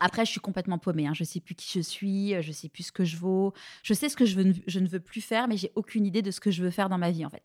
Après, 0.00 0.24
je 0.24 0.30
suis 0.30 0.40
complètement 0.40 0.78
paumée. 0.78 1.06
Hein. 1.06 1.14
Je 1.14 1.24
sais 1.24 1.40
plus 1.40 1.54
qui 1.54 1.70
je 1.72 1.80
suis, 1.80 2.40
je 2.42 2.52
sais 2.52 2.68
plus 2.68 2.84
ce 2.84 2.92
que 2.92 3.04
je 3.04 3.16
vaux. 3.16 3.52
Je 3.82 3.94
sais 3.94 4.08
ce 4.08 4.16
que 4.16 4.24
je, 4.24 4.36
veux, 4.36 4.52
je 4.66 4.78
ne 4.80 4.88
veux 4.88 5.00
plus 5.00 5.20
faire, 5.20 5.48
mais 5.48 5.56
j'ai 5.56 5.72
aucune 5.74 6.06
idée 6.06 6.22
de 6.22 6.30
ce 6.30 6.40
que 6.40 6.50
je 6.50 6.62
veux 6.62 6.70
faire 6.70 6.88
dans 6.88 6.98
ma 6.98 7.10
vie 7.10 7.24
en 7.24 7.30
fait. 7.30 7.42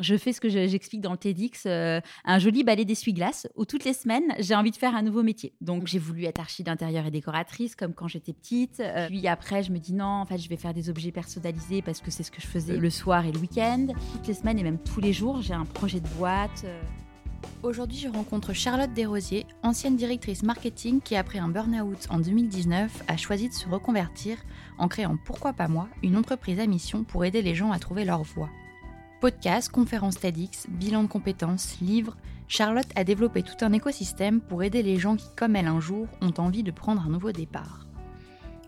Je 0.00 0.16
fais 0.16 0.32
ce 0.32 0.40
que 0.40 0.48
j'explique 0.48 1.00
dans 1.00 1.12
le 1.12 1.18
TEDx, 1.18 1.64
euh, 1.66 2.00
un 2.24 2.38
joli 2.38 2.64
balai 2.64 2.84
d'essuie-glace 2.84 3.46
où 3.56 3.64
toutes 3.64 3.84
les 3.84 3.92
semaines 3.92 4.34
j'ai 4.38 4.54
envie 4.54 4.70
de 4.70 4.76
faire 4.76 4.94
un 4.94 5.02
nouveau 5.02 5.22
métier. 5.22 5.54
Donc 5.60 5.86
j'ai 5.86 5.98
voulu 5.98 6.24
être 6.24 6.40
archi 6.40 6.62
d'intérieur 6.62 7.06
et 7.06 7.10
décoratrice 7.10 7.74
comme 7.76 7.94
quand 7.94 8.08
j'étais 8.08 8.32
petite. 8.32 8.80
Euh, 8.80 9.06
puis 9.08 9.26
après, 9.28 9.62
je 9.62 9.72
me 9.72 9.78
dis 9.78 9.92
non, 9.92 10.04
en 10.04 10.26
fait, 10.26 10.38
je 10.38 10.48
vais 10.48 10.56
faire 10.56 10.74
des 10.74 10.90
objets 10.90 11.12
personnalisés 11.12 11.82
parce 11.82 12.00
que 12.00 12.10
c'est 12.10 12.22
ce 12.22 12.30
que 12.30 12.40
je 12.40 12.46
faisais 12.46 12.76
le 12.76 12.90
soir 12.90 13.26
et 13.26 13.32
le 13.32 13.38
week-end. 13.38 13.88
Toutes 14.12 14.26
les 14.26 14.34
semaines 14.34 14.58
et 14.58 14.62
même 14.62 14.78
tous 14.78 15.00
les 15.00 15.12
jours, 15.12 15.42
j'ai 15.42 15.54
un 15.54 15.64
projet 15.64 16.00
de 16.00 16.08
boîte. 16.08 16.62
Euh. 16.64 16.80
Aujourd'hui, 17.62 17.98
je 17.98 18.08
rencontre 18.08 18.52
Charlotte 18.52 18.92
Desrosiers, 18.92 19.46
ancienne 19.62 19.96
directrice 19.96 20.42
marketing 20.42 21.00
qui, 21.00 21.14
après 21.16 21.38
un 21.38 21.48
burn-out 21.48 22.08
en 22.10 22.18
2019, 22.18 23.04
a 23.06 23.16
choisi 23.16 23.48
de 23.48 23.54
se 23.54 23.68
reconvertir 23.68 24.36
en 24.78 24.88
créant 24.88 25.16
Pourquoi 25.24 25.52
pas 25.52 25.68
moi, 25.68 25.88
une 26.02 26.16
entreprise 26.16 26.58
à 26.58 26.66
mission 26.66 27.04
pour 27.04 27.24
aider 27.24 27.40
les 27.40 27.54
gens 27.54 27.70
à 27.70 27.78
trouver 27.78 28.04
leur 28.04 28.22
voie. 28.22 28.50
Podcast, 29.20 29.70
conférences 29.70 30.18
TEDx, 30.18 30.66
bilan 30.68 31.04
de 31.04 31.08
compétences, 31.08 31.78
livres, 31.80 32.16
Charlotte 32.48 32.90
a 32.96 33.04
développé 33.04 33.42
tout 33.42 33.64
un 33.64 33.72
écosystème 33.72 34.40
pour 34.40 34.64
aider 34.64 34.82
les 34.82 34.98
gens 34.98 35.14
qui, 35.14 35.28
comme 35.36 35.54
elle 35.54 35.68
un 35.68 35.78
jour, 35.78 36.08
ont 36.20 36.34
envie 36.38 36.64
de 36.64 36.72
prendre 36.72 37.02
un 37.02 37.10
nouveau 37.10 37.30
départ. 37.30 37.86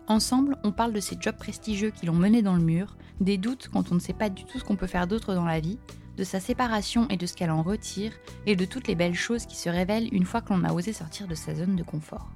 Ensemble, 0.07 0.57
on 0.63 0.71
parle 0.71 0.93
de 0.93 0.99
ces 0.99 1.17
jobs 1.19 1.35
prestigieux 1.35 1.89
qui 1.91 2.05
l'ont 2.05 2.13
mené 2.13 2.41
dans 2.41 2.55
le 2.55 2.63
mur, 2.63 2.95
des 3.19 3.37
doutes 3.37 3.69
quand 3.73 3.91
on 3.91 3.95
ne 3.95 3.99
sait 3.99 4.13
pas 4.13 4.29
du 4.29 4.45
tout 4.45 4.57
ce 4.57 4.63
qu'on 4.63 4.75
peut 4.75 4.87
faire 4.87 5.07
d'autre 5.07 5.33
dans 5.33 5.45
la 5.45 5.59
vie, 5.59 5.79
de 6.17 6.23
sa 6.23 6.39
séparation 6.39 7.07
et 7.09 7.17
de 7.17 7.25
ce 7.25 7.33
qu'elle 7.33 7.51
en 7.51 7.61
retire, 7.61 8.13
et 8.45 8.55
de 8.55 8.65
toutes 8.65 8.87
les 8.87 8.95
belles 8.95 9.15
choses 9.15 9.45
qui 9.45 9.55
se 9.55 9.69
révèlent 9.69 10.09
une 10.13 10.25
fois 10.25 10.41
que 10.41 10.53
l'on 10.53 10.63
a 10.63 10.73
osé 10.73 10.93
sortir 10.93 11.27
de 11.27 11.35
sa 11.35 11.55
zone 11.55 11.75
de 11.75 11.83
confort. 11.83 12.29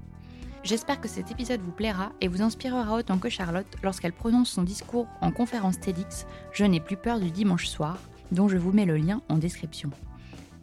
J'espère 0.62 1.00
que 1.00 1.08
cet 1.08 1.30
épisode 1.30 1.62
vous 1.62 1.72
plaira 1.72 2.12
et 2.20 2.28
vous 2.28 2.42
inspirera 2.42 2.94
autant 2.94 3.18
que 3.18 3.30
Charlotte 3.30 3.76
lorsqu'elle 3.82 4.12
prononce 4.12 4.50
son 4.50 4.62
discours 4.62 5.06
en 5.22 5.30
conférence 5.30 5.80
TEDx 5.80 6.26
Je 6.52 6.64
n'ai 6.64 6.80
plus 6.80 6.96
peur 6.96 7.18
du 7.18 7.30
dimanche 7.30 7.66
soir, 7.66 7.96
dont 8.30 8.48
je 8.48 8.58
vous 8.58 8.72
mets 8.72 8.84
le 8.84 8.96
lien 8.96 9.22
en 9.28 9.38
description. 9.38 9.90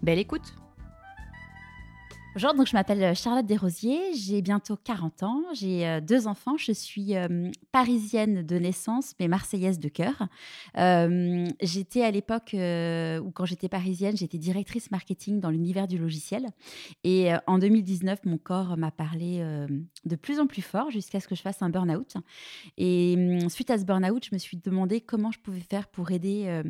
Belle 0.03 0.19
écoute 0.19 0.53
Bonjour, 2.39 2.53
donc 2.53 2.67
je 2.67 2.73
m'appelle 2.73 3.01
euh, 3.01 3.13
Charlotte 3.15 3.47
Desrosiers, 3.47 4.13
j'ai 4.13 4.43
bientôt 4.43 4.77
40 4.77 5.23
ans, 5.23 5.41
j'ai 5.53 5.87
euh, 5.87 6.01
deux 6.01 6.27
enfants, 6.27 6.55
je 6.55 6.71
suis 6.71 7.15
euh, 7.15 7.49
parisienne 7.71 8.45
de 8.45 8.59
naissance 8.59 9.15
mais 9.19 9.27
marseillaise 9.27 9.79
de 9.79 9.89
cœur. 9.89 10.27
j'étais 11.61 12.03
à 12.03 12.11
l'époque 12.11 12.51
où 12.53 13.31
quand 13.31 13.45
j'étais 13.45 13.69
parisienne, 13.69 14.15
j'étais 14.15 14.37
directrice 14.37 14.91
marketing 14.91 15.39
dans 15.39 15.49
l'univers 15.49 15.87
du 15.87 15.97
logiciel 15.97 16.45
et 17.03 17.31
en 17.47 17.57
2019, 17.57 18.19
mon 18.25 18.37
corps 18.37 18.77
m'a 18.77 18.91
parlé 18.91 19.43
de 20.05 20.15
plus 20.15 20.39
en 20.39 20.45
plus 20.45 20.61
fort 20.61 20.91
jusqu'à 20.91 21.19
ce 21.19 21.27
que 21.27 21.33
je 21.33 21.41
fasse 21.41 21.63
un 21.63 21.71
burn-out. 21.71 22.17
Et 22.77 23.15
hum, 23.17 23.49
suite 23.49 23.71
à 23.71 23.79
ce 23.79 23.83
burn-out, 23.83 24.23
je 24.23 24.35
me 24.35 24.37
suis 24.37 24.57
demandé 24.57 25.01
comment 25.01 25.31
je 25.31 25.39
pouvais 25.39 25.59
faire 25.59 25.87
pour 25.87 26.11
aider 26.11 26.61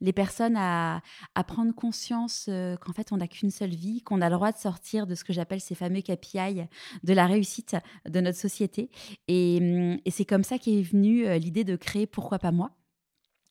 les 0.00 0.12
personnes 0.12 0.56
à 0.56 1.02
prendre 1.48 1.74
conscience 1.74 2.48
qu'en 2.80 2.92
fait 2.92 3.10
on 3.10 3.16
n'a 3.16 3.26
qu'une 3.26 3.50
seule 3.50 3.74
vie, 3.74 4.02
qu'on 4.02 4.20
a 4.20 4.28
le 4.28 4.36
droit 4.36 4.52
de 4.52 4.58
sortir 4.58 5.08
de 5.08 5.15
ce 5.16 5.24
que 5.24 5.32
j'appelle 5.32 5.60
ces 5.60 5.74
fameux 5.74 6.00
KPI 6.00 6.66
de 7.02 7.12
la 7.12 7.26
réussite 7.26 7.76
de 8.08 8.20
notre 8.20 8.38
société. 8.38 8.90
Et, 9.28 9.58
hum, 9.60 9.98
et 10.04 10.10
c'est 10.10 10.24
comme 10.24 10.44
ça 10.44 10.58
qu'est 10.58 10.82
venue 10.82 11.26
euh, 11.26 11.38
l'idée 11.38 11.64
de 11.64 11.76
créer 11.76 12.06
Pourquoi 12.06 12.38
pas 12.38 12.52
moi 12.52 12.70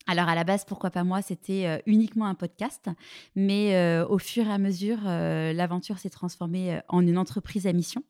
alors 0.08 0.28
à 0.28 0.34
la 0.34 0.44
base, 0.44 0.64
pourquoi 0.64 0.90
pas 0.90 1.02
moi, 1.02 1.20
c'était 1.20 1.66
euh, 1.66 1.78
uniquement 1.86 2.26
un 2.26 2.34
podcast, 2.34 2.88
mais 3.34 3.74
euh, 3.74 4.06
au 4.06 4.18
fur 4.18 4.46
et 4.46 4.52
à 4.52 4.58
mesure, 4.58 4.98
euh, 5.04 5.52
l'aventure 5.52 5.98
s'est 5.98 6.10
transformée 6.10 6.80
en 6.88 7.04
une 7.04 7.18
entreprise 7.18 7.66
à 7.66 7.72
mission 7.72 8.02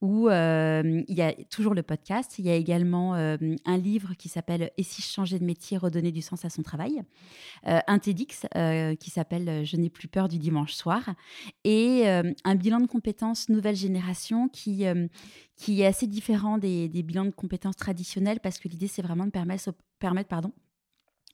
où 0.00 0.28
il 0.28 1.04
y 1.08 1.22
a 1.22 1.32
toujours 1.50 1.74
le 1.74 1.82
podcast, 1.82 2.38
il 2.38 2.46
y 2.46 2.50
a 2.50 2.54
également 2.54 3.14
un 3.14 3.76
livre 3.76 4.14
qui 4.14 4.28
s'appelle 4.28 4.70
Et 4.76 4.82
si 4.82 5.02
je 5.02 5.08
changeais 5.08 5.38
de 5.38 5.44
métier, 5.44 5.76
redonner 5.76 6.12
du 6.12 6.22
sens 6.22 6.44
à 6.44 6.50
son 6.50 6.62
travail, 6.62 7.02
un 7.64 7.98
TEDx 7.98 8.46
qui 8.98 9.10
s'appelle 9.10 9.64
Je 9.64 9.76
n'ai 9.76 9.90
plus 9.90 10.08
peur 10.08 10.28
du 10.28 10.38
dimanche 10.38 10.72
soir, 10.72 11.02
et 11.64 12.06
un 12.06 12.54
bilan 12.54 12.80
de 12.80 12.86
compétences 12.86 13.48
nouvelle 13.48 13.76
génération 13.76 14.48
qui, 14.48 14.84
qui 15.56 15.82
est 15.82 15.86
assez 15.86 16.06
différent 16.06 16.58
des, 16.58 16.88
bilans 16.88 17.24
de 17.24 17.30
compétences 17.30 17.76
traditionnels 17.76 18.40
parce 18.40 18.58
que 18.58 18.68
l'idée, 18.68 18.88
c'est 18.88 19.02
vraiment 19.02 19.26
de 19.26 19.30
permettre, 19.30 19.74
permettre 19.98 20.28
pardon, 20.28 20.52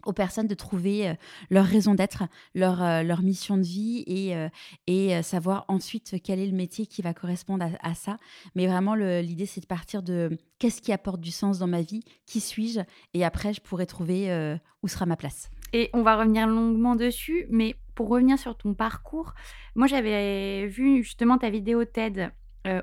aux 0.05 0.13
personnes 0.13 0.47
de 0.47 0.55
trouver 0.55 1.09
euh, 1.09 1.15
leur 1.51 1.65
raison 1.65 1.95
d'être, 1.95 2.25
leur, 2.55 2.83
euh, 2.83 3.03
leur 3.03 3.23
mission 3.23 3.57
de 3.57 3.63
vie 3.63 4.05
et, 4.07 4.37
euh, 4.37 4.49
et 4.87 5.23
savoir 5.23 5.65
ensuite 5.69 6.17
quel 6.23 6.41
est 6.41 6.47
le 6.47 6.57
métier 6.57 6.87
qui 6.87 7.03
va 7.03 7.15
correspondre 7.15 7.67
à, 7.81 7.95
ça. 7.95 8.17
Mais 8.55 8.67
vraiment, 8.67 8.95
l'idée, 8.95 9.47
c'est 9.47 9.61
de 9.61 9.67
partir 9.67 10.03
de 10.03 10.39
qu'est-ce 10.59 10.81
qui 10.81 10.93
apporte 10.93 11.21
du 11.21 11.31
sens 11.31 11.59
dans 11.59 11.67
ma 11.67 11.83
vie, 11.83 12.03
qui 12.27 12.41
suis-je, 12.41 12.81
et 13.15 13.25
après, 13.25 13.53
je 13.53 13.61
pourrai 13.61 13.87
trouver 13.87 14.57
où 14.83 14.89
sera 14.89 15.07
ma 15.07 15.17
place. 15.17 15.51
Et 15.73 15.91
on 15.93 16.03
va 16.03 16.17
revenir 16.17 16.47
longuement 16.47 16.97
dessus, 16.97 17.47
mais 17.51 17.77
pour 17.95 18.09
revenir 18.09 18.39
sur 18.39 18.57
ton 18.57 18.75
parcours, 18.75 19.35
moi 19.75 19.87
j'avais 19.87 20.67
vu 20.67 21.03
justement 21.03 21.39
ta 21.39 21.51
vidéo 21.51 21.85
TED 21.85 22.31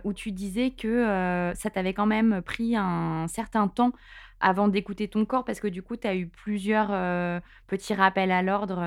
où 0.04 0.14
tu 0.14 0.32
disais 0.32 0.72
que 0.72 1.52
ça 1.56 1.70
t'avait 1.70 1.94
quand 1.94 2.08
même 2.08 2.42
pris 2.42 2.76
un 2.76 3.28
certain 3.28 3.68
temps 3.68 3.92
avant 4.40 4.68
d'écouter 4.68 5.08
ton 5.08 5.26
corps 5.26 5.46
Parce 5.46 5.60
que 5.60 5.68
du 5.68 5.82
coup, 5.82 5.98
tu 5.98 6.08
as 6.08 6.16
eu 6.16 6.28
plusieurs 6.28 6.90
petits 7.68 7.94
rappels 7.94 8.32
à 8.32 8.42
l'ordre. 8.42 8.84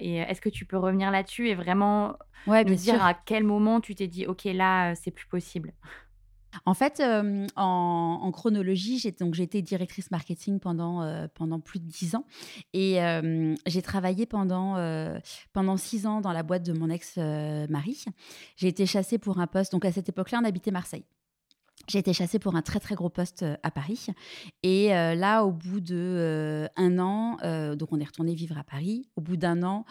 et 0.00 0.16
est-ce 0.16 0.40
que 0.40 0.48
tu 0.48 0.64
peux 0.64 0.78
revenir 0.78 1.10
là-dessus 1.10 1.48
et 1.48 1.54
vraiment 1.54 2.16
ouais, 2.46 2.64
me 2.64 2.74
dire 2.74 3.04
à 3.04 3.14
quel 3.14 3.44
moment 3.44 3.80
tu 3.80 3.94
t'es 3.94 4.06
dit, 4.06 4.26
OK, 4.26 4.44
là, 4.44 4.94
c'est 4.94 5.10
plus 5.10 5.26
possible? 5.26 5.72
En 6.66 6.74
fait, 6.74 7.02
en, 7.56 8.30
chronologie, 8.32 8.98
j'ai 8.98 9.12
donc 9.12 9.38
été 9.38 9.62
directrice 9.62 10.10
marketing 10.10 10.60
pendant 10.60 11.28
pendant 11.34 11.60
plus 11.60 11.80
de 11.80 11.86
dix 11.86 12.14
ans 12.14 12.24
et 12.72 12.98
j'ai 13.66 13.82
travaillé 13.82 14.26
pendant 14.26 14.76
pendant 15.52 15.76
six 15.76 16.06
ans 16.06 16.20
dans 16.20 16.32
la 16.32 16.42
boîte 16.42 16.62
de 16.62 16.72
mon 16.72 16.90
ex 16.90 17.16
mari. 17.16 18.04
J'ai 18.56 18.68
été 18.68 18.86
chassée 18.86 19.18
pour 19.18 19.38
un 19.38 19.46
poste. 19.46 19.72
Donc 19.72 19.84
à 19.84 19.92
cette 19.92 20.08
époque-là, 20.08 20.40
on 20.42 20.44
habitait 20.44 20.70
Marseille. 20.70 21.04
J'ai 21.86 21.98
été 21.98 22.14
chassée 22.14 22.38
pour 22.38 22.56
un 22.56 22.62
très 22.62 22.80
très 22.80 22.94
gros 22.94 23.10
poste 23.10 23.42
euh, 23.42 23.56
à 23.62 23.70
Paris. 23.70 24.06
Et 24.62 24.94
euh, 24.94 25.14
là, 25.14 25.44
au 25.44 25.52
bout 25.52 25.80
de 25.80 25.94
euh, 25.94 26.66
un 26.76 26.98
an, 26.98 27.36
donc 27.76 27.92
on 27.92 28.00
est 28.00 28.04
retourné 28.04 28.34
vivre 28.34 28.56
à 28.56 28.64
Paris. 28.64 29.06
Au 29.16 29.20
bout 29.20 29.36
d'un 29.36 29.62
an, 29.62 29.84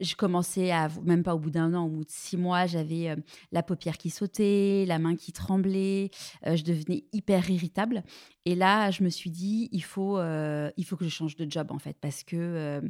je 0.00 0.14
commençais 0.14 0.70
à, 0.70 0.88
même 1.04 1.22
pas 1.22 1.34
au 1.34 1.38
bout 1.38 1.50
d'un 1.50 1.74
an, 1.74 1.84
au 1.84 1.88
bout 1.88 2.04
de 2.04 2.10
six 2.10 2.36
mois, 2.36 2.66
j'avais 2.66 3.14
la 3.52 3.62
paupière 3.62 3.98
qui 3.98 4.10
sautait, 4.10 4.84
la 4.88 4.98
main 4.98 5.16
qui 5.16 5.32
tremblait, 5.32 6.10
je 6.44 6.62
devenais 6.62 7.04
hyper 7.12 7.48
irritable. 7.50 8.02
Et 8.44 8.54
là, 8.54 8.90
je 8.90 9.04
me 9.04 9.08
suis 9.08 9.30
dit, 9.30 9.68
il 9.70 9.84
faut, 9.84 10.18
il 10.20 10.84
faut 10.84 10.96
que 10.96 11.04
je 11.04 11.10
change 11.10 11.36
de 11.36 11.48
job 11.48 11.70
en 11.70 11.78
fait, 11.78 11.96
parce 12.00 12.24
que, 12.24 12.82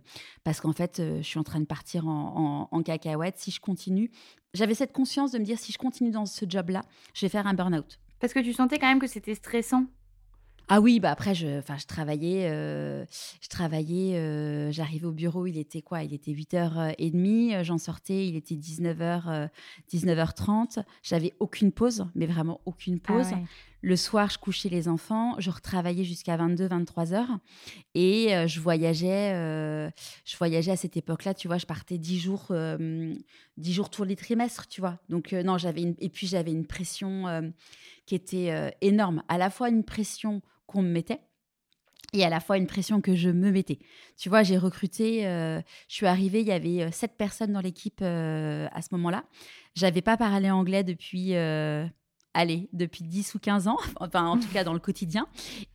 parce 0.44 0.60
qu'en 0.60 0.72
fait, 0.72 1.02
je 1.18 1.22
suis 1.22 1.38
en 1.38 1.44
train 1.44 1.60
de 1.60 1.66
partir 1.66 2.06
en 2.06 2.82
cacahuète. 2.82 3.38
Si 3.38 3.50
je 3.50 3.60
continue, 3.60 4.10
j'avais 4.54 4.74
cette 4.74 4.92
conscience 4.92 5.32
de 5.32 5.38
me 5.38 5.44
dire, 5.44 5.58
si 5.58 5.72
je 5.72 5.78
continue 5.78 6.10
dans 6.10 6.26
ce 6.26 6.46
job-là, 6.48 6.82
je 7.12 7.26
vais 7.26 7.30
faire 7.30 7.46
un 7.46 7.54
burn-out. 7.54 7.98
Parce 8.20 8.32
que 8.32 8.40
tu 8.40 8.52
sentais 8.52 8.78
quand 8.78 8.88
même 8.88 9.00
que 9.00 9.06
c'était 9.06 9.34
stressant 9.34 9.86
Ah 10.68 10.80
oui, 10.80 10.98
bah 11.00 11.10
après, 11.10 11.34
je, 11.34 11.58
enfin, 11.58 11.76
je 11.78 11.84
travaillais, 11.86 12.48
euh, 12.50 13.04
je 13.42 13.48
travaillais, 13.48 14.16
euh, 14.16 14.72
j'arrivais 14.72 15.06
au 15.06 15.12
bureau, 15.12 15.46
il 15.46 15.58
était 15.58 15.82
quoi? 15.82 16.02
Il 16.04 16.14
était 16.14 16.32
8h30, 16.32 17.62
j'en 17.64 17.76
sortais, 17.78 18.26
il 18.28 18.36
était 18.36 18.54
19h, 18.54 19.48
19h30. 19.92 20.82
J'avais 21.02 21.32
aucune 21.40 21.72
pause, 21.72 22.06
mais 22.14 22.26
vraiment 22.26 22.60
aucune 22.64 22.98
Ah 23.04 23.12
pause. 23.12 23.32
ouais. 23.32 23.44
Le 23.86 23.96
soir, 23.96 24.30
je 24.30 24.38
couchais 24.38 24.70
les 24.70 24.88
enfants, 24.88 25.34
je 25.38 25.50
retravaillais 25.50 26.04
jusqu'à 26.04 26.38
22, 26.38 26.68
23 26.68 27.12
heures 27.12 27.38
et 27.94 28.34
euh, 28.34 28.46
je 28.46 28.58
voyageais. 28.60 29.32
euh, 29.34 29.90
je 30.24 30.38
voyageais 30.38 30.70
à 30.70 30.76
cette 30.76 30.96
époque-là, 30.96 31.34
tu 31.34 31.48
vois, 31.48 31.58
je 31.58 31.66
partais 31.66 31.98
10 31.98 32.18
jours, 32.18 32.46
euh, 32.50 33.14
10 33.58 33.72
jours 33.74 33.90
tous 33.90 34.04
les 34.04 34.16
trimestres, 34.16 34.68
tu 34.68 34.80
vois. 34.80 34.98
Donc 35.10 35.34
euh, 35.34 35.42
non, 35.42 35.58
j'avais 35.58 35.82
une, 35.82 35.94
et 35.98 36.08
puis 36.08 36.26
j'avais 36.26 36.50
une 36.52 36.64
pression 36.64 37.28
euh, 37.28 37.42
qui 38.06 38.14
était 38.14 38.50
euh, 38.50 38.70
énorme. 38.80 39.22
À 39.28 39.38
la 39.38 39.50
fois 39.50 39.68
une 39.68 39.84
pression 39.84 40.42
qu'on 40.66 40.82
me 40.82 40.88
mettait 40.88 41.20
et 42.12 42.24
à 42.24 42.28
la 42.28 42.40
fois 42.40 42.58
une 42.58 42.66
pression 42.66 43.00
que 43.00 43.14
je 43.14 43.30
me 43.30 43.50
mettais. 43.50 43.78
Tu 44.16 44.28
vois, 44.28 44.42
j'ai 44.42 44.56
recruté, 44.56 45.26
euh, 45.26 45.60
je 45.88 45.94
suis 45.94 46.06
arrivée, 46.06 46.40
il 46.40 46.46
y 46.46 46.52
avait 46.52 46.82
euh, 46.82 46.90
sept 46.90 47.16
personnes 47.16 47.52
dans 47.52 47.60
l'équipe 47.60 48.02
à 48.02 48.82
ce 48.82 48.88
moment-là. 48.92 49.24
J'avais 49.74 50.02
pas 50.02 50.16
parlé 50.16 50.50
anglais 50.50 50.84
depuis, 50.84 51.34
allez, 51.34 52.68
depuis 52.72 53.02
10 53.02 53.34
ou 53.34 53.38
15 53.40 53.66
ans, 53.66 53.78
enfin 54.00 54.26
en 54.26 54.38
tout 54.38 54.48
cas 54.52 54.62
dans 54.62 54.74
le 54.74 54.78
quotidien. 54.78 55.26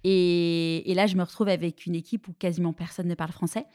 Et, 0.06 0.90
et 0.90 0.94
là, 0.94 1.08
je 1.08 1.18
me 1.18 1.24
retrouve 1.24 1.50
avec 1.50 1.86
une 1.86 1.96
équipe 1.96 2.30
où 2.30 2.34
quasiment 2.34 2.72
personne 2.72 3.08
ne 3.08 3.16
parle 3.16 3.32
français. 3.32 3.66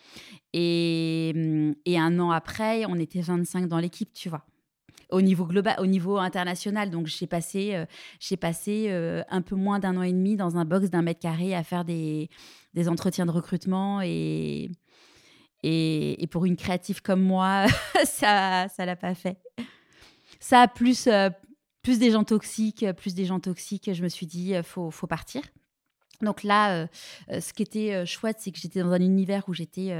Et, 0.54 1.32
hum, 1.34 1.74
et 1.84 1.98
un 1.98 2.18
an 2.18 2.30
après, 2.30 2.86
on 2.86 2.94
était 2.94 3.20
25 3.20 3.66
dans 3.66 3.78
l'équipe, 3.78 4.12
tu 4.14 4.30
vois. 4.30 4.46
Au 5.14 5.22
niveau 5.22 5.46
global, 5.46 5.76
au 5.78 5.86
niveau 5.86 6.18
international. 6.18 6.90
Donc, 6.90 7.06
j'ai 7.06 7.26
passé, 7.26 7.74
euh, 7.74 8.36
passé 8.36 8.86
euh, 8.88 9.22
un 9.30 9.42
peu 9.42 9.54
moins 9.54 9.78
d'un 9.78 9.96
an 9.96 10.02
et 10.02 10.12
demi 10.12 10.34
dans 10.36 10.56
un 10.56 10.64
box 10.64 10.90
d'un 10.90 11.02
mètre 11.02 11.20
carré 11.20 11.54
à 11.54 11.62
faire 11.62 11.84
des, 11.84 12.28
des 12.74 12.88
entretiens 12.88 13.24
de 13.24 13.30
recrutement. 13.30 14.00
Et, 14.02 14.70
et, 15.62 16.26
pour 16.30 16.46
une 16.46 16.56
créative 16.56 17.00
comme 17.00 17.22
moi, 17.22 17.66
ça 18.04 18.66
ça 18.68 18.84
l'a 18.84 18.96
pas 18.96 19.14
fait. 19.14 19.38
Ça 20.40 20.66
plus, 20.66 21.06
euh, 21.06 21.30
plus 21.82 22.00
des 22.00 22.10
gens 22.10 22.24
toxiques, 22.24 22.84
plus 22.96 23.14
des 23.14 23.24
gens 23.24 23.38
toxiques. 23.38 23.90
Je 23.92 24.02
me 24.02 24.08
suis 24.08 24.26
dit, 24.26 24.54
faut, 24.64 24.90
faut 24.90 25.06
partir. 25.06 25.42
Donc 26.22 26.42
là, 26.42 26.74
euh, 26.74 26.86
euh, 27.30 27.40
ce 27.40 27.52
qui 27.52 27.62
était 27.62 27.94
euh, 27.94 28.04
chouette, 28.04 28.38
c'est 28.40 28.52
que 28.52 28.58
j'étais 28.58 28.80
dans 28.80 28.92
un 28.92 29.00
univers 29.00 29.48
où 29.48 29.54
j'étais 29.54 29.94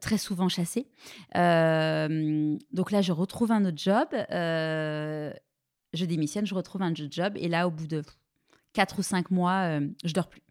très 0.00 0.18
souvent 0.18 0.48
chassée. 0.48 0.86
Donc 1.34 2.90
là, 2.90 3.02
je 3.02 3.12
retrouve 3.12 3.52
un 3.52 3.64
autre 3.64 3.78
job. 3.78 4.08
je 4.12 6.04
démissionne, 6.04 6.46
je 6.46 6.54
retrouve 6.54 6.82
un 6.82 6.92
autre 6.92 7.08
job. 7.10 7.34
Et 7.36 7.48
là, 7.48 7.66
au 7.66 7.70
bout 7.70 7.86
de 7.86 8.02
4 8.72 8.98
ou 8.98 9.02
5 9.02 9.30
mois, 9.30 9.80
je 10.04 10.12
dors 10.12 10.28
plus. 10.28 10.42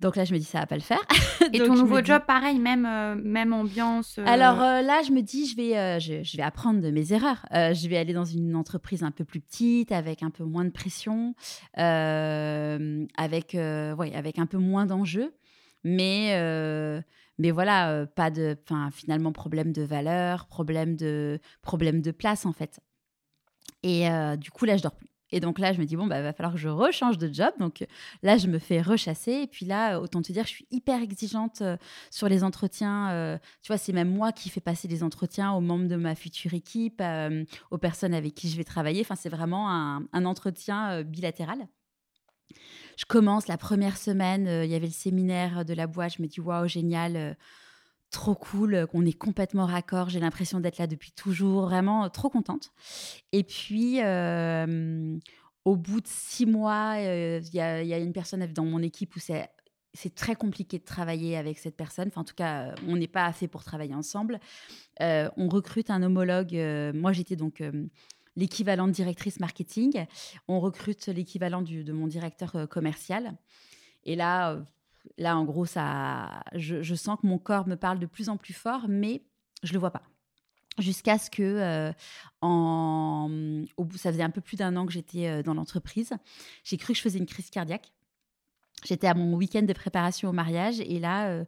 Donc 0.00 0.16
là, 0.16 0.24
je 0.24 0.32
me 0.32 0.38
dis, 0.38 0.44
ça 0.44 0.60
va 0.60 0.66
pas 0.66 0.74
le 0.76 0.80
faire. 0.82 1.00
Et 1.52 1.58
Donc, 1.58 1.68
ton 1.68 1.74
nouveau 1.74 2.00
dis- 2.00 2.06
job, 2.06 2.22
pareil, 2.26 2.58
même, 2.58 2.86
euh, 2.86 3.14
même 3.14 3.52
ambiance. 3.52 4.18
euh, 4.18 4.24
alors 4.26 4.60
euh, 4.62 4.82
là, 4.82 5.02
je 5.06 5.12
me 5.12 5.22
dis, 5.22 5.46
je 5.46 5.56
vais, 5.56 6.00
je, 6.00 6.22
je 6.22 6.36
vais 6.36 6.42
apprendre 6.42 6.80
de 6.80 6.90
mes 6.90 7.12
erreurs. 7.12 7.46
Je 7.52 7.88
vais 7.88 7.96
aller 7.96 8.12
dans 8.12 8.24
une 8.24 8.56
entreprise 8.56 9.02
un 9.02 9.10
peu 9.10 9.24
plus 9.24 9.40
petite, 9.40 9.92
avec 9.92 10.22
un 10.22 10.30
peu 10.30 10.44
moins 10.44 10.64
de 10.64 10.70
pression, 10.70 11.34
avec, 13.16 13.54
ouais, 13.54 14.14
avec 14.14 14.38
un 14.38 14.46
peu 14.46 14.58
moins 14.58 14.86
d'enjeux. 14.86 15.34
Mais, 15.84 16.32
mais 17.38 17.50
voilà, 17.50 17.90
euh, 17.90 18.06
pas 18.06 18.30
de, 18.30 18.56
enfin, 18.64 18.90
finalement, 18.92 19.32
problème 19.32 19.72
de 19.72 19.82
valeur, 19.82 20.46
problème 20.46 20.96
de, 20.96 21.38
problème 21.62 22.00
de 22.00 22.10
place, 22.10 22.46
en 22.46 22.52
fait. 22.52 22.80
Et 23.82 24.08
euh, 24.10 24.36
du 24.36 24.50
coup, 24.50 24.64
là, 24.64 24.76
je 24.76 24.82
dors 24.82 24.94
plus. 24.94 25.08
Et 25.32 25.40
donc 25.40 25.58
là, 25.58 25.72
je 25.72 25.80
me 25.80 25.84
dis, 25.84 25.96
bon, 25.96 26.06
bah, 26.06 26.22
va 26.22 26.32
falloir 26.32 26.54
que 26.54 26.60
je 26.60 26.68
rechange 26.68 27.18
de 27.18 27.32
job. 27.32 27.52
Donc 27.58 27.84
là, 28.22 28.36
je 28.36 28.46
me 28.46 28.58
fais 28.58 28.80
rechasser. 28.80 29.32
Et 29.32 29.46
puis 29.46 29.66
là, 29.66 30.00
autant 30.00 30.22
te 30.22 30.32
dire, 30.32 30.44
je 30.44 30.50
suis 30.50 30.66
hyper 30.70 31.02
exigeante 31.02 31.62
euh, 31.62 31.76
sur 32.10 32.28
les 32.28 32.44
entretiens. 32.44 33.10
euh, 33.10 33.38
tu 33.62 33.68
vois, 33.68 33.78
c'est 33.78 33.92
même 33.92 34.10
moi 34.10 34.32
qui 34.32 34.48
fais 34.48 34.60
passer 34.60 34.88
les 34.88 35.02
entretiens 35.02 35.52
aux 35.52 35.60
membres 35.60 35.88
de 35.88 35.96
ma 35.96 36.14
future 36.14 36.54
équipe, 36.54 37.00
euh, 37.00 37.44
aux 37.70 37.78
personnes 37.78 38.14
avec 38.14 38.34
qui 38.34 38.48
je 38.48 38.56
vais 38.56 38.64
travailler. 38.64 39.00
Enfin, 39.00 39.16
c'est 39.16 39.28
vraiment 39.28 39.70
un, 39.70 40.06
un 40.12 40.24
entretien 40.24 41.02
bilatéral. 41.02 41.66
Je 42.96 43.04
commence 43.04 43.48
la 43.48 43.58
première 43.58 43.96
semaine, 43.98 44.48
il 44.64 44.70
y 44.70 44.74
avait 44.74 44.86
le 44.86 44.92
séminaire 44.92 45.64
de 45.64 45.74
la 45.74 45.86
boîte. 45.86 46.14
Je 46.16 46.22
me 46.22 46.28
dis, 46.28 46.40
waouh, 46.40 46.66
génial. 46.66 47.36
Euh, 48.16 48.22
Trop 48.22 48.34
cool, 48.34 48.74
euh, 48.74 48.86
qu'on 48.86 49.04
est 49.04 49.12
complètement 49.12 49.66
raccord. 49.66 50.08
J'ai 50.08 50.20
l'impression 50.20 50.60
d'être 50.60 50.78
là 50.78 50.86
depuis 50.86 51.12
toujours, 51.12 51.62
vraiment 51.62 52.04
euh, 52.04 52.08
trop 52.08 52.30
contente. 52.30 52.72
Et 53.32 53.44
puis, 53.44 54.00
euh, 54.02 55.18
au 55.64 55.76
bout 55.76 56.00
de 56.00 56.08
six 56.08 56.46
mois, 56.46 56.94
euh, 56.98 57.40
il 57.42 57.48
il 57.54 57.88
y 57.88 57.94
a 57.94 57.98
une 57.98 58.12
personne 58.12 58.46
dans 58.52 58.64
mon 58.64 58.82
équipe 58.82 59.16
où 59.16 59.20
c'est 59.20 60.14
très 60.14 60.34
compliqué 60.34 60.78
de 60.78 60.84
travailler 60.84 61.36
avec 61.36 61.58
cette 61.58 61.76
personne. 61.76 62.08
Enfin, 62.08 62.22
en 62.22 62.24
tout 62.24 62.34
cas, 62.34 62.68
euh, 62.70 62.74
on 62.88 62.96
n'est 62.96 63.08
pas 63.08 63.32
fait 63.32 63.48
pour 63.48 63.64
travailler 63.64 63.94
ensemble. 63.94 64.40
Euh, 65.00 65.28
on 65.36 65.48
recrute 65.48 65.90
un 65.90 66.02
homologue. 66.02 66.54
euh, 66.54 66.92
moi, 66.94 67.12
j'étais 67.12 67.36
donc 67.36 67.60
euh, 67.60 67.86
l'équivalent 68.36 68.86
de 68.86 68.92
directrice 68.92 69.40
marketing. 69.40 70.06
On 70.48 70.60
recrute 70.60 71.06
l'équivalent 71.08 71.62
de 71.62 71.92
mon 71.92 72.06
directeur 72.06 72.56
euh, 72.56 72.66
commercial. 72.66 73.36
Et 74.04 74.16
là, 74.16 74.52
euh, 74.52 74.62
là, 75.18 75.36
en 75.36 75.44
gros, 75.44 75.66
ça, 75.66 76.42
je, 76.54 76.94
sens 76.94 77.18
que 77.20 77.26
mon 77.26 77.38
corps 77.38 77.66
me 77.66 77.76
parle 77.76 77.98
de 77.98 78.06
plus 78.06 78.28
en 78.28 78.36
plus 78.36 78.54
fort, 78.54 78.86
mais 78.88 79.22
je 79.62 79.72
le 79.72 79.78
vois 79.78 79.90
pas. 79.90 80.02
Jusqu'à 80.78 81.18
ce 81.18 81.30
que, 81.30 81.42
euh, 81.42 81.92
en, 82.42 83.30
au 83.76 83.84
bout, 83.84 83.96
ça 83.96 84.12
faisait 84.12 84.22
un 84.22 84.30
peu 84.30 84.42
plus 84.42 84.56
d'un 84.56 84.76
an 84.76 84.86
que 84.86 84.92
j'étais 84.92 85.28
euh, 85.28 85.42
dans 85.42 85.54
l'entreprise, 85.54 86.12
j'ai 86.64 86.76
cru 86.76 86.92
que 86.92 86.98
je 86.98 87.02
faisais 87.02 87.18
une 87.18 87.26
crise 87.26 87.48
cardiaque. 87.50 87.92
J'étais 88.84 89.06
à 89.06 89.14
mon 89.14 89.34
week-end 89.34 89.62
de 89.62 89.72
préparation 89.72 90.28
au 90.28 90.32
mariage 90.32 90.80
et 90.80 90.98
là, 90.98 91.28
euh, 91.28 91.44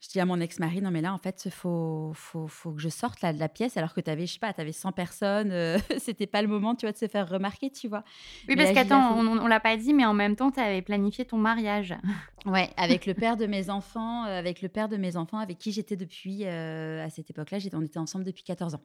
je 0.00 0.08
dis 0.08 0.20
à 0.20 0.24
mon 0.26 0.40
ex-mari, 0.40 0.80
non 0.80 0.90
mais 0.92 1.00
là, 1.00 1.12
en 1.12 1.18
fait, 1.18 1.42
il 1.44 1.50
faut, 1.50 2.12
faut, 2.14 2.46
faut 2.46 2.72
que 2.72 2.80
je 2.80 2.88
sorte 2.88 3.20
là, 3.20 3.32
de 3.32 3.38
la 3.38 3.48
pièce 3.48 3.76
alors 3.76 3.94
que 3.94 4.00
tu 4.00 4.08
avais, 4.10 4.26
je 4.26 4.34
sais 4.34 4.38
pas, 4.38 4.52
tu 4.52 4.60
avais 4.60 4.72
100 4.72 4.92
personnes. 4.92 5.50
euh, 5.50 5.78
C'était 5.98 6.26
pas 6.28 6.40
le 6.40 6.48
moment, 6.48 6.74
tu 6.76 6.86
vois, 6.86 6.92
de 6.92 6.96
se 6.96 7.08
faire 7.08 7.28
remarquer, 7.28 7.70
tu 7.70 7.88
vois. 7.88 8.04
Oui, 8.48 8.54
Mais 8.54 8.56
parce 8.56 8.72
qu'attends, 8.72 9.18
on, 9.18 9.26
on 9.26 9.46
l'a 9.48 9.60
pas 9.60 9.76
dit, 9.76 9.92
mais 9.94 10.04
en 10.06 10.14
même 10.14 10.36
temps, 10.36 10.50
tu 10.52 10.60
avais 10.60 10.82
planifié 10.82 11.24
ton 11.24 11.36
mariage. 11.38 11.94
Ouais, 12.46 12.70
avec 12.76 13.04
le 13.04 13.14
père 13.14 13.36
de 13.36 13.46
mes 13.46 13.68
enfants, 13.68 14.24
euh, 14.24 14.38
avec 14.38 14.62
le 14.62 14.68
père 14.68 14.88
de 14.88 14.96
mes 14.96 15.16
enfants, 15.16 15.38
avec 15.38 15.58
qui 15.58 15.72
j'étais 15.72 15.96
depuis, 15.96 16.44
euh, 16.46 17.04
à 17.04 17.10
cette 17.10 17.28
époque-là, 17.28 17.58
on 17.74 17.82
était 17.82 17.98
ensemble 17.98 18.24
depuis 18.24 18.44
14 18.44 18.76
ans. 18.76 18.80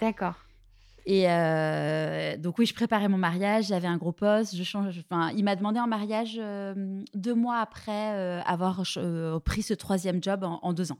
D'accord. 0.00 0.34
Et 1.06 1.24
euh, 1.28 2.36
donc 2.36 2.58
oui, 2.58 2.66
je 2.66 2.74
préparais 2.74 3.08
mon 3.08 3.18
mariage, 3.18 3.66
j'avais 3.68 3.88
un 3.88 3.96
gros 3.96 4.12
poste, 4.12 4.56
je 4.56 4.62
change. 4.62 4.98
Enfin, 5.10 5.32
il 5.36 5.44
m'a 5.44 5.56
demandé 5.56 5.80
en 5.80 5.86
mariage 5.86 6.36
euh, 6.38 7.02
deux 7.14 7.34
mois 7.34 7.58
après 7.58 8.14
euh, 8.14 8.40
avoir 8.42 8.82
pris 9.44 9.62
ce 9.62 9.74
troisième 9.74 10.22
job 10.22 10.44
en, 10.44 10.72
deux 10.72 10.92
ans. 10.92 10.98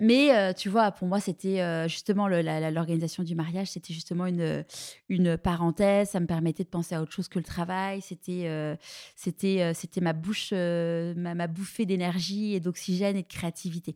Mais 0.00 0.52
tu 0.54 0.68
vois, 0.68 0.90
pour 0.90 1.06
moi, 1.06 1.20
c'était 1.20 1.88
justement 1.88 2.26
l'organisation 2.26 3.22
du 3.22 3.36
mariage, 3.36 3.68
c'était 3.68 3.94
justement 3.94 4.26
une, 4.26 4.64
une 5.08 5.36
parenthèse. 5.36 6.10
Ça 6.10 6.18
me 6.18 6.26
permettait 6.26 6.64
de 6.64 6.68
penser 6.68 6.96
à 6.96 7.02
autre 7.02 7.12
chose 7.12 7.28
que 7.28 7.38
le 7.38 7.44
travail. 7.44 8.00
C'était 8.00 8.76
c'était 9.14 9.72
c'était 9.74 10.00
ma 10.00 10.12
bouche, 10.12 10.52
ma 10.52 11.46
bouffée 11.46 11.86
d'énergie 11.86 12.54
et 12.54 12.58
d'oxygène 12.60 13.16
et 13.16 13.22
de 13.22 13.28
créativité. 13.28 13.94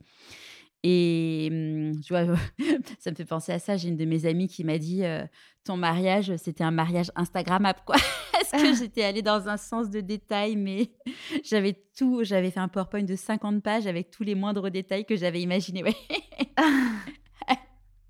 Et 0.89 1.49
hum, 1.51 2.01
tu 2.01 2.13
vois, 2.13 2.37
ça 3.01 3.11
me 3.11 3.17
fait 3.17 3.25
penser 3.25 3.51
à 3.51 3.59
ça. 3.59 3.77
J'ai 3.77 3.89
une 3.89 3.97
de 3.97 4.05
mes 4.05 4.25
amies 4.25 4.47
qui 4.47 4.63
m'a 4.63 4.79
dit 4.79 5.05
euh, 5.05 5.25
ton 5.65 5.77
mariage, 5.77 6.37
c'était 6.37 6.63
un 6.63 6.71
mariage 6.71 7.11
Instagrammable, 7.17 7.81
quoi. 7.85 7.97
Est-ce 8.41 8.53
que 8.53 8.79
j'étais 8.79 9.03
allée 9.03 9.23
dans 9.23 9.49
un 9.49 9.57
sens 9.57 9.91
de 9.91 10.01
détail, 10.01 10.55
mais 10.55 10.93
j'avais 11.45 11.77
tout, 11.99 12.23
j'avais 12.23 12.53
fait 12.53 12.61
un 12.61 12.69
PowerPoint 12.69 13.03
de 13.03 13.17
50 13.17 13.65
pages 13.65 13.89
avec 13.89 14.13
tous 14.13 14.23
les 14.23 14.37
moindres 14.37 14.71
détails 14.71 15.05
que 15.05 15.17
j'avais 15.17 15.43
imaginés. 15.43 15.83
Ouais. 15.83 15.97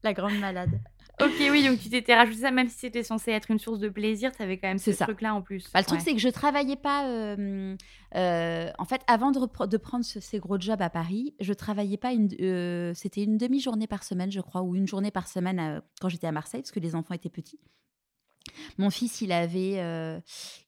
La 0.02 0.12
grande 0.12 0.38
malade. 0.38 0.78
Ok, 1.18 1.32
oui, 1.50 1.66
donc 1.66 1.78
tu 1.80 1.88
t'étais 1.88 2.14
rajouté 2.14 2.40
ça, 2.40 2.50
même 2.50 2.68
si 2.68 2.76
c'était 2.78 3.02
censé 3.02 3.30
être 3.30 3.50
une 3.50 3.58
source 3.58 3.78
de 3.78 3.88
plaisir, 3.88 4.32
tu 4.36 4.42
avais 4.42 4.58
quand 4.58 4.68
même 4.68 4.78
ce 4.78 4.90
truc-là 5.04 5.34
en 5.34 5.40
plus. 5.40 5.64
Bah, 5.72 5.80
le 5.80 5.86
truc, 5.86 6.00
c'est 6.04 6.12
que 6.12 6.20
je 6.20 6.28
travaillais 6.28 6.76
pas. 6.76 7.06
euh, 7.08 7.74
euh, 8.16 8.70
en 8.78 8.84
fait, 8.84 9.00
avant 9.06 9.30
de, 9.30 9.76
prendre 9.78 10.04
ce- 10.04 10.20
ces 10.20 10.38
gros 10.38 10.60
jobs 10.60 10.82
à 10.82 10.90
Paris, 10.90 11.34
je 11.40 11.54
travaillais 11.54 11.96
pas. 11.96 12.12
Une, 12.12 12.28
euh, 12.40 12.92
C'était 12.94 13.22
une 13.24 13.38
demi-journée 13.38 13.86
par 13.86 14.02
semaine, 14.04 14.30
je 14.30 14.40
crois, 14.42 14.60
ou 14.62 14.74
une 14.76 14.86
journée 14.86 15.10
par 15.10 15.26
semaine 15.26 15.80
quand 16.02 16.10
j'étais 16.10 16.26
à 16.26 16.32
Marseille, 16.32 16.60
parce 16.60 16.70
que 16.72 16.80
les 16.80 16.94
enfants 16.94 17.14
étaient 17.14 17.30
petits. 17.30 17.60
Mon 18.78 18.90
fils, 18.90 19.22
il 19.22 19.32
avait, 19.32 19.76
euh, 19.80 20.20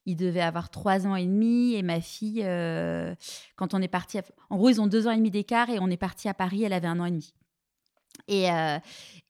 il 0.07 0.15
devait 0.15 0.41
avoir 0.41 0.69
trois 0.69 1.05
ans 1.07 1.15
et 1.15 1.25
demi, 1.25 1.75
et 1.75 1.83
ma 1.83 2.01
fille, 2.01 2.41
euh, 2.43 3.13
quand 3.55 3.73
on 3.75 3.81
est 3.81 3.87
parti, 3.87 4.17
à- 4.17 4.23
en 4.49 4.57
gros, 4.57 4.69
ils 4.69 4.81
ont 4.81 4.87
deux 4.87 5.07
ans 5.07 5.11
et 5.11 5.17
demi 5.17 5.29
d'écart, 5.31 5.69
et 5.69 5.79
on 5.79 5.89
est 5.89 5.95
parti 5.97 6.27
à 6.27 6.33
Paris, 6.33 6.63
elle 6.63 6.73
avait 6.73 6.87
un 6.87 6.99
an 6.99 7.05
et 7.05 7.11
demi. 7.11 7.33
Et, 8.29 8.49
euh, 8.51 8.77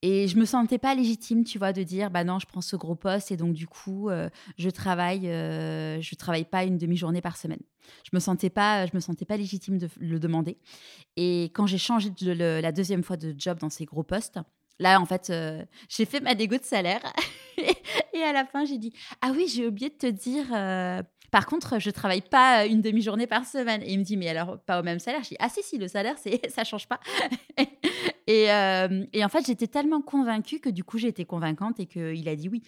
et 0.02 0.28
je 0.28 0.38
me 0.38 0.44
sentais 0.44 0.78
pas 0.78 0.94
légitime, 0.94 1.44
tu 1.44 1.58
vois, 1.58 1.72
de 1.72 1.82
dire, 1.82 2.10
bah 2.10 2.22
non, 2.22 2.38
je 2.38 2.46
prends 2.46 2.60
ce 2.60 2.76
gros 2.76 2.94
poste 2.94 3.32
et 3.32 3.36
donc 3.36 3.52
du 3.54 3.66
coup, 3.66 4.08
euh, 4.08 4.30
je 4.56 4.70
travaille, 4.70 5.28
euh, 5.28 6.00
je 6.00 6.14
travaille 6.14 6.44
pas 6.44 6.64
une 6.64 6.78
demi-journée 6.78 7.20
par 7.20 7.36
semaine. 7.36 7.60
Je 8.04 8.10
me 8.14 8.20
sentais 8.20 8.50
pas, 8.50 8.86
je 8.86 8.92
me 8.94 9.00
sentais 9.00 9.26
pas 9.26 9.36
légitime 9.36 9.76
de 9.78 9.88
le 9.98 10.18
demander. 10.18 10.56
Et 11.16 11.44
quand 11.54 11.66
j'ai 11.66 11.78
changé 11.78 12.10
la 12.22 12.72
deuxième 12.72 13.02
fois 13.02 13.16
de 13.16 13.34
job 13.36 13.58
dans 13.58 13.68
ces 13.68 13.84
gros 13.84 14.02
postes, 14.02 14.38
là, 14.78 15.00
en 15.00 15.06
fait, 15.06 15.28
euh, 15.28 15.64
j'ai 15.88 16.06
fait 16.06 16.20
ma 16.20 16.34
dégo 16.34 16.56
de 16.56 16.64
salaire 16.64 17.02
et 18.14 18.22
à 18.22 18.32
la 18.32 18.46
fin, 18.46 18.64
j'ai 18.64 18.78
dit, 18.78 18.92
ah 19.20 19.32
oui, 19.34 19.48
j'ai 19.48 19.66
oublié 19.66 19.90
de 19.90 19.96
te 19.96 20.06
dire, 20.06 20.46
Par 21.30 21.46
contre, 21.46 21.78
je 21.78 21.90
travaille 21.90 22.22
pas 22.22 22.64
une 22.64 22.80
demi-journée 22.80 23.26
par 23.26 23.44
semaine. 23.44 23.82
Et 23.82 23.92
il 23.92 23.98
me 23.98 24.04
dit, 24.04 24.16
mais 24.16 24.28
alors, 24.28 24.58
pas 24.60 24.80
au 24.80 24.82
même 24.82 24.98
salaire 24.98 25.22
Je 25.24 25.30
dis, 25.30 25.36
ah 25.40 25.48
si, 25.50 25.62
si, 25.62 25.76
le 25.76 25.88
salaire, 25.88 26.16
c'est 26.18 26.50
ça 26.50 26.64
change 26.64 26.88
pas. 26.88 27.00
Et, 28.30 28.52
euh, 28.52 29.04
et, 29.12 29.24
en 29.24 29.28
fait, 29.28 29.44
j'étais 29.44 29.66
tellement 29.66 30.02
convaincue 30.02 30.60
que 30.60 30.68
du 30.68 30.84
coup, 30.84 30.98
j'ai 30.98 31.08
été 31.08 31.24
convaincante 31.24 31.80
et 31.80 31.86
qu'il 31.86 32.28
a 32.28 32.36
dit 32.36 32.48
oui. 32.48 32.62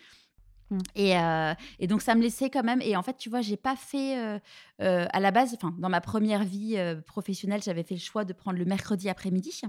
Mmh. 0.72 0.78
Et, 0.94 1.18
euh, 1.18 1.54
et, 1.78 1.86
donc, 1.86 2.00
ça 2.00 2.14
me 2.14 2.22
laissait 2.22 2.48
quand 2.48 2.62
même. 2.62 2.80
Et 2.80 2.96
en 2.96 3.02
fait, 3.02 3.16
tu 3.18 3.28
vois, 3.28 3.42
j'ai 3.42 3.58
pas 3.58 3.76
fait. 3.76 4.18
Euh, 4.18 4.38
euh, 4.80 5.06
à 5.12 5.20
la 5.20 5.30
base, 5.30 5.54
enfin, 5.54 5.74
dans 5.78 5.90
ma 5.90 6.00
première 6.00 6.44
vie 6.44 6.76
professionnelle, 7.06 7.62
j'avais 7.62 7.82
fait 7.82 7.94
le 7.94 8.00
choix 8.00 8.24
de 8.24 8.32
prendre 8.32 8.58
le 8.58 8.64
mercredi 8.64 9.08
après-midi. 9.08 9.60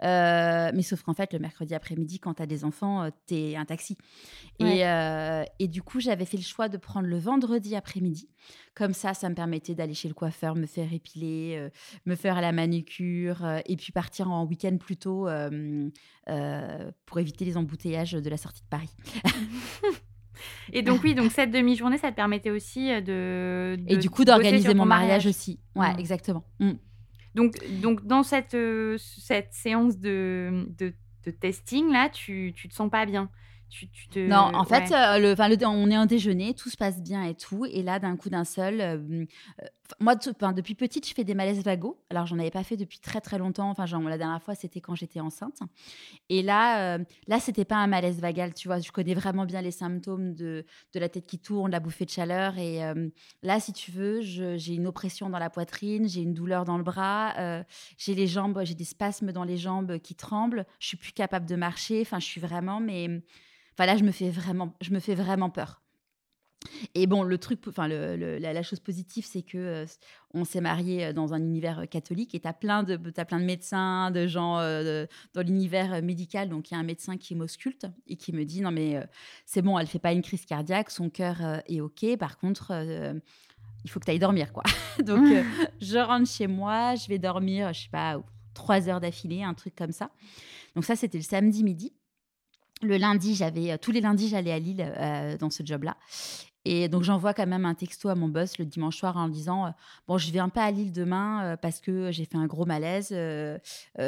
mais 0.00 0.82
sauf 0.82 1.02
qu'en 1.02 1.12
fait, 1.12 1.32
le 1.32 1.38
mercredi 1.38 1.74
après-midi, 1.74 2.18
quand 2.18 2.34
tu 2.34 2.42
as 2.42 2.46
des 2.46 2.64
enfants, 2.64 3.10
tu 3.26 3.34
es 3.34 3.56
un 3.56 3.64
taxi. 3.64 3.98
Et, 4.60 4.84
et, 5.58 5.68
du 5.68 5.82
coup, 5.82 6.00
j'avais 6.00 6.24
fait 6.24 6.38
le 6.38 6.42
choix 6.42 6.68
de 6.68 6.78
prendre 6.78 7.08
le 7.08 7.18
vendredi 7.18 7.76
après-midi. 7.76 8.30
Comme 8.74 8.94
ça, 8.94 9.12
ça 9.12 9.28
me 9.28 9.34
permettait 9.34 9.74
d'aller 9.74 9.94
chez 9.94 10.08
le 10.08 10.14
coiffeur, 10.14 10.54
me 10.54 10.66
faire 10.66 10.92
épiler, 10.92 11.68
me 12.06 12.14
faire 12.14 12.40
la 12.40 12.52
manucure 12.52 13.44
et 13.66 13.76
puis 13.76 13.92
partir 13.92 14.30
en 14.30 14.46
week-end 14.46 14.76
plus 14.78 14.96
tôt 14.96 15.28
pour 17.06 17.18
éviter 17.18 17.44
les 17.44 17.56
embouteillages 17.58 18.12
de 18.12 18.30
la 18.30 18.38
sortie 18.38 18.62
de 18.62 18.68
Paris. 18.68 18.94
Et 20.72 20.82
donc 20.82 21.02
oui, 21.04 21.14
donc 21.14 21.32
cette 21.32 21.50
demi-journée, 21.50 21.98
ça 21.98 22.10
te 22.10 22.16
permettait 22.16 22.50
aussi 22.50 22.90
euh, 22.90 23.00
de, 23.00 23.82
et 23.86 23.96
du 23.96 24.10
coup 24.10 24.24
d'organiser 24.24 24.74
mon 24.74 24.86
mariage. 24.86 25.26
aussi. 25.26 25.60
Ouais, 25.74 25.92
mmh. 25.94 25.98
exactement. 25.98 26.44
Mmh. 26.60 26.72
Donc 27.34 27.54
donc 27.80 28.06
dans 28.06 28.22
cette 28.22 28.54
euh, 28.54 28.96
cette 28.98 29.52
séance 29.52 29.98
de, 29.98 30.66
de, 30.78 30.92
de 31.24 31.30
testing 31.30 31.90
là, 31.92 32.08
tu 32.08 32.52
tu 32.54 32.68
te 32.68 32.74
sens 32.74 32.90
pas 32.90 33.06
bien. 33.06 33.28
Non, 34.16 34.50
en 34.54 34.64
fait, 34.64 34.92
euh, 34.92 35.18
le, 35.18 35.64
on 35.66 35.90
est 35.90 35.96
en 35.96 36.06
déjeuner, 36.06 36.54
tout 36.54 36.70
se 36.70 36.76
passe 36.76 37.02
bien 37.02 37.24
et 37.24 37.34
tout. 37.34 37.66
Et 37.66 37.82
là, 37.82 37.98
d'un 37.98 38.16
coup 38.16 38.30
d'un 38.30 38.44
seul, 38.44 38.80
euh, 38.80 39.24
moi, 40.00 40.14
depuis 40.16 40.74
petite, 40.74 41.08
je 41.08 41.14
fais 41.14 41.24
des 41.24 41.34
malaises 41.34 41.62
vagos. 41.62 41.98
Alors, 42.10 42.26
j'en 42.26 42.38
avais 42.38 42.50
pas 42.50 42.64
fait 42.64 42.76
depuis 42.76 42.98
très 42.98 43.20
très 43.20 43.38
longtemps. 43.38 43.70
Enfin, 43.70 43.86
genre, 43.86 44.02
la 44.02 44.18
dernière 44.18 44.42
fois, 44.42 44.54
c'était 44.54 44.80
quand 44.80 44.94
j'étais 44.94 45.20
enceinte. 45.20 45.60
Et 46.28 46.42
là, 46.42 46.98
là, 47.26 47.40
c'était 47.40 47.64
pas 47.64 47.76
un 47.76 47.86
malaise 47.86 48.20
vagal, 48.20 48.54
tu 48.54 48.68
vois. 48.68 48.80
Je 48.80 48.92
connais 48.92 49.14
vraiment 49.14 49.44
bien 49.44 49.62
les 49.62 49.70
symptômes 49.70 50.34
de, 50.34 50.64
de 50.92 51.00
la 51.00 51.08
tête 51.08 51.26
qui 51.26 51.38
tourne, 51.38 51.70
la 51.70 51.80
bouffée 51.80 52.04
de 52.04 52.10
chaleur. 52.10 52.58
Et 52.58 52.80
là, 53.42 53.60
si 53.60 53.72
tu 53.72 53.90
veux, 53.90 54.20
j'ai 54.20 54.74
une 54.74 54.86
oppression 54.86 55.30
dans 55.30 55.38
la 55.38 55.50
poitrine, 55.50 56.08
j'ai 56.08 56.22
une 56.22 56.34
douleur 56.34 56.64
dans 56.64 56.76
le 56.76 56.84
bras, 56.84 57.64
j'ai 57.96 58.14
les 58.14 58.26
jambes, 58.26 58.60
j'ai 58.64 58.74
des 58.74 58.84
spasmes 58.84 59.32
dans 59.32 59.44
les 59.44 59.56
jambes 59.56 59.98
qui 59.98 60.14
tremblent. 60.14 60.66
Je 60.78 60.88
suis 60.88 60.96
plus 60.96 61.12
capable 61.12 61.46
de 61.46 61.56
marcher. 61.56 62.00
Enfin, 62.02 62.18
je 62.18 62.26
suis 62.26 62.40
vraiment, 62.40 62.80
mais 62.80 63.22
Enfin 63.74 63.86
là, 63.86 63.96
je 63.96 64.04
me 64.04 64.12
fais 64.12 64.30
vraiment, 64.30 64.72
je 64.80 64.90
me 64.92 65.00
fais 65.00 65.14
vraiment 65.14 65.50
peur. 65.50 65.82
Et 66.94 67.06
bon, 67.06 67.22
le 67.22 67.38
truc, 67.38 67.60
enfin, 67.68 67.88
le, 67.88 68.38
la, 68.38 68.62
chose 68.62 68.80
positive, 68.80 69.24
c'est 69.26 69.42
que 69.42 69.58
euh, 69.58 69.86
on 70.32 70.44
s'est 70.44 70.60
marié 70.60 71.12
dans 71.12 71.34
un 71.34 71.40
univers 71.40 71.88
catholique 71.88 72.34
et 72.34 72.40
tu 72.40 72.48
as 72.48 72.52
plein 72.52 72.82
de, 72.82 72.98
as 73.16 73.24
plein 73.24 73.40
de 73.40 73.44
médecins, 73.44 74.10
de 74.10 74.26
gens 74.26 74.56
dans 74.56 75.42
l'univers 75.42 76.02
médical. 76.02 76.48
Donc, 76.48 76.70
il 76.70 76.74
y 76.74 76.76
a 76.76 76.80
un 76.80 76.84
médecin 76.84 77.16
qui 77.16 77.34
m'ausculte 77.34 77.86
et 78.06 78.16
qui 78.16 78.32
me 78.32 78.44
dit 78.44 78.60
Non, 78.60 78.70
mais 78.70 79.00
c'est 79.46 79.62
bon, 79.62 79.78
elle 79.78 79.86
fait 79.86 79.98
pas 79.98 80.12
une 80.12 80.22
crise 80.22 80.44
cardiaque, 80.44 80.90
son 80.90 81.10
cœur 81.10 81.62
est 81.66 81.80
OK. 81.80 82.16
Par 82.18 82.38
contre, 82.38 82.72
il 83.84 83.90
faut 83.90 84.00
que 84.00 84.06
tu 84.06 84.10
ailles 84.10 84.18
dormir, 84.18 84.52
quoi. 84.52 84.64
donc, 85.04 85.26
je 85.80 85.98
rentre 85.98 86.28
chez 86.28 86.46
moi, 86.46 86.94
je 86.94 87.06
vais 87.08 87.18
dormir, 87.18 87.72
je 87.72 87.82
sais 87.82 87.88
pas, 87.90 88.20
trois 88.54 88.88
heures 88.88 89.00
d'affilée, 89.00 89.42
un 89.42 89.54
truc 89.54 89.74
comme 89.76 89.92
ça. 89.92 90.10
Donc, 90.74 90.84
ça, 90.84 90.96
c'était 90.96 91.18
le 91.18 91.24
samedi 91.24 91.62
midi. 91.62 91.92
Le 92.82 92.96
lundi, 92.96 93.34
j'avais 93.34 93.78
tous 93.78 93.92
les 93.92 94.00
lundis, 94.00 94.28
j'allais 94.28 94.52
à 94.52 94.58
Lille 94.58 94.84
euh, 94.98 95.38
dans 95.38 95.50
ce 95.50 95.64
job-là. 95.64 95.96
Et 96.64 96.88
donc 96.88 97.02
j'envoie 97.02 97.34
quand 97.34 97.46
même 97.46 97.66
un 97.66 97.74
texto 97.74 98.08
à 98.08 98.14
mon 98.14 98.28
boss 98.28 98.58
le 98.58 98.64
dimanche 98.64 98.96
soir 98.96 99.16
en 99.16 99.28
disant 99.28 99.66
euh, 99.66 99.70
bon 100.08 100.18
je 100.18 100.30
viens 100.30 100.48
pas 100.48 100.64
à 100.64 100.70
Lille 100.70 100.92
demain 100.92 101.56
parce 101.60 101.80
que 101.80 102.10
j'ai 102.10 102.24
fait 102.24 102.36
un 102.36 102.46
gros 102.46 102.64
malaise. 102.64 103.14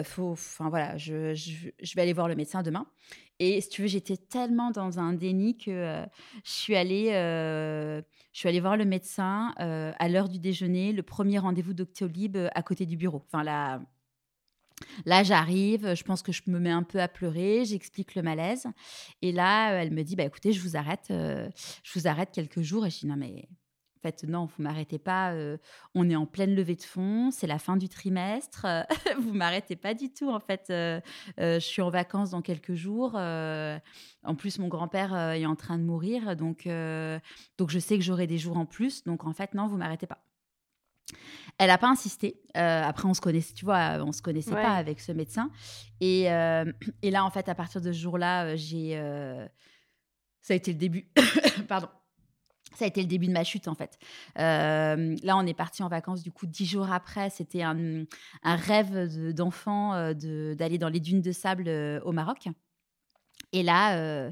faut, 0.05 0.33
enfin 0.33 0.69
voilà, 0.69 0.97
je, 0.97 1.35
je, 1.35 1.95
vais 1.95 2.03
aller 2.03 2.13
voir 2.13 2.29
le 2.29 2.35
médecin 2.35 2.63
demain. 2.63 2.87
Et 3.39 3.61
si 3.61 3.69
tu 3.69 3.83
veux, 3.83 3.89
j'étais 3.89 4.17
tellement 4.17 4.71
dans 4.71 4.99
un 4.99 5.13
déni 5.13 5.59
que 5.59 6.05
je 6.45 6.51
suis 6.51 6.77
allée, 6.77 7.11
je 7.11 8.03
suis 8.33 8.49
allée 8.49 8.61
voir 8.61 8.77
le 8.77 8.87
médecin 8.87 9.53
à 9.59 10.09
l'heure 10.09 10.29
du 10.29 10.39
déjeuner, 10.39 10.93
le 10.93 11.03
premier 11.03 11.39
rendez-vous 11.39 11.75
d'Octolib 11.75 12.39
à 12.55 12.63
côté 12.63 12.87
du 12.87 12.97
bureau. 12.97 13.23
Enfin 13.27 13.45
Là, 15.07 15.23
j'arrive, 15.23 15.95
je 15.95 16.05
pense 16.05 16.23
que 16.23 16.33
je 16.33 16.43
me 16.47 16.59
mets 16.59 16.71
un 16.71 16.83
peu 16.83 17.01
à 17.01 17.09
pleurer, 17.09 17.65
j'explique 17.65 18.15
le 18.15 18.23
malaise. 18.23 18.67
Et 19.23 19.33
là, 19.33 19.71
elle 19.73 19.93
me 19.93 20.03
dit, 20.03 20.17
bah, 20.17 20.25
écoutez, 20.25 20.53
je 20.53 20.61
vous 20.61 20.77
arrête, 20.77 21.07
euh, 21.11 21.49
je 21.83 21.99
vous 21.99 22.07
arrête 22.07 22.31
quelques 22.33 22.61
jours. 22.61 22.85
Et 22.87 22.91
je 22.91 23.01
dis, 23.01 23.07
non, 23.07 23.17
mais 23.17 23.49
en 23.97 24.01
fait, 24.03 24.25
non, 24.25 24.45
vous 24.45 24.63
m'arrêtez 24.63 24.99
pas. 24.99 25.33
Euh, 25.33 25.57
on 25.95 26.11
est 26.11 26.17
en 26.17 26.27
pleine 26.27 26.55
levée 26.55 26.77
de 26.77 26.83
fonds, 26.83 27.31
c'est 27.31 27.47
la 27.47 27.59
fin 27.59 27.79
du 27.79 27.89
trimestre. 27.89 28.67
vous 29.19 29.33
m'arrêtez 29.33 29.77
pas 29.77 29.95
du 29.95 30.13
tout. 30.13 30.29
En 30.29 30.41
fait, 30.41 30.67
euh, 30.69 31.01
je 31.39 31.59
suis 31.59 31.81
en 31.81 31.91
vacances 31.91 32.31
dans 32.31 32.43
quelques 32.43 32.75
jours. 32.75 33.15
en 33.15 34.35
plus, 34.37 34.59
mon 34.59 34.69
grand-père 34.69 35.17
est 35.33 35.47
en 35.47 35.57
train 35.57 35.79
de 35.79 35.85
mourir, 35.85 36.37
donc 36.37 36.69
donc 37.59 37.71
je 37.71 37.79
sais 37.79 37.97
que 37.97 38.05
j'aurai 38.05 38.27
des 38.27 38.39
jours 38.39 38.59
en 38.59 38.67
plus. 38.67 39.05
Donc 39.05 39.25
en 39.25 39.33
fait, 39.33 39.55
non, 39.55 39.69
vous 39.69 39.79
m'arrêtez 39.79 40.07
pas. 40.07 40.26
Elle 41.59 41.69
n'a 41.69 41.79
pas 41.79 41.89
insisté. 41.89 42.41
Euh, 42.57 42.83
après, 42.83 43.09
on 43.09 43.15
se 43.15 43.21
connaissait, 43.21 43.55
tu 43.55 43.65
vois, 43.65 43.99
on 44.01 44.13
se 44.13 44.21
connaissait 44.21 44.51
pas 44.51 44.75
avec 44.75 45.01
ce 45.01 45.13
médecin. 45.13 45.51
Et, 46.01 46.31
euh, 46.31 46.71
et, 47.03 47.11
là, 47.11 47.25
en 47.25 47.31
fait, 47.31 47.49
à 47.49 47.55
partir 47.55 47.81
de 47.81 47.93
ce 47.93 47.99
jour-là, 47.99 48.45
euh, 48.45 48.57
j'ai, 48.57 48.95
ça 50.43 50.53
a 50.53 50.57
été 50.57 50.73
le 50.73 50.79
début. 50.79 51.09
Pardon. 51.69 51.89
Ça 52.75 52.85
a 52.85 52.89
été 52.89 53.01
le 53.01 53.07
début 53.07 53.27
de 53.27 53.33
ma 53.33 53.43
chute, 53.43 53.69
en 53.69 53.75
fait. 53.75 53.99
là, 54.37 55.37
on 55.37 55.47
est 55.47 55.55
parti 55.55 55.83
en 55.83 55.89
vacances, 55.89 56.23
du 56.23 56.31
coup, 56.31 56.47
dix 56.47 56.67
jours 56.67 56.93
après. 56.93 57.31
C'était 57.31 57.63
un, 57.63 58.05
un, 58.43 58.57
rêve 58.57 59.33
d'enfant 59.33 60.13
d'aller 60.13 60.77
dans 60.77 60.91
les 60.91 61.01
dunes 61.01 61.23
de 61.23 61.33
sable 61.33 61.71
au 62.05 62.13
Maroc. 62.13 62.49
Et 63.53 63.63
là, 63.63 64.31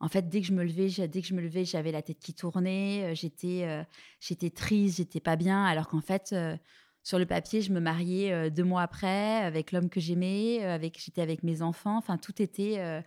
en 0.00 0.08
fait, 0.08 0.28
dès 0.28 0.40
que 0.40 0.46
je 0.46 0.54
me 0.54 0.64
levais, 0.64 0.88
dès 1.08 1.20
que 1.20 1.28
je 1.28 1.34
me 1.34 1.42
levais, 1.42 1.64
j'avais 1.64 1.92
la 1.92 2.00
tête 2.00 2.18
qui 2.18 2.32
tournait, 2.32 3.12
euh, 3.12 3.14
j'étais, 3.14 3.64
euh, 3.64 3.84
j'étais 4.18 4.50
triste, 4.50 4.96
j'étais 4.96 5.20
pas 5.20 5.36
bien, 5.36 5.62
alors 5.64 5.88
qu'en 5.88 6.00
fait, 6.00 6.30
euh, 6.32 6.56
sur 7.02 7.18
le 7.18 7.26
papier, 7.26 7.60
je 7.60 7.72
me 7.72 7.80
mariais 7.80 8.50
deux 8.50 8.64
mois 8.64 8.82
après 8.82 9.42
avec 9.42 9.72
l'homme 9.72 9.88
que 9.88 10.00
j'aimais, 10.00 10.62
avec, 10.64 10.98
j'étais 11.02 11.22
avec 11.22 11.42
mes 11.42 11.62
enfants, 11.62 11.96
enfin 11.96 12.18
tout 12.18 12.42
était, 12.42 13.02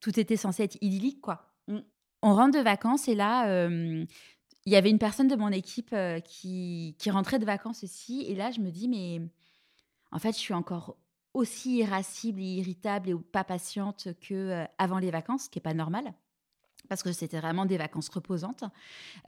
tout 0.00 0.18
était 0.18 0.36
censé 0.36 0.64
être 0.64 0.76
idyllique, 0.80 1.20
quoi. 1.20 1.54
On 2.20 2.34
rentre 2.34 2.58
de 2.58 2.64
vacances 2.64 3.06
et 3.06 3.14
là, 3.14 3.68
il 3.68 4.08
y 4.66 4.74
avait 4.74 4.90
une 4.90 4.98
personne 4.98 5.28
de 5.28 5.36
mon 5.36 5.50
équipe 5.50 5.94
qui, 6.24 6.96
qui 6.98 7.10
rentrait 7.12 7.38
de 7.38 7.44
vacances 7.44 7.84
aussi, 7.84 8.22
et 8.22 8.34
là, 8.34 8.50
je 8.50 8.58
me 8.58 8.72
dis, 8.72 8.88
mais 8.88 9.20
en 10.10 10.18
fait, 10.18 10.32
je 10.32 10.38
suis 10.38 10.54
encore 10.54 10.96
aussi 11.32 11.76
irascible 11.76 12.40
et 12.40 12.56
irritable 12.56 13.10
et 13.10 13.14
pas 13.14 13.44
patiente 13.44 14.08
que 14.20 14.66
avant 14.78 14.98
les 14.98 15.12
vacances, 15.12 15.44
ce 15.44 15.48
qui 15.48 15.60
est 15.60 15.62
pas 15.62 15.74
normal 15.74 16.12
parce 16.88 17.02
que 17.02 17.12
c'était 17.12 17.38
vraiment 17.38 17.66
des 17.66 17.78
vacances 17.78 18.08
reposantes. 18.08 18.64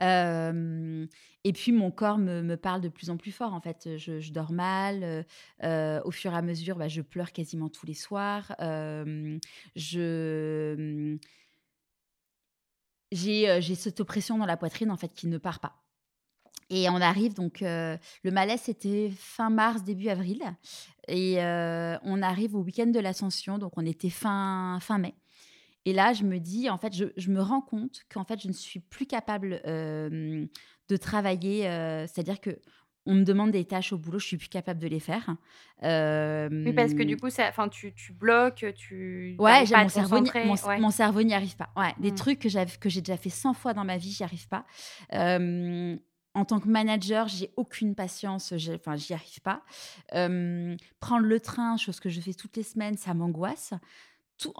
et 0.00 1.52
puis 1.52 1.72
mon 1.72 1.90
corps 1.90 2.18
me, 2.18 2.56
parle 2.56 2.80
de 2.80 2.88
plus 2.88 3.10
en 3.10 3.16
plus 3.16 3.32
fort. 3.32 3.54
En 3.54 3.60
fait, 3.60 3.96
je, 3.96 4.32
dors 4.32 4.52
mal. 4.52 5.24
au 5.62 6.10
fur 6.10 6.32
et 6.32 6.36
à 6.36 6.42
mesure, 6.42 6.76
bah, 6.76 6.88
je 6.88 7.02
pleure 7.02 7.32
quasiment 7.32 7.68
tous 7.68 7.86
les 7.86 7.94
soirs. 7.94 8.54
je 9.76 11.18
j'ai 13.12 13.74
cette 13.74 14.00
oppression 14.00 14.38
dans 14.38 14.46
la 14.46 14.56
poitrine 14.56 14.90
en 14.90 14.96
fait 14.96 15.12
qui 15.12 15.26
ne 15.26 15.38
part 15.38 15.60
pas. 15.60 15.82
Et 16.68 16.88
on 16.88 17.00
arrive 17.00 17.34
donc 17.34 17.60
le 17.60 17.98
malaise 18.24 18.60
c'était 18.62 19.10
fin 19.16 19.50
mars 19.50 19.82
début 19.82 20.08
avril 20.08 20.42
et 21.08 21.38
on 21.38 22.22
arrive 22.22 22.54
au 22.54 22.60
week-end 22.60 22.86
de 22.86 23.00
l'Ascension 23.00 23.58
donc 23.58 23.72
on 23.76 23.84
était 23.84 24.10
fin 24.10 24.78
fin 24.80 24.98
mai. 24.98 25.14
Et 25.86 25.92
là, 25.92 26.12
je 26.12 26.24
me 26.24 26.38
dis, 26.38 26.68
en 26.68 26.78
fait, 26.78 26.94
je, 26.94 27.30
me 27.30 27.40
rends 27.40 27.62
compte 27.62 28.02
qu'en 28.12 28.24
fait, 28.24 28.40
je 28.42 28.48
ne 28.48 28.52
suis 28.52 28.80
plus 28.80 29.06
capable 29.06 29.60
de 29.64 30.96
travailler. 30.96 31.62
C'est-à-dire 32.06 32.40
que 32.40 32.58
on 33.06 33.14
me 33.14 33.24
demande 33.24 33.50
des 33.50 33.64
tâches 33.64 33.92
au 33.92 33.98
boulot, 33.98 34.18
je 34.18 34.26
suis 34.26 34.36
plus 34.36 34.48
capable 34.48 34.78
de 34.78 34.86
les 34.86 35.00
faire. 35.00 35.36
oui, 35.82 36.72
parce 36.72 36.94
que 36.94 37.02
du 37.02 37.16
coup, 37.16 37.28
tu, 37.70 37.94
tu 37.94 38.12
bloques, 38.12 38.66
tu. 38.76 39.36
Ouais, 39.38 39.64
mon, 39.64 39.88
cerveau 39.88 40.20
mon, 40.78 40.90
cerveau 40.90 41.22
n'y 41.22 41.34
arrive 41.34 41.56
pas. 41.56 41.70
Ouais, 41.76 41.94
des 41.98 42.12
mmh. 42.12 42.14
trucs 42.14 42.38
que, 42.38 42.48
j'ai 42.48 43.00
déjà 43.00 43.16
fait 43.16 43.30
100 43.30 43.54
fois 43.54 43.72
dans 43.72 43.84
ma 43.84 43.96
vie, 43.96 44.10
j'y 44.10 44.22
arrive 44.22 44.48
pas. 44.48 44.66
en 45.12 46.44
tant 46.44 46.60
que 46.60 46.68
manager, 46.68 47.26
j'ai 47.28 47.50
aucune 47.56 47.94
patience, 47.94 48.52
enfin, 48.74 48.96
j'y 48.96 49.14
arrive 49.14 49.40
pas. 49.40 49.62
prendre 50.10 51.26
le 51.26 51.40
train, 51.40 51.76
chose 51.78 52.00
que 52.00 52.10
je 52.10 52.20
fais 52.20 52.34
toutes 52.34 52.56
les 52.56 52.64
semaines, 52.64 52.96
ça 52.96 53.14
m'angoisse. 53.14 53.72
Tout, 54.38 54.52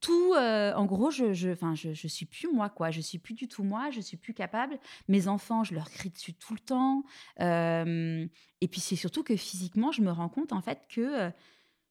tout, 0.00 0.34
euh, 0.34 0.74
en 0.74 0.84
gros, 0.84 1.10
je, 1.10 1.32
je, 1.32 1.50
je, 1.54 1.94
je, 1.94 2.08
suis 2.08 2.26
plus 2.26 2.52
moi, 2.52 2.68
quoi. 2.68 2.90
Je 2.90 3.00
suis 3.00 3.18
plus 3.18 3.34
du 3.34 3.48
tout 3.48 3.64
moi. 3.64 3.90
Je 3.90 4.00
suis 4.00 4.16
plus 4.16 4.34
capable. 4.34 4.78
Mes 5.08 5.28
enfants, 5.28 5.64
je 5.64 5.74
leur 5.74 5.90
crie 5.90 6.10
dessus 6.10 6.34
tout 6.34 6.54
le 6.54 6.60
temps. 6.60 7.04
et 7.40 8.68
puis 8.68 8.80
c'est 8.80 8.96
surtout 8.96 9.22
que 9.22 9.36
physiquement, 9.36 9.92
je 9.92 10.02
me 10.02 10.10
rends 10.10 10.28
compte 10.28 10.52
en 10.52 10.60
fait 10.60 10.82
que 10.88 11.30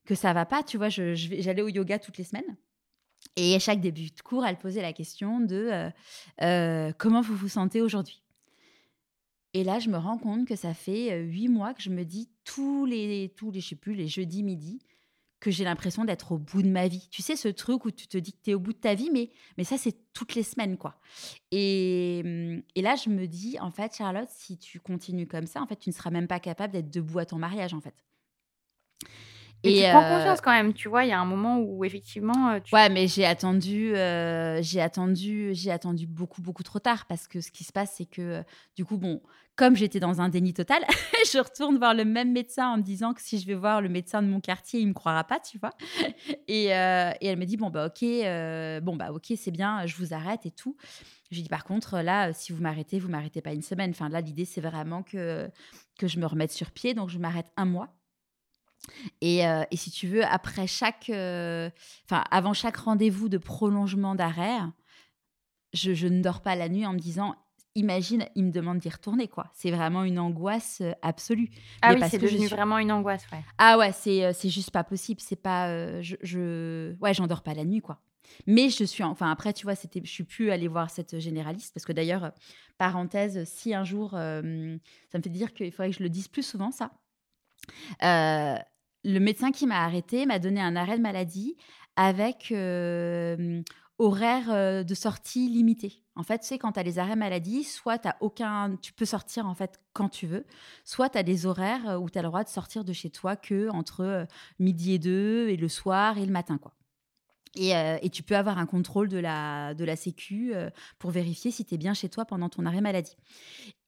que 0.06 0.16
ça 0.16 0.34
va 0.34 0.46
pas. 0.46 0.64
Tu 0.64 0.78
vois, 0.78 0.90
j'allais 0.90 1.62
au 1.62 1.68
yoga 1.68 2.00
toutes 2.00 2.18
les 2.18 2.24
semaines. 2.24 2.56
Et 3.38 3.56
à 3.56 3.60
chaque 3.60 3.82
début 3.82 4.12
de 4.12 4.22
cours, 4.22 4.46
elle 4.46 4.58
posait 4.58 4.82
la 4.82 4.94
question 4.94 5.40
de 5.40 5.92
comment 6.98 7.22
vous 7.22 7.36
vous 7.36 7.50
sentez 7.50 7.82
aujourd'hui? 7.82 8.22
Et 9.56 9.64
là, 9.64 9.80
je 9.80 9.90
me 9.90 9.98
rends 9.98 10.18
compte 10.18 10.46
que 10.46 10.58
ça 10.58 10.74
fait 10.74 11.18
huit 11.22 11.48
mois 11.48 11.74
que 11.74 11.82
je 11.82 11.90
me 11.90 12.04
dis 12.04 12.30
tous 12.44 12.86
les, 12.86 13.34
tous 13.38 13.52
les, 13.52 13.62
je 13.62 13.70
sais 13.70 13.76
plus, 13.78 13.94
les 13.94 14.10
jeudis 14.10 14.44
midi, 14.44 14.82
j'ai 15.52 15.64
l'impression 15.64 16.06
d'être 16.06 16.32
au 16.32 16.38
bout 16.38 16.62
de 16.62 16.70
ma 16.70 16.88
vie. 16.88 17.08
Tu 17.12 17.22
sais, 17.22 17.36
ce 17.36 17.48
truc 17.48 17.86
où 17.86 17.92
tu 17.92 18.08
te 18.08 18.18
dis 18.18 18.34
que 18.34 18.42
tu 18.44 18.52
es 18.52 18.54
au 18.54 18.60
bout 18.60 18.74
de 18.74 18.78
ta 18.78 18.94
vie, 18.94 19.10
mais, 19.12 19.30
mais 19.58 19.64
ça, 19.64 19.78
c'est 19.78 19.96
toutes 20.14 20.36
les 20.36 20.44
semaines, 20.44 20.78
quoi. 20.78 21.00
Et, 21.52 22.22
mmh, 22.24 22.62
et, 22.76 22.82
là, 22.82 22.96
je 22.96 23.10
me 23.10 23.28
dis, 23.28 23.58
en 23.60 23.72
fait, 23.72 23.96
Charlotte, 23.96 24.30
si 24.30 24.58
tu 24.58 24.80
continues 24.80 25.28
comme 25.28 25.48
ça, 25.48 25.62
en 25.62 25.68
fait, 25.68 25.78
tu 25.78 25.90
ne 25.90 25.94
seras 25.94 26.12
même 26.12 26.28
pas 26.28 26.40
capable 26.40 26.74
d'être 26.74 26.90
debout 26.92 27.20
à 27.20 27.26
ton 27.26 27.38
mariage, 27.38 27.74
en 27.74 27.82
fait. 27.82 27.96
Et, 29.66 29.84
tu 29.84 29.90
prends 29.90 30.18
confiance 30.18 30.42
quand 30.42 30.52
même, 30.52 30.74
tu 30.74 30.90
vois, 30.90 31.04
il 31.06 31.10
y 31.10 31.14
a 31.14 31.20
un 31.20 31.26
moment 31.26 31.60
où 31.60 31.84
effectivement. 31.84 32.60
Tu... 32.62 32.74
Ouais, 32.74 32.90
mais 32.90 33.08
j'ai 33.08 33.26
attendu, 33.26 33.94
j'ai 34.62 34.82
attendu, 34.82 35.50
j'ai 35.54 35.72
attendu 35.72 36.08
beaucoup, 36.08 36.42
beaucoup 36.42 36.64
trop 36.64 36.80
tard 36.80 37.06
parce 37.06 37.28
que 37.28 37.42
ce 37.42 37.52
qui 37.52 37.64
se 37.64 37.72
passe, 37.72 37.96
c'est 37.98 38.06
que 38.06 38.44
du 38.76 38.86
coup, 38.86 38.98
bon, 38.98 39.22
comme 39.56 39.76
j'étais 39.76 40.00
dans 40.00 40.20
un 40.22 40.30
déni 40.30 40.54
total, 40.54 40.84
je 41.32 41.40
retourne 41.40 41.78
voir 41.78 41.94
le 41.94 42.04
même 42.04 42.32
médecin 42.32 42.70
en 42.70 42.78
me 42.78 42.82
disant 42.82 43.14
que 43.14 43.22
si 43.22 43.40
je 43.40 43.48
vais 43.48 43.54
voir 43.54 43.82
le 43.82 43.90
médecin 43.90 44.22
de 44.22 44.28
mon 44.28 44.42
quartier, 44.42 44.82
il 44.82 44.88
me 44.88 44.94
croira 44.94 45.24
pas, 45.24 45.40
tu 45.40 45.58
vois. 45.58 45.72
Et, 46.48 46.66
et 46.66 47.28
elle 47.28 47.38
me 47.38 47.46
dit 47.46 47.58
bon 47.58 47.70
bah 47.70 47.88
ok, 47.88 48.02
bon 48.84 48.96
bah 48.96 49.12
ok, 49.12 49.34
c'est 49.38 49.52
bien, 49.52 49.86
je 49.86 49.96
vous 49.96 50.14
arrête 50.14 50.46
et 50.46 50.52
tout. 50.52 50.76
Je 51.32 51.38
lui 51.38 51.44
dis 51.44 51.50
par 51.50 51.64
contre 51.64 52.00
là, 52.00 52.34
si 52.34 52.54
vous 52.54 52.62
m'arrêtez, 52.62 53.00
vous 53.00 53.10
m'arrêtez 53.10 53.42
pas 53.42 53.54
une 53.54 53.62
semaine. 53.62 53.92
Enfin 53.92 54.10
là, 54.10 54.22
l'idée 54.22 54.46
c'est 54.46 54.62
vraiment 54.62 55.04
que 55.04 55.50
que 55.98 56.08
je 56.08 56.20
me 56.20 56.26
remette 56.26 56.52
sur 56.52 56.72
pied, 56.72 56.94
donc 56.94 57.10
je 57.10 57.18
m'arrête 57.18 57.52
un 57.58 57.66
mois. 57.66 57.90
Et, 59.22 59.48
euh, 59.48 59.64
et, 59.72 59.78
si 59.78 59.92
tu 59.92 60.08
veux, 60.08 60.24
après 60.24 60.68
chaque, 60.68 61.10
euh, 61.10 61.70
enfin 62.06 62.24
avant 62.32 62.54
chaque 62.54 62.78
rendez-vous 62.78 63.30
de 63.30 63.38
prolongement 63.38 64.16
d'arrêt, 64.16 64.60
je, 65.74 65.94
je, 65.94 66.08
ne 66.08 66.22
dors 66.22 66.42
pas 66.42 66.56
la 66.56 66.70
nuit 66.70 66.86
en 66.86 66.94
me 66.94 67.00
disant, 67.00 67.36
imagine, 67.76 68.26
il 68.36 68.46
me 68.46 68.52
demande 68.52 68.80
d'y 68.80 68.90
retourner 68.90 69.28
quoi. 69.28 69.50
C'est 69.54 69.72
vraiment 69.72 70.04
une 70.04 70.20
angoisse 70.20 70.80
euh, 70.82 70.94
absolue. 71.02 71.50
Ah 71.82 71.94
oui, 71.94 72.02
c'est 72.10 72.20
devenu 72.20 72.48
vraiment 72.48 72.78
une 72.78 72.92
angoisse, 72.92 73.26
ouais. 73.32 73.44
Ah 73.58 73.78
ouais, 73.78 73.92
c'est 73.92 74.34
c'est 74.34 74.50
juste 74.50 74.72
pas 74.72 74.84
possible. 74.84 75.20
C'est 75.22 75.36
pas, 75.36 76.02
je, 76.02 76.16
je, 76.22 76.96
ouais, 77.00 77.14
j'en 77.14 77.28
dors 77.28 77.44
pas 77.44 77.54
la 77.54 77.66
nuit 77.66 77.82
quoi. 77.82 78.02
Mais 78.48 78.70
je 78.70 78.84
suis, 78.84 79.04
enfin 79.04 79.30
après, 79.30 79.54
tu 79.54 79.66
vois, 79.66 79.76
c'était, 79.76 80.02
je 80.04 80.12
suis 80.12 80.24
plus 80.24 80.50
allée 80.50 80.68
voir 80.68 80.90
cette 80.90 81.20
généraliste 81.20 81.74
parce 81.76 81.86
que 81.86 81.94
d'ailleurs, 81.94 82.32
parenthèse, 82.80 83.44
si 83.46 83.74
un 83.76 83.84
jour, 83.84 84.12
ça 84.12 84.42
me 84.42 84.80
fait 85.12 85.30
dire 85.30 85.54
qu'il 85.54 85.72
faudrait 85.72 85.92
que 85.92 85.98
je 85.98 86.04
le 86.04 86.10
dise 86.10 86.28
plus 86.28 86.44
souvent 86.44 86.72
ça. 86.72 86.92
Euh, 88.04 88.58
le 89.06 89.20
médecin 89.20 89.52
qui 89.52 89.68
m'a 89.68 89.84
arrêté 89.84 90.26
m'a 90.26 90.40
donné 90.40 90.60
un 90.60 90.76
arrêt 90.76 90.98
de 90.98 91.04
maladie 91.04 91.56
avec 91.96 92.52
euh, 92.52 93.62
horaire 94.00 94.52
euh, 94.52 94.84
de 94.84 94.96
sortie 94.96 95.48
limité. 95.48 96.02
En 96.16 96.24
fait, 96.24 96.40
tu 96.40 96.48
sais, 96.48 96.58
quand 96.58 96.74
tu 96.74 96.80
as 96.80 96.84
les 96.84 96.98
arrêts 96.98 97.16
maladie, 97.16 97.64
soit 97.64 98.00
tu 98.00 98.10
aucun, 98.20 98.76
tu 98.82 98.94
peux 98.94 99.06
sortir 99.06 99.48
en 99.48 99.54
fait 99.54 99.80
quand 99.94 100.10
tu 100.10 100.28
veux, 100.28 100.46
soit 100.84 101.10
tu 101.10 101.18
as 101.18 101.24
des 101.24 101.46
horaires 101.46 102.02
où 102.02 102.10
tu 102.10 102.18
as 102.18 102.22
le 102.22 102.30
droit 102.30 102.44
de 102.44 102.50
sortir 102.50 102.84
de 102.84 102.94
chez 102.94 103.10
toi 103.10 103.36
que 103.36 103.70
entre 103.70 104.28
midi 104.60 104.94
et 104.94 105.00
deux 105.00 105.50
et 105.50 105.58
le 105.58 105.70
soir 105.70 106.18
et 106.18 106.26
le 106.26 106.32
matin, 106.32 106.58
quoi. 106.58 106.74
Euh, 107.58 107.98
et, 108.02 108.10
tu 108.10 108.24
peux 108.24 108.36
avoir 108.36 108.58
un 108.58 108.66
contrôle 108.66 109.08
de 109.08 109.18
la, 109.18 109.74
de 109.74 109.86
la 109.86 109.96
Sécu 109.96 110.54
euh, 110.54 110.70
pour 111.00 111.12
vérifier 111.12 111.52
si 111.52 111.66
tu 111.66 111.76
es 111.76 111.78
bien 111.78 111.94
chez 111.94 112.10
toi 112.10 112.26
pendant 112.26 112.50
ton 112.50 112.66
arrêt 112.66 112.82
maladie. 112.82 113.16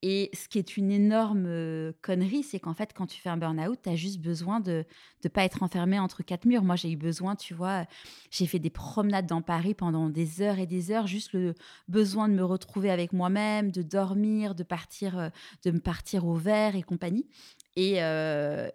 Et 0.03 0.29
ce 0.33 0.47
qui 0.47 0.59
est 0.59 0.77
une 0.77 0.91
énorme 0.91 1.45
euh, 1.47 1.91
connerie, 2.01 2.43
c'est 2.43 2.59
qu'en 2.59 2.73
fait, 2.73 2.93
quand 2.93 3.07
tu 3.07 3.19
fais 3.19 3.29
un 3.29 3.37
burn-out, 3.37 3.79
tu 3.83 3.89
as 3.89 3.95
juste 3.95 4.21
besoin 4.21 4.59
de 4.59 4.85
ne 5.23 5.29
pas 5.29 5.43
être 5.43 5.63
enfermé 5.63 5.99
entre 5.99 6.23
quatre 6.23 6.45
murs. 6.45 6.63
Moi, 6.63 6.75
j'ai 6.75 6.91
eu 6.91 6.95
besoin, 6.95 7.35
tu 7.35 7.53
vois, 7.53 7.85
j'ai 8.29 8.45
fait 8.45 8.59
des 8.59 8.69
promenades 8.69 9.25
dans 9.25 9.41
Paris 9.41 9.73
pendant 9.73 10.09
des 10.09 10.41
heures 10.41 10.59
et 10.59 10.67
des 10.67 10.91
heures, 10.91 11.07
juste 11.07 11.33
le 11.33 11.55
besoin 11.87 12.29
de 12.29 12.33
me 12.33 12.45
retrouver 12.45 12.91
avec 12.91 13.11
moi-même, 13.11 13.71
de 13.71 13.81
dormir, 13.81 14.55
de 14.55 14.63
partir, 14.63 15.31
de 15.63 15.71
me 15.71 15.79
partir 15.79 16.25
au 16.25 16.35
vert 16.35 16.75
et 16.75 16.83
compagnie. 16.83 17.27
Et, 17.79 17.97
euh, 18.03 18.69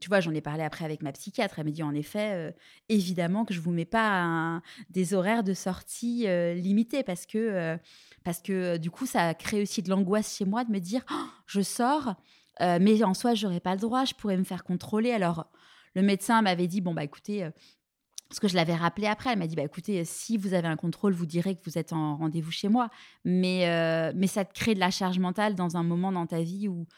tu 0.00 0.08
vois, 0.08 0.18
j'en 0.18 0.34
ai 0.34 0.40
parlé 0.40 0.64
après 0.64 0.84
avec 0.84 1.02
ma 1.02 1.12
psychiatre. 1.12 1.60
Elle 1.60 1.66
m'a 1.66 1.70
dit 1.70 1.84
en 1.84 1.94
effet, 1.94 2.52
évidemment 2.88 3.44
que 3.44 3.54
je 3.54 3.60
vous 3.60 3.70
mets 3.70 3.84
pas 3.84 4.60
des 4.90 5.14
horaires 5.14 5.44
de 5.44 5.54
sortie 5.54 6.26
limités 6.56 7.04
parce 7.04 7.26
que, 7.26 7.78
parce 8.24 8.40
que 8.40 8.76
du 8.76 8.90
coup, 8.90 9.06
ça 9.06 9.34
crée 9.34 9.62
aussi 9.62 9.84
de 9.84 9.88
l'angoisse 9.88 10.36
chez 10.36 10.44
moi 10.44 10.64
de 10.64 10.72
me 10.72 10.80
dire 10.80 11.04
«Oh, 11.12 11.26
je 11.46 11.60
sors, 11.60 12.16
mais 12.60 13.04
en 13.04 13.14
soi, 13.14 13.34
j'aurais 13.34 13.60
pas 13.60 13.74
le 13.74 13.80
droit, 13.80 14.04
je 14.04 14.14
pourrais 14.14 14.36
me 14.36 14.42
faire 14.42 14.64
contrôler. 14.64 15.12
Alors, 15.12 15.46
le 15.94 16.02
médecin 16.02 16.42
m'avait 16.42 16.66
dit 16.66 16.80
bon, 16.80 16.94
bah 16.94 17.04
écoutez, 17.04 17.48
parce 18.28 18.40
que 18.40 18.48
je 18.48 18.56
l'avais 18.56 18.74
rappelé 18.74 19.06
après, 19.06 19.30
elle 19.30 19.38
m'a 19.38 19.46
dit 19.46 19.54
bah 19.54 19.62
écoutez, 19.62 20.04
si 20.04 20.36
vous 20.36 20.54
avez 20.54 20.66
un 20.66 20.76
contrôle, 20.76 21.12
vous 21.12 21.24
direz 21.24 21.54
que 21.54 21.62
vous 21.64 21.78
êtes 21.78 21.92
en 21.92 22.16
rendez-vous 22.16 22.50
chez 22.50 22.68
moi. 22.68 22.90
Mais, 23.24 24.12
mais 24.16 24.26
ça 24.26 24.44
te 24.44 24.52
crée 24.54 24.74
de 24.74 24.80
la 24.80 24.90
charge 24.90 25.20
mentale 25.20 25.54
dans 25.54 25.76
un 25.76 25.84
moment 25.84 26.10
dans 26.10 26.26
ta 26.26 26.42
vie 26.42 26.66
où, 26.66 26.88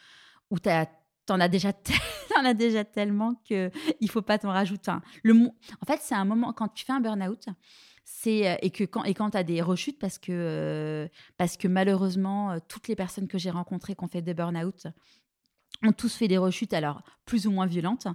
où 0.49 0.57
tu 0.57 0.67
as 0.67 0.87
t'en 1.25 1.39
as 1.39 1.47
déjà 1.47 1.73
as 2.43 2.53
déjà 2.53 2.83
tellement 2.83 3.35
que 3.47 3.69
il 3.99 4.09
faut 4.09 4.21
pas 4.21 4.37
t'en 4.37 4.49
rajouter. 4.49 4.91
Le 5.23 5.33
en 5.33 5.85
fait, 5.85 5.99
c'est 6.01 6.15
un 6.15 6.25
moment 6.25 6.53
quand 6.53 6.69
tu 6.69 6.85
fais 6.85 6.93
un 6.93 6.99
burn-out, 6.99 7.45
c'est 8.03 8.49
euh, 8.49 8.55
et 8.61 8.71
que 8.71 8.83
quand 8.83 9.03
et 9.03 9.13
quand 9.13 9.35
as 9.35 9.43
des 9.43 9.61
rechutes 9.61 9.99
parce 9.99 10.17
que 10.17 10.31
euh, 10.31 11.07
parce 11.37 11.57
que 11.57 11.67
malheureusement 11.67 12.51
euh, 12.51 12.57
toutes 12.67 12.87
les 12.87 12.95
personnes 12.95 13.27
que 13.27 13.37
j'ai 13.37 13.51
rencontrées 13.51 13.95
qui 13.95 14.03
ont 14.03 14.07
fait 14.07 14.21
des 14.21 14.33
burn-out 14.33 14.87
ont 15.83 15.91
tous 15.91 16.13
fait 16.13 16.27
des 16.27 16.37
rechutes, 16.37 16.73
alors 16.73 17.01
plus 17.25 17.47
ou 17.47 17.51
moins 17.51 17.65
violentes, 17.65 18.07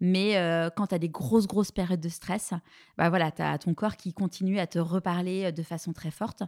mais 0.00 0.34
quand 0.76 0.88
tu 0.88 0.94
as 0.94 0.98
des 0.98 1.08
grosses, 1.08 1.46
grosses 1.46 1.70
périodes 1.70 2.00
de 2.00 2.08
stress, 2.08 2.52
bah 2.98 3.08
voilà, 3.08 3.30
tu 3.30 3.40
as 3.40 3.56
ton 3.58 3.72
corps 3.72 3.96
qui 3.96 4.12
continue 4.12 4.58
à 4.58 4.66
te 4.66 4.78
reparler 4.78 5.52
de 5.52 5.62
façon 5.62 5.92
très 5.92 6.10
forte 6.10 6.42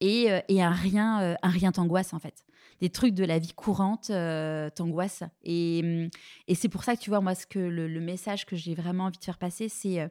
et, 0.00 0.28
et 0.48 0.62
un 0.62 0.70
rien, 0.70 1.36
rien 1.42 1.72
t'angoisse 1.72 2.14
en 2.14 2.18
fait 2.18 2.44
des 2.80 2.90
trucs 2.90 3.14
de 3.14 3.24
la 3.24 3.38
vie 3.38 3.52
courante 3.52 4.10
euh, 4.10 4.70
t'angoissent. 4.70 5.24
Et, 5.42 5.82
mm, 5.82 6.10
et 6.48 6.54
c'est 6.54 6.68
pour 6.68 6.84
ça 6.84 6.96
que 6.96 7.00
tu 7.00 7.10
vois, 7.10 7.20
moi, 7.20 7.34
ce 7.34 7.46
que 7.46 7.58
le, 7.58 8.00
message 8.00 8.44
que 8.46 8.56
j'ai 8.56 8.74
vraiment 8.74 9.04
envie 9.04 9.18
de 9.18 9.24
faire 9.24 9.38
passer, 9.38 9.68
c'est 9.68 10.00
euh, 10.00 10.08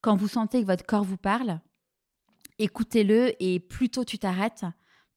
quand 0.00 0.16
vous 0.16 0.28
sentez 0.28 0.60
que 0.60 0.66
votre 0.66 0.84
corps 0.84 1.04
vous 1.04 1.16
parle, 1.16 1.60
écoutez-le 2.58 3.34
et 3.42 3.60
plus 3.60 3.88
tôt 3.88 4.04
tu 4.04 4.18
t'arrêtes, 4.18 4.64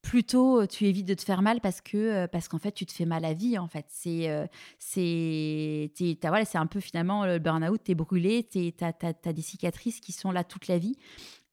plus 0.07 0.23
tôt 0.23 0.65
tu 0.65 0.85
évites 0.85 1.07
de 1.07 1.13
te 1.13 1.23
faire 1.23 1.41
mal 1.41 1.59
parce 1.59 1.81
que 1.81 2.25
parce 2.27 2.47
qu'en 2.47 2.59
fait 2.59 2.71
tu 2.71 2.85
te 2.85 2.93
fais 2.93 3.05
mal 3.05 3.25
à 3.25 3.33
vie 3.33 3.57
en 3.57 3.67
fait 3.67 3.85
c'est 3.89 4.29
c'est 4.79 5.91
voilà 6.23 6.45
c'est 6.45 6.57
un 6.57 6.65
peu 6.65 6.79
finalement 6.79 7.25
le 7.25 7.39
burn-out 7.39 7.83
t'es 7.83 7.95
brûlé 7.95 8.47
tu 8.49 8.73
as, 8.81 8.93
as, 9.25 9.33
des 9.33 9.41
cicatrices 9.41 9.99
qui 9.99 10.13
sont 10.13 10.31
là 10.31 10.43
toute 10.43 10.67
la 10.67 10.77
vie 10.77 10.95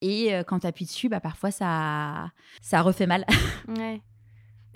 et 0.03 0.33
quand 0.47 0.61
tu 0.61 0.67
appuies 0.67 0.85
dessus 0.85 1.09
bah 1.09 1.21
parfois 1.21 1.51
ça 1.51 2.31
ça 2.61 2.83
refait 2.83 3.07
mal 3.07 3.25
ouais. 3.79 4.01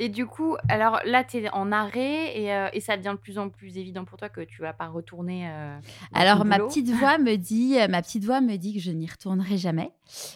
Et 0.00 0.08
du 0.08 0.26
coup, 0.26 0.56
alors 0.68 1.00
là, 1.04 1.24
tu 1.24 1.38
es 1.38 1.50
en 1.50 1.72
arrêt 1.72 2.40
et, 2.40 2.54
euh, 2.54 2.68
et, 2.72 2.80
ça 2.80 2.96
devient 2.96 3.14
de 3.16 3.20
plus 3.20 3.36
en 3.38 3.48
plus 3.48 3.76
évident 3.78 4.04
pour 4.04 4.16
toi 4.16 4.28
que 4.28 4.42
tu 4.42 4.62
vas 4.62 4.72
pas 4.72 4.86
retourner. 4.86 5.48
Euh, 5.48 5.76
alors 6.14 6.44
ma 6.44 6.60
petite 6.60 6.90
voix 6.90 7.18
me 7.18 7.36
dit, 7.36 7.76
ma 7.90 8.00
petite 8.00 8.24
voix 8.24 8.40
me 8.40 8.56
dit 8.56 8.74
que 8.74 8.80
je 8.80 8.92
n'y 8.92 9.08
retournerai 9.08 9.58
jamais, 9.58 9.90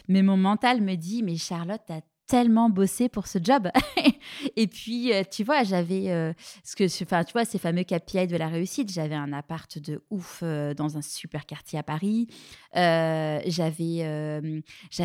mais 0.08 0.22
mon 0.22 0.36
mental 0.36 0.80
me 0.80 0.96
dit, 0.96 1.22
mais 1.22 1.36
Charlotte, 1.36 1.80
tu 1.86 1.92
as 1.92 2.00
tellement 2.26 2.70
bossé 2.70 3.08
pour 3.08 3.26
ce 3.26 3.38
job. 3.42 3.68
et 4.56 4.66
puis, 4.66 5.12
euh, 5.12 5.22
tu 5.30 5.44
vois, 5.44 5.64
j'avais 5.64 6.10
euh, 6.10 6.32
ce 6.64 6.76
que, 6.76 6.84
tu 6.88 7.32
vois, 7.32 7.44
ces 7.44 7.58
fameux 7.58 7.84
KPI 7.84 8.26
de 8.26 8.36
la 8.36 8.48
réussite. 8.48 8.90
J'avais 8.90 9.14
un 9.14 9.32
appart 9.32 9.78
de 9.78 10.02
ouf 10.10 10.40
euh, 10.42 10.74
dans 10.74 10.96
un 10.96 11.02
super 11.02 11.46
quartier 11.46 11.78
à 11.78 11.82
Paris. 11.82 12.28
j'avais, 12.74 14.00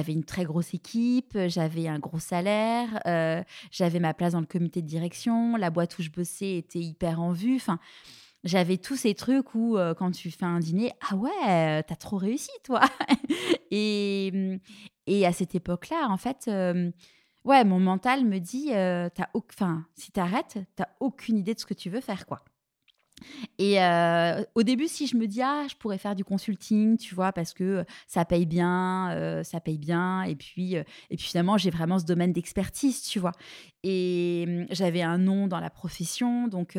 une 0.08 0.24
très 0.26 0.46
grosse 0.46 0.74
équipe. 0.74 1.38
J'avais 1.48 1.88
un 1.88 2.00
gros 2.00 2.20
salaire. 2.20 3.02
j'avais 3.72 4.00
ma 4.00 4.14
place 4.14 4.34
dans 4.34 4.42
le 4.42 4.46
comité 4.46 4.82
de 4.82 4.88
direction. 4.88 5.56
La 5.56 5.70
boîte 5.70 5.98
où 6.00 6.04
je 6.04 6.10
bossais 6.10 6.56
était 6.56 6.80
hyper 6.80 7.22
en 7.22 7.32
vue. 7.32 7.56
Enfin 7.56 7.80
j'avais 8.44 8.78
tous 8.78 8.96
ces 8.96 9.14
trucs 9.16 9.56
où, 9.56 9.78
quand 9.98 10.12
tu 10.12 10.32
fais 10.32 10.46
un 10.46 10.60
dîner, 10.60 10.94
ah 11.10 11.16
ouais, 11.16 11.84
t'as 11.84 11.96
trop 11.96 12.18
réussi, 12.18 12.52
toi. 12.64 12.82
et, 13.72 14.60
et 15.08 15.26
à 15.26 15.32
cette 15.32 15.56
époque-là, 15.56 16.08
en 16.10 16.18
fait, 16.18 16.50
ouais, 17.48 17.64
mon 17.64 17.80
mental 17.80 18.26
me 18.26 18.40
dit, 18.40 18.74
euh, 18.74 19.10
as 19.18 19.30
enfin, 19.34 19.86
si 19.96 20.12
t'arrêtes, 20.12 20.60
t'as 20.76 20.88
aucune 21.00 21.38
idée 21.38 21.56
de 21.56 21.60
ce 21.60 21.66
que 21.66 21.74
tu 21.74 21.90
veux 21.90 22.02
faire, 22.02 22.26
quoi. 22.28 22.44
Et 23.58 23.82
euh, 23.82 24.44
au 24.54 24.62
début, 24.62 24.88
si 24.88 25.08
je 25.08 25.18
me 25.18 25.26
dis, 25.26 25.42
ah, 25.42 25.66
je 25.68 25.76
pourrais 25.76 25.98
faire 25.98 26.14
du 26.14 26.24
consulting, 26.24 26.98
tu 26.98 27.16
vois, 27.16 27.32
parce 27.32 27.54
que 27.54 27.84
ça 28.06 28.26
paye 28.26 28.46
bien, 28.46 29.12
euh, 29.12 29.44
ça 29.44 29.60
paye 29.60 29.80
bien, 29.80 30.22
et 30.22 30.36
puis, 30.36 30.76
et 30.76 30.86
puis 31.10 31.26
finalement, 31.26 31.58
j'ai 31.58 31.72
vraiment 31.72 31.98
ce 31.98 32.06
domaine 32.06 32.32
d'expertise, 32.32 33.02
tu 33.02 33.18
vois. 33.18 33.32
Et 33.82 34.46
hum, 34.48 34.66
j'avais 34.70 35.02
un 35.02 35.18
nom 35.18 35.48
dans 35.48 35.60
la 35.60 35.72
profession, 35.72 36.48
donc, 36.48 36.78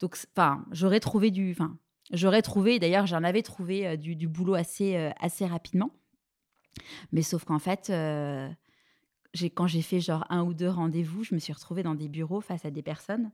donc, 0.00 0.16
enfin, 0.34 0.64
j'aurais 0.72 1.00
trouvé 1.00 1.30
du, 1.30 1.52
enfin, 1.52 1.78
j'aurais 2.10 2.42
trouvé, 2.42 2.80
d'ailleurs, 2.80 3.06
j'en 3.06 3.22
avais 3.22 3.42
trouvé 3.42 3.96
du, 3.96 4.16
du, 4.16 4.26
boulot 4.26 4.54
assez, 4.54 4.96
assez 5.20 5.46
rapidement. 5.46 5.92
Mais 7.12 7.22
sauf 7.22 7.44
qu'en 7.44 7.58
fait, 7.58 7.88
quand 9.54 9.66
j'ai 9.66 9.82
fait 9.82 10.00
genre 10.00 10.24
un 10.30 10.42
ou 10.42 10.54
deux 10.54 10.68
rendez-vous, 10.68 11.24
je 11.24 11.34
me 11.34 11.40
suis 11.40 11.52
retrouvée 11.52 11.82
dans 11.82 11.94
des 11.94 12.08
bureaux 12.08 12.40
face 12.40 12.64
à 12.64 12.70
des 12.70 12.82
personnes. 12.82 13.30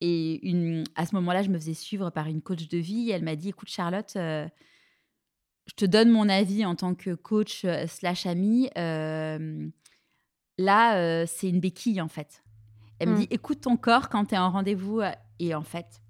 Et 0.00 0.48
une, 0.48 0.84
à 0.96 1.06
ce 1.06 1.14
moment-là, 1.14 1.42
je 1.42 1.48
me 1.50 1.58
faisais 1.58 1.74
suivre 1.74 2.10
par 2.10 2.26
une 2.26 2.42
coach 2.42 2.68
de 2.68 2.78
vie. 2.78 3.10
elle 3.10 3.22
m'a 3.22 3.36
dit 3.36 3.50
Écoute, 3.50 3.68
Charlotte, 3.68 4.12
euh, 4.16 4.48
je 5.66 5.74
te 5.74 5.84
donne 5.84 6.10
mon 6.10 6.28
avis 6.28 6.64
en 6.64 6.74
tant 6.74 6.94
que 6.96 7.14
coach 7.14 7.64
slash 7.86 8.26
amie. 8.26 8.68
Euh, 8.76 9.68
là, 10.58 10.96
euh, 10.96 11.24
c'est 11.28 11.48
une 11.48 11.60
béquille, 11.60 12.00
en 12.00 12.08
fait. 12.08 12.42
Elle 12.98 13.10
me 13.10 13.14
Mm. 13.14 13.18
dit 13.18 13.28
écoute 13.30 13.60
ton 13.60 13.76
corps 13.76 14.08
quand 14.08 14.26
tu 14.26 14.34
es 14.34 14.38
en 14.38 14.50
rendez-vous. 14.50 15.00
euh, 15.00 15.12
Et 15.38 15.54
en 15.54 15.62
fait, 15.62 16.02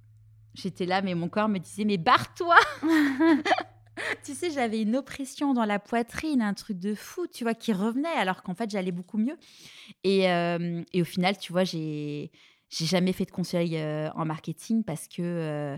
j'étais 0.55 0.87
là, 0.87 1.03
mais 1.03 1.15
mon 1.15 1.29
corps 1.29 1.49
me 1.49 1.59
disait 1.59 1.85
mais 1.85 1.99
barre-toi 1.99 2.57
Tu 4.24 4.35
sais, 4.35 4.50
j'avais 4.50 4.83
une 4.83 4.96
oppression 4.96 5.55
dans 5.55 5.64
la 5.64 5.78
poitrine, 5.78 6.42
un 6.42 6.55
truc 6.55 6.78
de 6.78 6.94
fou, 6.94 7.26
tu 7.26 7.44
vois, 7.44 7.55
qui 7.55 7.72
revenait 7.72 8.09
alors 8.09 8.42
qu'en 8.42 8.55
fait, 8.55 8.70
j'allais 8.70 8.92
beaucoup 8.92 9.18
mieux. 9.18 9.37
Et, 10.05 10.31
euh, 10.31 10.83
au 10.94 11.05
final, 11.05 11.38
tu 11.38 11.52
vois, 11.52 11.64
j'ai 11.64 12.31
j'ai 12.70 12.87
jamais 12.87 13.12
fait 13.12 13.26
de 13.26 13.31
conseil 13.31 13.76
euh, 13.76 14.11
en 14.14 14.24
marketing 14.24 14.83
parce 14.85 15.07
que 15.09 15.20
euh, 15.22 15.76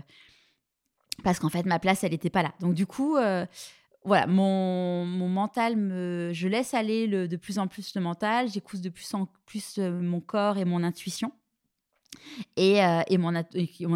parce 1.23 1.39
qu'en 1.39 1.49
fait, 1.49 1.65
ma 1.65 1.79
place, 1.79 2.03
elle 2.03 2.11
n'était 2.11 2.29
pas 2.29 2.43
là. 2.43 2.53
Donc 2.59 2.73
du 2.73 2.85
coup, 2.85 3.17
voilà, 4.03 4.27
mon, 4.27 5.05
mon 5.05 5.27
mental 5.29 5.75
me, 5.77 6.31
je 6.33 6.47
laisse 6.47 6.73
aller 6.73 7.07
le- 7.07 7.27
de 7.27 7.37
plus 7.37 7.57
en 7.59 7.67
plus 7.67 7.95
le 7.95 8.01
mental. 8.01 8.49
J'écoute 8.49 8.81
de 8.81 8.89
plus 8.89 9.13
en 9.13 9.27
plus 9.45 9.77
mon 9.79 10.21
corps 10.21 10.57
et 10.57 10.65
mon 10.65 10.83
intuition. 10.83 11.31
Et, 12.57 12.83
euh, 12.83 13.01
mon, 13.17 13.35